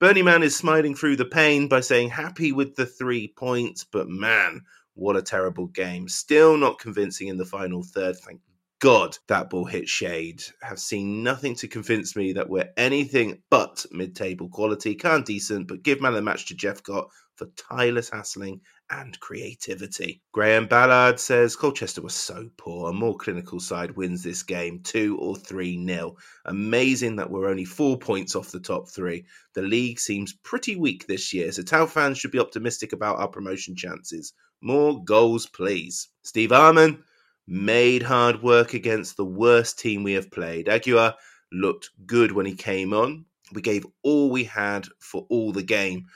Bernie 0.00 0.22
Man 0.22 0.42
is 0.42 0.56
smiling 0.56 0.94
through 0.94 1.16
the 1.16 1.24
pain 1.24 1.68
by 1.68 1.80
saying, 1.80 2.10
happy 2.10 2.52
with 2.52 2.74
the 2.76 2.86
three 2.86 3.28
points, 3.28 3.84
but 3.84 4.08
man, 4.08 4.60
what 4.94 5.16
a 5.16 5.22
terrible 5.22 5.66
game. 5.68 6.08
Still 6.08 6.56
not 6.56 6.78
convincing 6.78 7.28
in 7.28 7.36
the 7.36 7.44
final 7.44 7.82
third. 7.82 8.16
Thank 8.18 8.40
God 8.80 9.16
that 9.28 9.50
ball 9.50 9.64
hit 9.64 9.88
shade. 9.88 10.42
Have 10.62 10.78
seen 10.78 11.22
nothing 11.22 11.54
to 11.56 11.68
convince 11.68 12.16
me 12.16 12.34
that 12.34 12.50
we're 12.50 12.70
anything 12.76 13.42
but 13.50 13.86
mid 13.92 14.14
table 14.14 14.48
quality. 14.48 14.94
Khan 14.94 15.22
decent, 15.22 15.68
but 15.68 15.82
give 15.82 16.00
man 16.00 16.12
the 16.12 16.20
match 16.20 16.46
to 16.46 16.54
Jephcott 16.54 17.08
for 17.36 17.46
tireless 17.56 18.10
hassling 18.10 18.60
and 18.90 19.18
creativity. 19.20 20.20
Graham 20.32 20.66
Ballard 20.66 21.18
says 21.18 21.56
Colchester 21.56 22.02
was 22.02 22.14
so 22.14 22.50
poor. 22.56 22.90
A 22.90 22.92
more 22.92 23.16
clinical 23.16 23.60
side 23.60 23.96
wins 23.96 24.22
this 24.22 24.42
game 24.42 24.80
2 24.82 25.18
or 25.18 25.36
3 25.36 25.76
nil. 25.76 26.16
Amazing 26.44 27.16
that 27.16 27.30
we're 27.30 27.48
only 27.48 27.64
four 27.64 27.98
points 27.98 28.36
off 28.36 28.50
the 28.50 28.60
top 28.60 28.88
three. 28.88 29.24
The 29.54 29.62
league 29.62 29.98
seems 29.98 30.32
pretty 30.32 30.76
weak 30.76 31.06
this 31.06 31.32
year, 31.32 31.50
so 31.52 31.62
Tau 31.62 31.86
fans 31.86 32.18
should 32.18 32.32
be 32.32 32.38
optimistic 32.38 32.92
about 32.92 33.18
our 33.18 33.28
promotion 33.28 33.74
chances. 33.74 34.32
More 34.60 35.02
goals, 35.04 35.46
please. 35.46 36.08
Steve 36.22 36.50
Arman 36.50 37.02
made 37.46 38.02
hard 38.02 38.42
work 38.42 38.74
against 38.74 39.16
the 39.16 39.24
worst 39.24 39.78
team 39.78 40.02
we 40.02 40.12
have 40.12 40.30
played. 40.30 40.66
Aguiar 40.66 41.14
looked 41.52 41.90
good 42.06 42.32
when 42.32 42.46
he 42.46 42.54
came 42.54 42.92
on. 42.92 43.24
We 43.52 43.62
gave 43.62 43.86
all 44.02 44.30
we 44.30 44.44
had 44.44 44.86
for 45.00 45.26
all 45.28 45.52
the 45.52 45.62
game, 45.62 46.06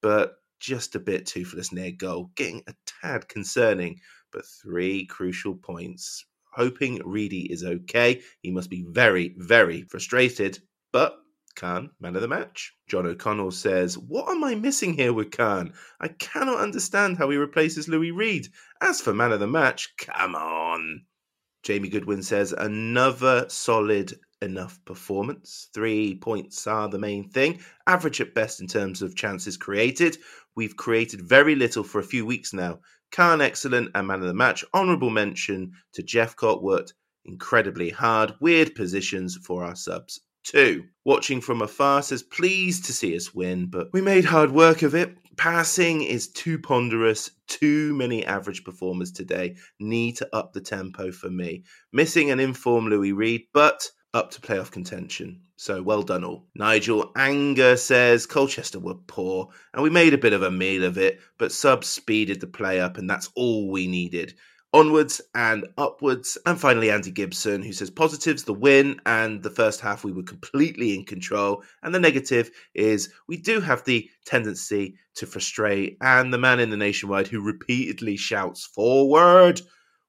but 0.00 0.36
just 0.60 0.94
a 0.94 1.00
bit 1.00 1.26
toothless 1.26 1.72
near 1.72 1.92
goal, 1.92 2.30
getting 2.34 2.62
a 2.66 2.74
tad 3.02 3.28
concerning, 3.28 4.00
but 4.32 4.44
three 4.62 5.06
crucial 5.06 5.54
points. 5.54 6.24
Hoping 6.54 7.00
Reedy 7.04 7.52
is 7.52 7.64
okay. 7.64 8.22
He 8.40 8.50
must 8.50 8.70
be 8.70 8.84
very, 8.88 9.34
very 9.36 9.82
frustrated, 9.82 10.58
but 10.92 11.18
Khan, 11.56 11.90
man 12.00 12.14
of 12.16 12.22
the 12.22 12.28
match. 12.28 12.74
John 12.86 13.06
O'Connell 13.06 13.50
says, 13.50 13.96
What 13.96 14.28
am 14.28 14.44
I 14.44 14.54
missing 14.54 14.92
here 14.92 15.12
with 15.12 15.30
Khan? 15.30 15.72
I 15.98 16.08
cannot 16.08 16.60
understand 16.60 17.16
how 17.16 17.30
he 17.30 17.38
replaces 17.38 17.88
Louis 17.88 18.10
Reed. 18.10 18.48
As 18.80 19.00
for 19.00 19.14
man 19.14 19.32
of 19.32 19.40
the 19.40 19.46
match, 19.46 19.96
come 19.96 20.34
on. 20.34 21.06
Jamie 21.62 21.88
Goodwin 21.88 22.22
says, 22.22 22.52
Another 22.52 23.46
solid 23.48 24.20
enough 24.42 24.78
performance. 24.84 25.68
Three 25.72 26.14
points 26.14 26.66
are 26.66 26.88
the 26.88 26.98
main 26.98 27.28
thing. 27.28 27.60
Average 27.86 28.20
at 28.20 28.34
best 28.34 28.60
in 28.60 28.66
terms 28.66 29.02
of 29.02 29.16
chances 29.16 29.56
created. 29.56 30.18
We've 30.54 30.76
created 30.76 31.22
very 31.22 31.54
little 31.54 31.84
for 31.84 31.98
a 31.98 32.04
few 32.04 32.26
weeks 32.26 32.52
now. 32.52 32.80
Khan, 33.12 33.40
excellent 33.40 33.90
and 33.94 34.06
man 34.06 34.20
of 34.20 34.26
the 34.26 34.34
match. 34.34 34.64
Honourable 34.74 35.10
mention 35.10 35.72
to 35.94 36.02
Jephcott, 36.02 36.62
worked 36.62 36.94
incredibly 37.24 37.90
hard. 37.90 38.34
Weird 38.40 38.74
positions 38.74 39.36
for 39.36 39.64
our 39.64 39.76
subs 39.76 40.20
too. 40.44 40.84
Watching 41.04 41.40
from 41.40 41.60
afar 41.60 42.02
says, 42.02 42.22
pleased 42.22 42.84
to 42.86 42.92
see 42.92 43.16
us 43.16 43.34
win, 43.34 43.66
but 43.66 43.88
we 43.92 44.00
made 44.00 44.24
hard 44.24 44.52
work 44.52 44.82
of 44.82 44.94
it. 44.94 45.16
Passing 45.36 46.02
is 46.02 46.28
too 46.28 46.58
ponderous, 46.58 47.30
too 47.46 47.94
many 47.94 48.24
average 48.24 48.64
performers 48.64 49.12
today. 49.12 49.56
Need 49.78 50.16
to 50.16 50.28
up 50.34 50.52
the 50.52 50.60
tempo 50.60 51.12
for 51.12 51.28
me. 51.28 51.64
Missing 51.92 52.30
an 52.30 52.40
informed 52.40 52.90
Louis 52.90 53.12
Reed, 53.12 53.42
but 53.52 53.90
up 54.16 54.30
to 54.30 54.40
playoff 54.40 54.70
contention. 54.70 55.42
So 55.56 55.82
well 55.82 56.02
done 56.02 56.24
all. 56.24 56.46
Nigel 56.54 57.12
Anger 57.16 57.76
says 57.76 58.24
Colchester 58.24 58.80
were 58.80 58.94
poor 58.94 59.50
and 59.74 59.82
we 59.82 59.90
made 59.90 60.14
a 60.14 60.18
bit 60.18 60.32
of 60.32 60.42
a 60.42 60.50
meal 60.50 60.84
of 60.84 60.96
it, 60.96 61.20
but 61.36 61.52
subs 61.52 61.86
speeded 61.86 62.40
the 62.40 62.46
play 62.46 62.80
up 62.80 62.96
and 62.96 63.10
that's 63.10 63.28
all 63.36 63.70
we 63.70 63.86
needed. 63.86 64.32
Onwards 64.72 65.20
and 65.34 65.66
upwards. 65.76 66.38
And 66.46 66.58
finally, 66.58 66.90
Andy 66.90 67.10
Gibson, 67.10 67.62
who 67.62 67.74
says 67.74 67.90
positives, 67.90 68.44
the 68.44 68.54
win, 68.54 69.00
and 69.04 69.42
the 69.42 69.50
first 69.50 69.80
half 69.80 70.02
we 70.02 70.12
were 70.12 70.22
completely 70.22 70.94
in 70.94 71.04
control. 71.04 71.62
And 71.82 71.94
the 71.94 72.00
negative 72.00 72.50
is 72.74 73.10
we 73.28 73.36
do 73.36 73.60
have 73.60 73.84
the 73.84 74.08
tendency 74.24 74.96
to 75.16 75.26
frustrate. 75.26 75.98
And 76.00 76.32
the 76.32 76.38
man 76.38 76.60
in 76.60 76.70
the 76.70 76.76
nationwide 76.78 77.28
who 77.28 77.40
repeatedly 77.42 78.16
shouts 78.16 78.64
forward 78.64 79.60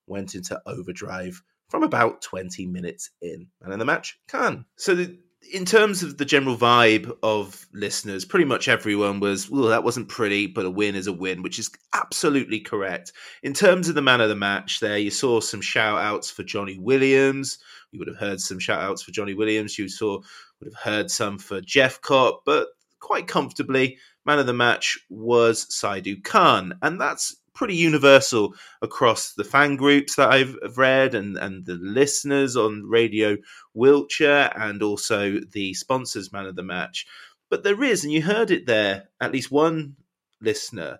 went 0.05 0.34
into 0.34 0.62
overdrive 0.66 1.41
from 1.70 1.84
about 1.84 2.22
20 2.22 2.65
minutes 2.65 3.09
in. 3.22 3.47
And 3.61 3.74
in 3.74 3.80
the 3.80 3.86
match, 3.86 4.20
Khan. 4.28 4.65
So 4.78 4.95
the, 4.95 5.18
in 5.53 5.65
terms 5.65 6.03
of 6.03 6.18
the 6.18 6.26
general 6.26 6.57
vibe 6.57 7.11
of 7.24 7.68
listeners, 7.74 8.26
pretty 8.26 8.45
much 8.45 8.68
everyone 8.68 9.20
was, 9.20 9.49
well, 9.49 9.70
that 9.70 9.84
wasn't 9.84 10.09
pretty, 10.09 10.47
but 10.47 10.65
a 10.65 10.70
win 10.70 10.95
is 10.95 11.07
a 11.07 11.13
win, 11.13 11.43
which 11.43 11.59
is 11.59 11.70
absolutely 11.93 12.59
correct. 12.59 13.13
In 13.43 13.53
terms 13.53 13.89
of 13.89 13.95
the 13.95 14.01
man 14.01 14.22
of 14.22 14.30
the 14.30 14.36
match, 14.36 14.80
there 14.80 14.97
you 14.97 15.11
saw 15.11 15.39
some 15.39 15.61
shout 15.61 15.99
outs 15.99 16.30
for 16.30 16.43
Johnny 16.43 16.78
Williams. 16.78 17.59
You 17.91 17.99
would 17.99 18.07
have 18.07 18.18
heard 18.18 18.41
some 18.41 18.59
shout 18.59 18.82
outs 18.82 19.03
for 19.03 19.11
Johnny 19.11 19.34
Williams. 19.34 19.78
You 19.78 19.88
saw 19.88 20.20
would 20.59 20.74
have 20.74 20.93
heard 20.93 21.11
some 21.11 21.38
for 21.38 21.61
Jephcott, 21.61 22.39
but 22.45 22.68
quite 22.99 23.28
comfortably, 23.28 23.97
man 24.26 24.39
of 24.39 24.47
the 24.47 24.53
match 24.53 24.99
was 25.09 25.65
Saidu 25.68 26.24
Khan. 26.24 26.74
And 26.82 26.99
that's 26.99 27.36
pretty 27.58 27.76
universal 27.76 28.53
across 28.82 29.34
the 29.34 29.43
fan 29.43 29.76
groups 29.76 30.16
that 30.16 30.30
I've 30.30 30.55
read 30.78 31.16
and, 31.16 31.38
and 31.38 31.66
the 31.66 31.74
listeners 31.74 32.55
on 32.55 32.84
Radio 32.88 33.38
Wiltshire 33.74 34.51
and 34.55 34.84
also 34.84 35.39
the 35.51 35.74
sponsors 35.74 36.32
man 36.32 36.45
of 36.45 36.55
the 36.55 36.64
match. 36.64 37.08
But 37.49 37.64
there 37.64 37.84
is, 37.84 38.03
and 38.03 38.14
you 38.14 38.22
heard 38.22 38.51
it 38.51 38.68
there, 38.68 39.10
at 39.20 39.32
least 39.32 39.51
one 39.51 39.95
listener 40.39 40.99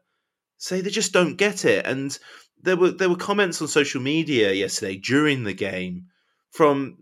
say 0.58 0.82
they 0.82 0.90
just 0.90 1.14
don't 1.14 1.36
get 1.36 1.64
it. 1.66 1.86
And 1.86 2.18
there 2.62 2.76
were 2.76 2.92
there 2.92 3.10
were 3.10 3.16
comments 3.16 3.62
on 3.62 3.68
social 3.68 4.02
media 4.02 4.52
yesterday 4.52 4.98
during 4.98 5.44
the 5.44 5.54
game 5.54 6.08
from 6.52 6.98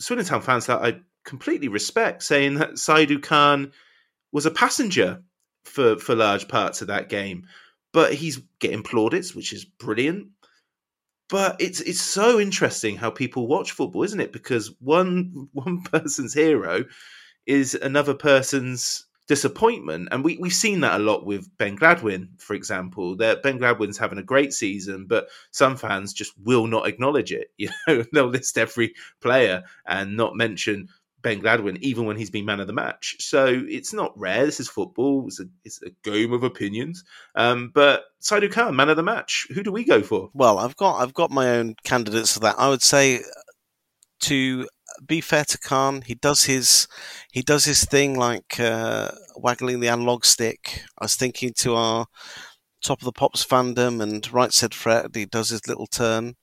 Swindon 0.00 0.26
Town 0.26 0.42
fans 0.42 0.66
that 0.66 0.82
I 0.82 1.00
completely 1.24 1.68
respect, 1.68 2.22
saying 2.22 2.54
that 2.54 2.74
Saidu 2.74 3.22
Khan 3.22 3.72
was 4.32 4.46
a 4.46 4.50
passenger 4.50 5.22
for 5.64 5.98
for 5.98 6.14
large 6.14 6.46
parts 6.46 6.80
of 6.80 6.88
that 6.88 7.08
game 7.08 7.46
but 7.96 8.12
he's 8.12 8.42
getting 8.58 8.82
plaudits, 8.82 9.34
which 9.34 9.54
is 9.54 9.64
brilliant. 9.64 10.28
But 11.30 11.56
it's 11.58 11.80
it's 11.80 12.02
so 12.02 12.38
interesting 12.38 12.94
how 12.94 13.08
people 13.08 13.48
watch 13.48 13.72
football, 13.72 14.02
isn't 14.02 14.20
it? 14.20 14.34
Because 14.34 14.70
one 14.80 15.48
one 15.54 15.80
person's 15.82 16.34
hero 16.34 16.84
is 17.46 17.74
another 17.74 18.12
person's 18.12 19.06
disappointment, 19.28 20.08
and 20.12 20.22
we 20.22 20.36
we've 20.36 20.52
seen 20.52 20.80
that 20.80 21.00
a 21.00 21.02
lot 21.02 21.24
with 21.24 21.48
Ben 21.56 21.74
Gladwin, 21.74 22.28
for 22.36 22.52
example. 22.52 23.16
That 23.16 23.42
Ben 23.42 23.58
Gladwin's 23.58 23.96
having 23.96 24.18
a 24.18 24.22
great 24.22 24.52
season, 24.52 25.06
but 25.06 25.28
some 25.52 25.74
fans 25.74 26.12
just 26.12 26.34
will 26.44 26.66
not 26.66 26.86
acknowledge 26.86 27.32
it. 27.32 27.50
You 27.56 27.70
know, 27.88 28.04
they'll 28.12 28.26
list 28.26 28.58
every 28.58 28.92
player 29.22 29.62
and 29.86 30.18
not 30.18 30.36
mention 30.36 30.90
Ben 31.26 31.40
Gladwin, 31.40 31.76
even 31.78 32.04
when 32.04 32.16
he's 32.16 32.30
been 32.30 32.44
man 32.44 32.60
of 32.60 32.68
the 32.68 32.72
match. 32.72 33.16
So 33.18 33.46
it's 33.46 33.92
not 33.92 34.16
rare. 34.16 34.46
This 34.46 34.60
is 34.60 34.68
football. 34.68 35.24
It's 35.26 35.40
a, 35.40 35.46
it's 35.64 35.82
a 35.82 35.90
game 36.04 36.32
of 36.32 36.44
opinions. 36.44 37.02
Um, 37.34 37.72
but 37.74 38.04
Saidu 38.22 38.52
Khan, 38.52 38.76
man 38.76 38.90
of 38.90 38.96
the 38.96 39.02
match. 39.02 39.48
Who 39.52 39.64
do 39.64 39.72
we 39.72 39.82
go 39.82 40.04
for? 40.04 40.30
Well, 40.34 40.60
I've 40.60 40.76
got 40.76 41.00
I've 41.00 41.14
got 41.14 41.32
my 41.32 41.50
own 41.50 41.74
candidates 41.82 42.32
for 42.32 42.38
that. 42.40 42.54
I 42.58 42.68
would 42.68 42.80
say 42.80 43.22
to 44.20 44.68
be 45.04 45.20
fair 45.20 45.44
to 45.46 45.58
Khan, 45.58 46.02
he 46.02 46.14
does 46.14 46.44
his 46.44 46.86
he 47.32 47.42
does 47.42 47.64
his 47.64 47.84
thing 47.84 48.16
like 48.16 48.60
uh, 48.60 49.10
waggling 49.34 49.80
the 49.80 49.88
analog 49.88 50.24
stick. 50.24 50.84
I 50.96 51.06
was 51.06 51.16
thinking 51.16 51.54
to 51.54 51.74
our 51.74 52.06
top 52.84 53.00
of 53.00 53.04
the 53.04 53.10
pops 53.10 53.44
fandom 53.44 54.00
and 54.00 54.32
right 54.32 54.52
said 54.52 54.74
Fred, 54.74 55.10
he 55.12 55.26
does 55.26 55.48
his 55.48 55.66
little 55.66 55.88
turn 55.88 56.36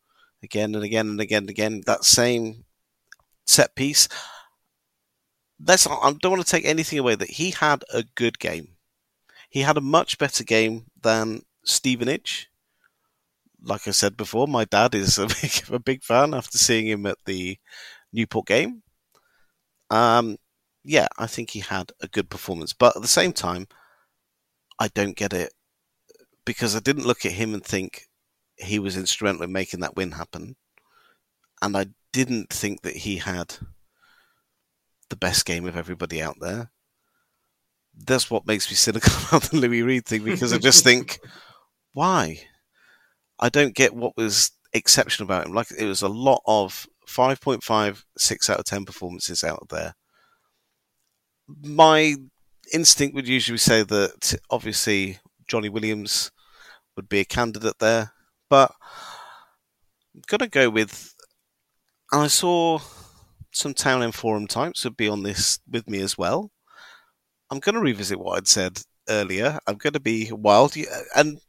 again 0.43 0.75
and 0.75 0.83
again 0.83 1.07
and 1.07 1.21
again 1.21 1.43
and 1.43 1.49
again. 1.49 1.83
That 1.85 2.03
same 2.03 2.65
set 3.45 3.75
piece 3.77 4.09
let's. 5.65 5.87
I 5.87 6.13
don't 6.21 6.31
want 6.31 6.45
to 6.45 6.51
take 6.51 6.65
anything 6.65 6.99
away 6.99 7.15
that 7.15 7.31
he 7.31 7.51
had 7.51 7.83
a 7.93 8.03
good 8.15 8.39
game. 8.39 8.69
He 9.49 9.61
had 9.61 9.77
a 9.77 9.81
much 9.81 10.17
better 10.17 10.43
game 10.43 10.85
than 11.01 11.43
Stevenage. 11.63 12.49
Like 13.61 13.87
I 13.87 13.91
said 13.91 14.17
before, 14.17 14.47
my 14.47 14.65
dad 14.65 14.95
is 14.95 15.17
a 15.17 15.27
big, 15.41 15.63
a 15.71 15.79
big 15.79 16.03
fan 16.03 16.33
after 16.33 16.57
seeing 16.57 16.87
him 16.87 17.05
at 17.05 17.17
the 17.25 17.57
Newport 18.11 18.47
game. 18.47 18.83
Um, 19.89 20.37
yeah, 20.83 21.07
I 21.17 21.27
think 21.27 21.51
he 21.51 21.59
had 21.59 21.91
a 22.01 22.07
good 22.07 22.29
performance, 22.29 22.73
but 22.73 22.95
at 22.95 23.01
the 23.01 23.07
same 23.07 23.31
time, 23.31 23.67
I 24.79 24.89
don't 24.89 25.15
get 25.15 25.33
it 25.33 25.53
because 26.45 26.75
I 26.75 26.79
didn't 26.79 27.05
look 27.05 27.25
at 27.25 27.31
him 27.33 27.53
and 27.53 27.63
think 27.63 28.07
he 28.57 28.79
was 28.79 28.97
instrumental 28.97 29.43
in 29.43 29.51
making 29.51 29.79
that 29.79 29.95
win 29.95 30.11
happen, 30.11 30.55
and 31.61 31.77
I 31.77 31.87
didn't 32.11 32.49
think 32.49 32.81
that 32.81 32.97
he 32.97 33.17
had 33.17 33.55
the 35.13 35.17
best 35.17 35.45
game 35.45 35.67
of 35.67 35.77
everybody 35.77 36.23
out 36.23 36.37
there. 36.41 36.71
That's 37.95 38.31
what 38.31 38.47
makes 38.47 38.67
me 38.67 38.75
cynical 38.75 39.13
about 39.27 39.43
the 39.43 39.57
Louis 39.57 39.83
Reed 39.83 40.07
thing 40.07 40.23
because 40.23 40.51
I 40.51 40.57
just 40.57 40.83
think, 40.83 41.19
why? 41.93 42.39
I 43.39 43.49
don't 43.49 43.75
get 43.75 43.93
what 43.93 44.17
was 44.17 44.49
exceptional 44.73 45.27
about 45.27 45.45
him. 45.45 45.53
Like 45.53 45.67
it 45.77 45.85
was 45.85 46.01
a 46.01 46.07
lot 46.07 46.41
of 46.47 46.87
5.5, 47.07 48.03
6 48.17 48.49
out 48.49 48.57
of 48.57 48.65
10 48.65 48.85
performances 48.85 49.43
out 49.43 49.67
there. 49.69 49.93
My 51.61 52.15
instinct 52.73 53.13
would 53.13 53.27
usually 53.27 53.59
say 53.59 53.83
that 53.83 54.33
obviously 54.49 55.19
Johnny 55.47 55.69
Williams 55.69 56.31
would 56.95 57.07
be 57.07 57.19
a 57.19 57.25
candidate 57.25 57.77
there, 57.77 58.13
but 58.49 58.71
I'm 60.15 60.23
going 60.25 60.39
to 60.39 60.47
go 60.47 60.71
with. 60.71 61.13
I 62.11 62.27
saw 62.27 62.79
some 63.53 63.73
Town 63.73 64.01
and 64.01 64.13
Forum 64.13 64.47
types 64.47 64.83
would 64.83 64.97
be 64.97 65.07
on 65.07 65.23
this 65.23 65.59
with 65.69 65.89
me 65.89 66.01
as 66.01 66.17
well. 66.17 66.51
I'm 67.49 67.59
going 67.59 67.75
to 67.75 67.81
revisit 67.81 68.19
what 68.19 68.37
I'd 68.37 68.47
said 68.47 68.81
earlier. 69.09 69.59
I'm 69.67 69.75
going 69.75 69.93
to 69.93 69.99
be 69.99 70.31
wild, 70.31 70.75
and 71.15 71.39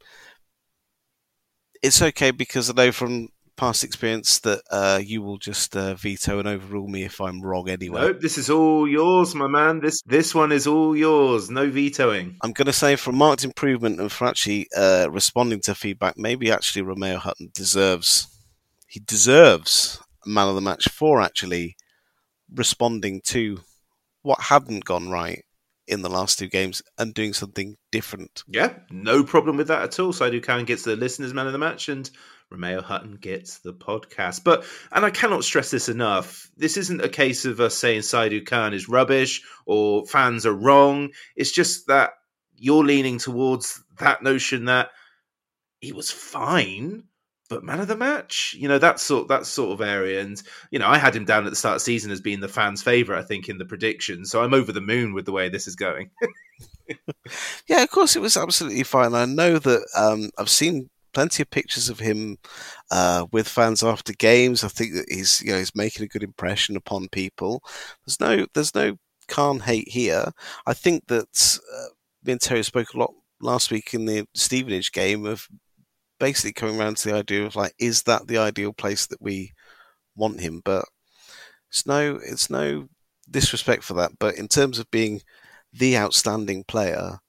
it's 1.81 2.01
okay 2.01 2.31
because 2.31 2.69
I 2.69 2.73
know 2.73 2.91
from 2.91 3.29
past 3.57 3.83
experience 3.83 4.39
that 4.39 4.61
uh, 4.69 4.99
you 5.03 5.21
will 5.21 5.37
just 5.37 5.75
uh, 5.75 5.95
veto 5.95 6.39
and 6.39 6.47
overrule 6.47 6.87
me 6.87 7.03
if 7.03 7.21
I'm 7.21 7.41
wrong 7.41 7.69
anyway. 7.69 8.01
Nope, 8.01 8.19
this 8.21 8.37
is 8.37 8.49
all 8.49 8.87
yours, 8.87 9.33
my 9.33 9.47
man. 9.47 9.79
This 9.79 10.01
this 10.05 10.35
one 10.35 10.51
is 10.51 10.67
all 10.67 10.95
yours. 10.95 11.49
No 11.49 11.69
vetoing. 11.69 12.37
I'm 12.43 12.53
going 12.53 12.65
to 12.67 12.73
say 12.73 12.95
for 12.95 13.11
marked 13.11 13.43
improvement 13.43 13.99
and 13.99 14.11
for 14.11 14.27
actually 14.27 14.67
uh, 14.75 15.07
responding 15.09 15.61
to 15.61 15.75
feedback, 15.75 16.17
maybe 16.17 16.51
actually 16.51 16.83
Remeao 16.83 17.17
Hutton 17.17 17.51
deserves 17.53 18.27
he 18.87 18.99
deserves 18.99 19.99
man 20.25 20.47
of 20.47 20.55
the 20.55 20.61
match 20.61 20.89
for 20.89 21.21
actually 21.21 21.75
responding 22.53 23.21
to 23.25 23.59
what 24.21 24.41
hadn't 24.41 24.85
gone 24.85 25.09
right 25.09 25.43
in 25.87 26.01
the 26.01 26.09
last 26.09 26.39
two 26.39 26.47
games 26.47 26.81
and 26.97 27.13
doing 27.13 27.33
something 27.33 27.77
different. 27.91 28.43
Yeah, 28.47 28.73
no 28.89 29.23
problem 29.23 29.57
with 29.57 29.67
that 29.67 29.83
at 29.83 29.99
all. 29.99 30.13
Saidu 30.13 30.41
Khan 30.41 30.65
gets 30.65 30.83
the 30.83 30.95
listeners' 30.95 31.33
man 31.33 31.45
of 31.45 31.53
the 31.53 31.59
match, 31.59 31.89
and 31.89 32.09
Remeao 32.51 32.83
Hutton 32.83 33.17
gets 33.17 33.59
the 33.59 33.73
podcast. 33.73 34.43
But, 34.43 34.65
and 34.91 35.05
I 35.05 35.09
cannot 35.09 35.43
stress 35.43 35.71
this 35.71 35.89
enough, 35.89 36.49
this 36.57 36.77
isn't 36.77 37.03
a 37.03 37.09
case 37.09 37.45
of 37.45 37.59
us 37.59 37.75
saying 37.75 38.01
Saidu 38.01 38.45
Khan 38.45 38.73
is 38.73 38.89
rubbish 38.89 39.43
or 39.65 40.05
fans 40.05 40.45
are 40.45 40.53
wrong. 40.53 41.09
It's 41.35 41.51
just 41.51 41.87
that 41.87 42.11
you're 42.55 42.83
leaning 42.83 43.19
towards 43.19 43.83
that 43.99 44.23
notion 44.23 44.65
that 44.65 44.89
he 45.79 45.91
was 45.91 46.09
fine, 46.09 47.03
but 47.49 47.63
man 47.63 47.79
of 47.79 47.87
the 47.87 47.95
match, 47.95 48.55
you 48.57 48.67
know 48.67 48.79
that 48.79 48.99
sort 48.99 49.27
that 49.27 49.45
sort 49.45 49.71
of 49.71 49.85
area, 49.85 50.21
and 50.21 50.41
you 50.71 50.79
know 50.79 50.87
I 50.87 50.97
had 50.97 51.15
him 51.15 51.25
down 51.25 51.45
at 51.45 51.49
the 51.51 51.55
start 51.55 51.75
of 51.75 51.81
the 51.81 51.85
season 51.85 52.11
as 52.11 52.21
being 52.21 52.39
the 52.39 52.47
fans' 52.47 52.81
favorite. 52.81 53.19
I 53.19 53.23
think 53.23 53.49
in 53.49 53.57
the 53.57 53.65
prediction, 53.65 54.25
so 54.25 54.43
I'm 54.43 54.53
over 54.53 54.71
the 54.71 54.81
moon 54.81 55.13
with 55.13 55.25
the 55.25 55.31
way 55.31 55.49
this 55.49 55.67
is 55.67 55.75
going. 55.75 56.09
yeah, 57.67 57.83
of 57.83 57.89
course 57.91 58.15
it 58.15 58.21
was 58.21 58.37
absolutely 58.37 58.83
fine. 58.83 59.13
I 59.13 59.25
know 59.25 59.59
that 59.59 59.87
um, 59.95 60.31
I've 60.37 60.49
seen 60.49 60.89
plenty 61.13 61.43
of 61.43 61.49
pictures 61.49 61.89
of 61.89 61.99
him 61.99 62.37
uh, 62.91 63.25
with 63.31 63.47
fans 63.47 63.83
after 63.83 64.13
games. 64.13 64.63
I 64.63 64.67
think 64.67 64.93
that 64.93 65.05
he's 65.09 65.41
you 65.41 65.51
know 65.51 65.59
he's 65.59 65.75
making 65.75 66.03
a 66.03 66.09
good 66.09 66.23
impression 66.23 66.75
upon 66.75 67.09
people. 67.09 67.63
There's 68.05 68.19
no 68.19 68.47
there's 68.53 68.75
no 68.75 68.97
Khan 69.27 69.59
hate 69.61 69.89
here. 69.89 70.31
I 70.65 70.73
think 70.73 71.07
that 71.07 71.59
uh, 71.75 71.87
me 72.23 72.33
and 72.33 72.41
Terry 72.41 72.63
spoke 72.63 72.93
a 72.93 72.99
lot 72.99 73.13
last 73.41 73.71
week 73.71 73.93
in 73.93 74.05
the 74.05 74.27
Stevenage 74.33 74.91
game 74.91 75.25
of 75.25 75.47
basically 76.19 76.53
coming 76.53 76.79
around 76.79 76.97
to 76.97 77.09
the 77.09 77.15
idea 77.15 77.45
of 77.45 77.55
like, 77.55 77.73
is 77.79 78.03
that 78.03 78.27
the 78.27 78.37
ideal 78.37 78.73
place 78.73 79.07
that 79.07 79.21
we 79.21 79.53
want 80.15 80.39
him? 80.39 80.61
But 80.63 80.85
it's 81.69 81.85
no, 81.85 82.19
it's 82.23 82.49
no 82.49 82.87
disrespect 83.29 83.83
for 83.83 83.95
that. 83.95 84.11
But 84.19 84.35
in 84.35 84.47
terms 84.47 84.79
of 84.79 84.89
being 84.91 85.21
the 85.73 85.97
outstanding 85.97 86.63
player, 86.63 87.19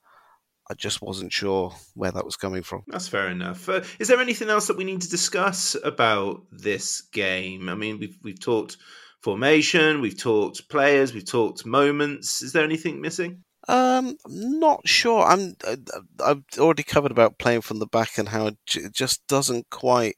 I 0.69 0.75
just 0.75 1.01
wasn't 1.01 1.33
sure 1.33 1.75
where 1.95 2.11
that 2.11 2.25
was 2.25 2.37
coming 2.37 2.63
from. 2.63 2.83
That's 2.89 3.09
fair 3.09 3.29
enough. 3.29 3.69
Uh, 3.69 3.83
is 3.99 4.09
there 4.09 4.21
anything 4.21 4.49
else 4.49 4.67
that 4.67 4.77
we 4.77 4.85
need 4.85 5.03
to 5.03 5.09
discuss 5.09 5.77
about 5.83 6.43
this 6.51 7.03
game? 7.03 7.69
I 7.69 7.75
mean, 7.75 7.99
we've 7.99 8.19
we've 8.23 8.41
talked 8.41 8.77
formation, 9.23 10.01
we've 10.01 10.19
talked 10.19 10.69
players, 10.69 11.15
we've 11.15 11.27
talked 11.27 11.67
moments. 11.67 12.43
Is 12.43 12.53
there 12.53 12.65
anything 12.65 13.01
missing? 13.01 13.45
Um, 13.69 14.17
I'm 14.25 14.61
not 14.61 14.87
sure. 14.87 15.25
I'm. 15.25 15.57
Uh, 15.67 15.77
I've 16.25 16.43
already 16.59 16.83
covered 16.83 17.11
about 17.11 17.39
playing 17.39 17.63
from 17.63 17.79
the 17.81 17.87
back 17.87 18.19
and 18.19 18.29
how 18.29 18.47
it 18.49 18.57
just 18.93 19.27
doesn't 19.27 19.71
quite 19.71 20.17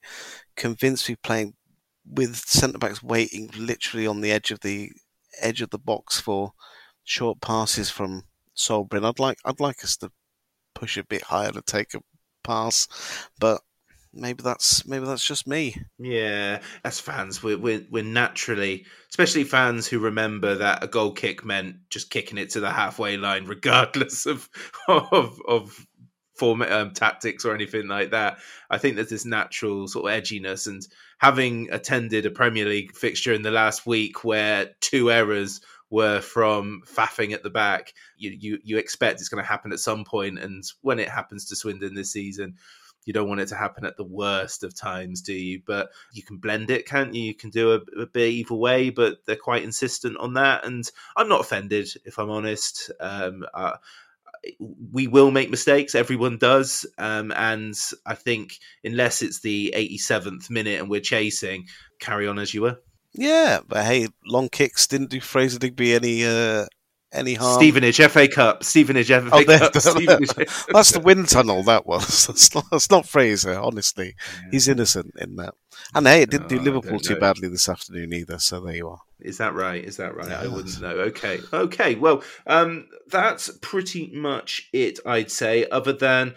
convince 0.56 1.08
me 1.08 1.16
playing 1.22 1.54
with 2.06 2.36
centre 2.36 2.78
backs 2.78 3.02
waiting 3.02 3.50
literally 3.56 4.06
on 4.06 4.20
the 4.20 4.32
edge 4.32 4.50
of 4.50 4.60
the 4.60 4.90
edge 5.40 5.62
of 5.62 5.70
the 5.70 5.78
box 5.78 6.20
for 6.20 6.52
short 7.04 7.40
passes 7.40 7.90
from 7.90 8.24
Sol 8.54 8.86
Brynn. 8.86 9.06
I'd 9.06 9.18
like. 9.18 9.38
I'd 9.44 9.60
like 9.60 9.82
us 9.84 9.96
to 9.98 10.10
push 10.74 10.96
a 10.98 11.04
bit 11.04 11.24
higher 11.24 11.52
to 11.52 11.62
take 11.62 11.94
a 11.94 12.00
pass, 12.44 12.86
but 13.40 13.62
maybe 14.12 14.42
that's 14.42 14.86
maybe 14.86 15.06
that's 15.06 15.24
just 15.24 15.46
me. 15.46 15.76
Yeah, 15.98 16.60
as 16.84 17.00
fans, 17.00 17.42
we're, 17.42 17.58
we're 17.58 17.84
we're 17.90 18.04
naturally, 18.04 18.86
especially 19.10 19.44
fans 19.44 19.86
who 19.86 19.98
remember 19.98 20.56
that 20.56 20.82
a 20.82 20.88
goal 20.88 21.12
kick 21.12 21.44
meant 21.44 21.76
just 21.90 22.10
kicking 22.10 22.38
it 22.38 22.50
to 22.50 22.60
the 22.60 22.70
halfway 22.70 23.16
line, 23.16 23.46
regardless 23.46 24.26
of 24.26 24.48
of 24.88 25.40
of 25.46 25.86
form 26.36 26.62
um, 26.62 26.92
tactics 26.92 27.44
or 27.44 27.54
anything 27.54 27.88
like 27.88 28.12
that. 28.12 28.38
I 28.70 28.78
think 28.78 28.94
there's 28.96 29.10
this 29.10 29.24
natural 29.24 29.88
sort 29.88 30.10
of 30.10 30.22
edginess, 30.22 30.66
and 30.66 30.86
having 31.18 31.70
attended 31.70 32.26
a 32.26 32.30
Premier 32.30 32.66
League 32.66 32.94
fixture 32.94 33.32
in 33.32 33.42
the 33.42 33.50
last 33.50 33.86
week 33.86 34.24
where 34.24 34.70
two 34.80 35.10
errors 35.10 35.60
were 35.90 36.20
from 36.20 36.82
faffing 36.86 37.32
at 37.32 37.42
the 37.42 37.50
back, 37.50 37.94
you 38.16 38.36
you, 38.38 38.58
you 38.62 38.78
expect 38.78 39.20
it's 39.20 39.28
going 39.28 39.42
to 39.42 39.48
happen 39.48 39.72
at 39.72 39.78
some 39.78 40.04
point, 40.04 40.38
and 40.38 40.64
when 40.82 40.98
it 40.98 41.08
happens 41.08 41.46
to 41.46 41.56
Swindon 41.56 41.94
this 41.94 42.12
season 42.12 42.56
you 43.08 43.14
don't 43.14 43.26
want 43.26 43.40
it 43.40 43.48
to 43.48 43.54
happen 43.54 43.86
at 43.86 43.96
the 43.96 44.04
worst 44.04 44.62
of 44.64 44.74
times, 44.74 45.22
do 45.22 45.32
you? 45.32 45.62
But 45.66 45.88
you 46.12 46.22
can 46.22 46.36
blend 46.36 46.68
it, 46.68 46.84
can't 46.84 47.14
you? 47.14 47.22
You 47.22 47.34
can 47.34 47.48
do 47.48 47.72
a, 47.72 48.02
a 48.02 48.06
bit 48.06 48.28
either 48.28 48.54
way, 48.54 48.90
but 48.90 49.24
they're 49.24 49.34
quite 49.34 49.64
insistent 49.64 50.18
on 50.18 50.34
that. 50.34 50.66
And 50.66 50.84
I'm 51.16 51.30
not 51.30 51.40
offended, 51.40 51.88
if 52.04 52.18
I'm 52.18 52.28
honest. 52.28 52.90
Um, 53.00 53.46
we 54.92 55.06
will 55.06 55.30
make 55.30 55.48
mistakes. 55.48 55.94
Everyone 55.94 56.36
does, 56.36 56.84
um, 56.98 57.32
and 57.34 57.74
I 58.04 58.14
think 58.14 58.58
unless 58.84 59.22
it's 59.22 59.40
the 59.40 59.72
87th 59.74 60.50
minute 60.50 60.78
and 60.78 60.90
we're 60.90 61.00
chasing, 61.00 61.64
carry 61.98 62.28
on 62.28 62.38
as 62.38 62.52
you 62.52 62.60
were. 62.60 62.78
Yeah, 63.14 63.60
but 63.66 63.86
hey, 63.86 64.08
long 64.26 64.50
kicks 64.50 64.86
didn't 64.86 65.08
do 65.08 65.20
Fraser 65.22 65.58
Digby 65.58 65.94
any 65.94 66.26
uh, 66.26 66.66
any 67.12 67.34
harm. 67.34 67.58
Stevenage 67.58 67.98
FA 67.98 68.28
Cup. 68.28 68.64
Stevenage 68.64 69.08
FA 69.08 69.30
oh, 69.32 69.44
Cup. 69.44 69.76
Stevenage. 69.76 70.34
that's 70.68 70.92
the 70.92 71.00
wind 71.02 71.28
tunnel. 71.28 71.62
That 71.62 71.86
was. 71.86 72.26
That's 72.28 72.54
not, 72.54 72.64
that's 72.70 72.90
not 72.90 73.06
Fraser. 73.06 73.58
Honestly, 73.58 74.14
yeah. 74.16 74.48
he's 74.50 74.68
innocent 74.68 75.14
in 75.18 75.36
that. 75.36 75.54
And 75.94 76.06
hey, 76.06 76.22
it 76.22 76.30
didn't 76.30 76.50
no, 76.50 76.58
do 76.58 76.64
Liverpool 76.64 77.00
too 77.00 77.16
badly 77.16 77.48
this 77.48 77.68
afternoon 77.68 78.12
either. 78.12 78.38
So 78.38 78.60
there 78.60 78.74
you 78.74 78.88
are. 78.88 79.00
Is 79.20 79.38
that 79.38 79.54
right? 79.54 79.82
Is 79.82 79.96
that 79.96 80.14
right? 80.14 80.28
Yeah, 80.28 80.42
I 80.42 80.46
wouldn't 80.46 80.80
know. 80.80 80.88
Okay. 80.88 81.40
Okay. 81.52 81.94
Well, 81.94 82.22
um, 82.46 82.88
that's 83.08 83.50
pretty 83.62 84.10
much 84.14 84.68
it. 84.72 84.98
I'd 85.06 85.30
say, 85.30 85.66
other 85.70 85.92
than 85.92 86.34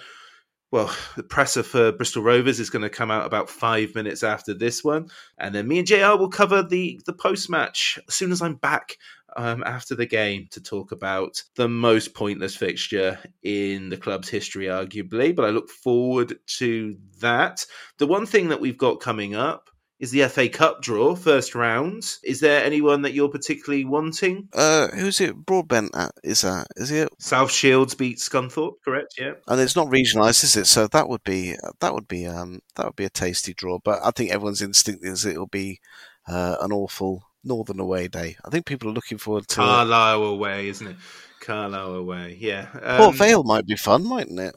well, 0.72 0.96
the 1.18 1.24
presser 1.24 1.64
for 1.64 1.92
Bristol 1.92 2.24
Rovers 2.24 2.62
is 2.62 2.70
going 2.70 2.84
to 2.84 2.90
come 2.90 3.12
out 3.12 3.26
about 3.26 3.50
five 3.50 3.94
minutes 3.94 4.24
after 4.24 4.54
this 4.54 4.84
one, 4.84 5.10
and 5.38 5.54
then 5.54 5.68
me 5.68 5.80
and 5.80 5.88
Jr 5.88 6.16
will 6.18 6.30
cover 6.30 6.64
the 6.64 7.02
the 7.06 7.14
post 7.14 7.50
match 7.50 8.00
as 8.08 8.16
soon 8.16 8.32
as 8.32 8.42
I'm 8.42 8.56
back 8.56 8.98
um, 9.36 9.64
after 9.66 9.96
the 9.96 10.06
game 10.06 10.48
to 10.52 10.62
talk 10.62 10.92
about 10.92 11.42
the 11.56 11.68
most 11.68 12.14
pointless 12.14 12.56
fixture 12.56 13.20
in 13.44 13.90
the 13.90 13.98
club's 13.98 14.30
history, 14.30 14.66
arguably. 14.66 15.36
But 15.36 15.46
I 15.46 15.50
look 15.50 15.70
forward 15.70 16.38
to 16.58 16.98
that. 17.20 17.66
The 17.98 18.08
one 18.08 18.26
thing 18.26 18.50
that 18.50 18.62
we've 18.62 18.78
got 18.78 19.00
coming 19.00 19.36
up 19.36 19.70
is 20.02 20.10
the 20.10 20.28
FA 20.28 20.50
Cup 20.50 20.82
draw, 20.82 21.16
first 21.16 21.54
round. 21.54 22.18
Is 22.24 22.40
there 22.40 22.66
anyone 22.66 23.04
that 23.04 23.14
you're 23.14 23.30
particularly 23.30 23.86
wanting? 23.86 24.50
Uh, 24.52 24.88
who's 24.88 25.22
it? 25.22 25.36
Broadbent 25.36 25.96
at, 25.96 26.12
is 26.24 26.42
that? 26.42 26.66
Is 26.76 26.90
it? 26.90 27.10
South 27.20 27.52
Shields 27.52 27.94
beat 27.94 28.18
Scunthorpe, 28.18 28.82
correct? 28.84 29.14
Yeah. 29.20 29.34
And 29.48 29.62
it's 29.62 29.76
not 29.76 29.88
regionalised, 29.90 30.44
is 30.44 30.58
it? 30.58 30.66
So 30.66 30.88
that 30.88 31.08
would 31.08 31.24
be 31.24 31.56
that 31.80 31.94
would 31.94 32.08
be 32.08 32.26
um 32.26 32.62
that 32.76 32.88
would 32.88 32.96
be 32.96 33.06
a 33.06 33.12
tasty 33.12 33.54
draw. 33.54 33.78
But 33.78 34.00
I 34.04 34.10
think 34.10 34.32
everyone's 34.32 34.64
instinct 34.64 35.06
is 35.06 35.24
it'll 35.24 35.46
be 35.46 35.80
uh, 36.28 36.58
an 36.62 36.72
awful 36.72 37.24
Northern 37.44 37.80
away 37.80 38.08
day. 38.08 38.38
I 38.46 38.50
think 38.50 38.66
people 38.66 38.90
are 38.90 38.94
looking 38.94 39.18
forward 39.18 39.48
to 39.50 39.56
Carlisle 39.56 40.24
away, 40.24 40.68
isn't 40.70 40.88
it? 40.88 40.96
Carlisle 41.40 41.96
away, 41.96 42.38
yeah. 42.40 42.68
Um, 42.82 42.98
Port 42.98 43.16
Vale 43.16 43.44
might 43.44 43.66
be 43.66 43.76
fun, 43.76 44.08
mightn't 44.08 44.40
it? 44.40 44.56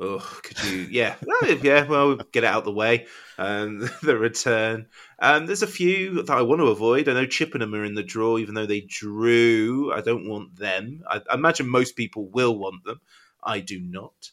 Oh, 0.00 0.18
could 0.42 0.62
you? 0.64 0.86
Yeah, 0.90 1.14
yeah. 1.62 1.86
Well, 1.86 2.08
we'll 2.08 2.16
get 2.32 2.42
it 2.42 2.48
out 2.48 2.58
of 2.58 2.64
the 2.64 2.72
way. 2.72 3.06
Um, 3.38 3.88
the 4.02 4.16
return. 4.16 4.86
Um, 5.20 5.46
there's 5.46 5.62
a 5.62 5.68
few 5.68 6.22
that 6.22 6.30
I 6.30 6.42
want 6.42 6.60
to 6.60 6.66
avoid. 6.66 7.08
I 7.08 7.12
know 7.12 7.26
Chippenham 7.26 7.74
are 7.74 7.84
in 7.84 7.94
the 7.94 8.02
draw, 8.02 8.38
even 8.38 8.54
though 8.54 8.66
they 8.66 8.80
drew. 8.80 9.92
I 9.92 10.00
don't 10.00 10.28
want 10.28 10.56
them. 10.56 11.02
I, 11.08 11.20
I 11.30 11.34
imagine 11.34 11.68
most 11.68 11.96
people 11.96 12.28
will 12.28 12.58
want 12.58 12.84
them. 12.84 13.00
I 13.42 13.60
do 13.60 13.80
not. 13.80 14.30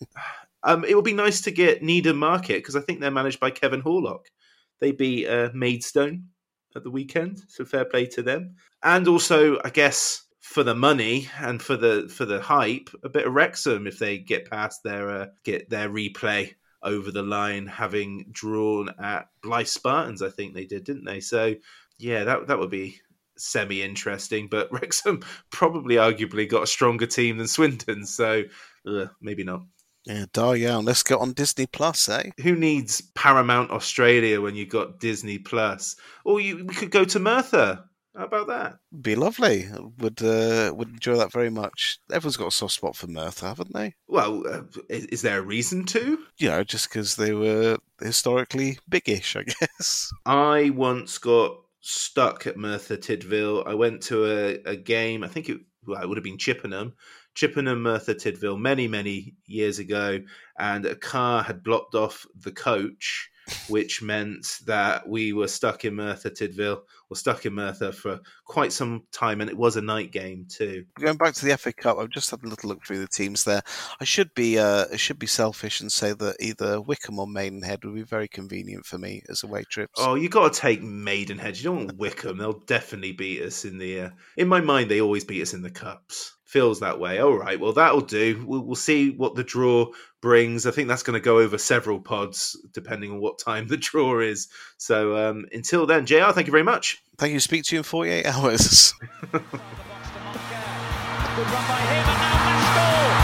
Um, 0.64 0.84
it 0.84 0.94
would 0.94 1.04
be 1.04 1.12
nice 1.12 1.40
to 1.40 1.50
get 1.50 1.82
Needham 1.82 2.18
Market 2.18 2.58
because 2.58 2.76
I 2.76 2.80
think 2.82 3.00
they're 3.00 3.10
managed 3.10 3.40
by 3.40 3.50
Kevin 3.50 3.82
Horlock. 3.82 4.26
They 4.78 4.92
beat 4.92 5.26
uh, 5.26 5.50
Maidstone 5.52 6.28
at 6.76 6.84
the 6.84 6.90
weekend, 6.90 7.42
so 7.48 7.64
fair 7.64 7.84
play 7.84 8.06
to 8.06 8.22
them. 8.22 8.56
And 8.82 9.06
also, 9.08 9.58
I 9.64 9.70
guess 9.70 10.24
for 10.40 10.64
the 10.64 10.74
money 10.74 11.28
and 11.38 11.62
for 11.62 11.76
the 11.76 12.08
for 12.14 12.24
the 12.24 12.40
hype, 12.40 12.90
a 13.02 13.08
bit 13.08 13.26
of 13.26 13.32
Wrexham 13.32 13.86
if 13.86 13.98
they 13.98 14.18
get 14.18 14.50
past 14.50 14.82
their 14.82 15.08
uh, 15.08 15.26
get 15.44 15.70
their 15.70 15.88
replay 15.88 16.54
over 16.82 17.10
the 17.10 17.22
line, 17.22 17.66
having 17.66 18.26
drawn 18.32 18.90
at 19.00 19.28
Blyth 19.44 19.68
Spartans. 19.68 20.20
I 20.20 20.30
think 20.30 20.54
they 20.54 20.64
did, 20.64 20.84
didn't 20.84 21.04
they? 21.04 21.20
So 21.20 21.54
yeah, 21.98 22.24
that 22.24 22.48
that 22.48 22.58
would 22.58 22.70
be 22.70 23.00
semi 23.36 23.82
interesting. 23.82 24.48
But 24.50 24.68
Wrexham 24.72 25.22
probably 25.50 25.96
arguably 25.96 26.48
got 26.48 26.64
a 26.64 26.66
stronger 26.66 27.06
team 27.06 27.38
than 27.38 27.48
Swindon, 27.48 28.04
so 28.04 28.44
maybe 29.20 29.44
not. 29.44 29.62
Yeah, 30.04 30.26
dar 30.32 30.56
young. 30.56 30.84
Let's 30.84 31.02
get 31.02 31.18
on 31.18 31.32
Disney 31.32 31.66
Plus, 31.66 32.08
eh? 32.08 32.30
Who 32.42 32.56
needs 32.56 33.00
Paramount 33.14 33.70
Australia 33.70 34.40
when 34.40 34.56
you've 34.56 34.68
got 34.68 34.98
Disney 34.98 35.38
Plus? 35.38 35.96
Or 36.24 36.40
you 36.40 36.64
we 36.64 36.74
could 36.74 36.90
go 36.90 37.04
to 37.04 37.18
Merthyr. 37.18 37.84
How 38.16 38.24
about 38.26 38.48
that? 38.48 38.78
Be 39.00 39.16
lovely. 39.16 39.68
Would 39.98 40.22
uh, 40.22 40.72
would 40.74 40.90
enjoy 40.90 41.16
that 41.16 41.32
very 41.32 41.48
much. 41.50 41.98
Everyone's 42.12 42.36
got 42.36 42.48
a 42.48 42.50
soft 42.50 42.74
spot 42.74 42.94
for 42.94 43.06
Merthyr, 43.06 43.46
haven't 43.46 43.72
they? 43.72 43.94
Well, 44.06 44.42
uh, 44.46 44.62
is, 44.90 45.06
is 45.06 45.22
there 45.22 45.38
a 45.38 45.42
reason 45.42 45.86
to? 45.86 46.18
You 46.36 46.48
know, 46.50 46.64
just 46.64 46.90
because 46.90 47.16
they 47.16 47.32
were 47.32 47.78
historically 48.00 48.78
biggish, 48.88 49.36
I 49.36 49.44
guess. 49.60 50.12
I 50.26 50.70
once 50.70 51.16
got 51.18 51.56
stuck 51.80 52.46
at 52.46 52.58
Merthyr 52.58 52.98
Tydfil. 52.98 53.66
I 53.66 53.74
went 53.74 54.02
to 54.04 54.26
a, 54.26 54.72
a 54.72 54.76
game. 54.76 55.24
I 55.24 55.28
think 55.28 55.48
it, 55.48 55.60
well, 55.86 56.02
it 56.02 56.08
would 56.08 56.18
have 56.18 56.24
been 56.24 56.38
Chippenham. 56.38 56.92
Chippenham 57.34 57.82
Merthyr 57.82 58.14
Tydfil 58.14 58.58
many, 58.58 58.88
many 58.88 59.34
years 59.46 59.78
ago, 59.78 60.20
and 60.58 60.84
a 60.84 60.94
car 60.94 61.42
had 61.42 61.62
blocked 61.62 61.94
off 61.94 62.26
the 62.38 62.52
coach, 62.52 63.30
which 63.68 64.02
meant 64.02 64.60
that 64.66 65.08
we 65.08 65.32
were 65.32 65.48
stuck 65.48 65.84
in 65.84 65.94
Merthyr 65.94 66.30
Tydfil, 66.30 66.82
or 67.08 67.16
stuck 67.16 67.46
in 67.46 67.54
Merthyr 67.54 67.92
for 67.92 68.20
quite 68.44 68.72
some 68.72 69.04
time, 69.12 69.40
and 69.40 69.48
it 69.48 69.56
was 69.56 69.76
a 69.76 69.82
night 69.82 70.12
game 70.12 70.46
too. 70.48 70.84
Going 71.00 71.16
back 71.16 71.34
to 71.34 71.46
the 71.46 71.56
FA 71.56 71.72
Cup, 71.72 71.98
I've 71.98 72.10
just 72.10 72.30
had 72.30 72.42
a 72.44 72.48
little 72.48 72.68
look 72.68 72.84
through 72.84 73.00
the 73.00 73.08
teams 73.08 73.44
there. 73.44 73.62
I 74.00 74.04
should 74.04 74.34
be 74.34 74.58
uh, 74.58 74.86
I 74.92 74.96
should 74.96 75.18
be 75.18 75.26
selfish 75.26 75.80
and 75.80 75.90
say 75.90 76.12
that 76.12 76.36
either 76.38 76.80
Wycombe 76.80 77.18
or 77.18 77.26
Maidenhead 77.26 77.84
would 77.84 77.94
be 77.94 78.02
very 78.02 78.28
convenient 78.28 78.84
for 78.84 78.98
me 78.98 79.22
as 79.28 79.42
away 79.42 79.64
trips. 79.64 79.94
Oh, 79.98 80.14
you 80.14 80.28
got 80.28 80.52
to 80.52 80.60
take 80.60 80.82
Maidenhead. 80.82 81.56
You 81.56 81.64
don't 81.64 81.86
want 81.86 81.98
Wycombe; 81.98 82.38
they'll 82.38 82.60
definitely 82.60 83.12
beat 83.12 83.42
us 83.42 83.64
in 83.64 83.78
the. 83.78 84.00
Uh, 84.00 84.10
in 84.36 84.48
my 84.48 84.60
mind, 84.60 84.90
they 84.90 85.00
always 85.00 85.24
beat 85.24 85.42
us 85.42 85.54
in 85.54 85.62
the 85.62 85.70
cups 85.70 86.34
feels 86.52 86.80
that 86.80 87.00
way. 87.00 87.18
All 87.18 87.36
right, 87.36 87.58
well 87.58 87.72
that'll 87.72 88.02
do. 88.02 88.44
We'll, 88.46 88.60
we'll 88.60 88.74
see 88.74 89.10
what 89.10 89.34
the 89.34 89.42
draw 89.42 89.86
brings. 90.20 90.66
I 90.66 90.70
think 90.70 90.86
that's 90.86 91.02
going 91.02 91.14
to 91.14 91.24
go 91.24 91.38
over 91.38 91.56
several 91.56 91.98
pods 91.98 92.56
depending 92.72 93.10
on 93.10 93.20
what 93.20 93.38
time 93.38 93.66
the 93.66 93.78
draw 93.78 94.20
is. 94.20 94.48
So 94.76 95.16
um, 95.16 95.46
until 95.52 95.86
then, 95.86 96.04
Jr. 96.04 96.30
Thank 96.32 96.46
you 96.46 96.52
very 96.52 96.62
much. 96.62 97.02
Thank 97.16 97.32
you. 97.32 97.40
Speak 97.40 97.64
to 97.64 97.74
you 97.74 97.80
in 97.80 97.84
forty 97.84 98.10
eight 98.10 98.26
hours. 98.26 98.92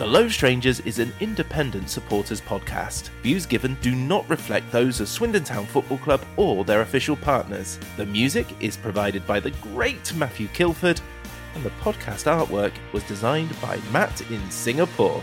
The 0.00 0.06
Low 0.06 0.28
Strangers 0.28 0.80
is 0.80 0.98
an 0.98 1.12
independent 1.20 1.90
supporters 1.90 2.40
podcast. 2.40 3.10
Views 3.22 3.44
given 3.44 3.76
do 3.82 3.94
not 3.94 4.26
reflect 4.30 4.72
those 4.72 4.98
of 4.98 5.10
Swindon 5.10 5.44
Town 5.44 5.66
Football 5.66 5.98
Club 5.98 6.24
or 6.38 6.64
their 6.64 6.80
official 6.80 7.16
partners. 7.16 7.78
The 7.98 8.06
music 8.06 8.46
is 8.60 8.78
provided 8.78 9.26
by 9.26 9.40
the 9.40 9.50
great 9.50 10.14
Matthew 10.14 10.48
Kilford, 10.54 11.02
and 11.54 11.62
the 11.62 11.70
podcast 11.82 12.24
artwork 12.24 12.72
was 12.94 13.02
designed 13.02 13.50
by 13.60 13.78
Matt 13.92 14.22
in 14.30 14.50
Singapore. 14.50 15.22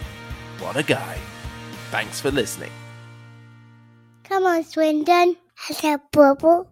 What 0.59 0.77
a 0.77 0.83
guy. 0.83 1.17
Thanks 1.89 2.21
for 2.21 2.29
listening. 2.29 2.71
Come 4.25 4.45
on, 4.45 4.63
Swindon. 4.63 5.37
A 5.83 5.99
bubble. 6.11 6.71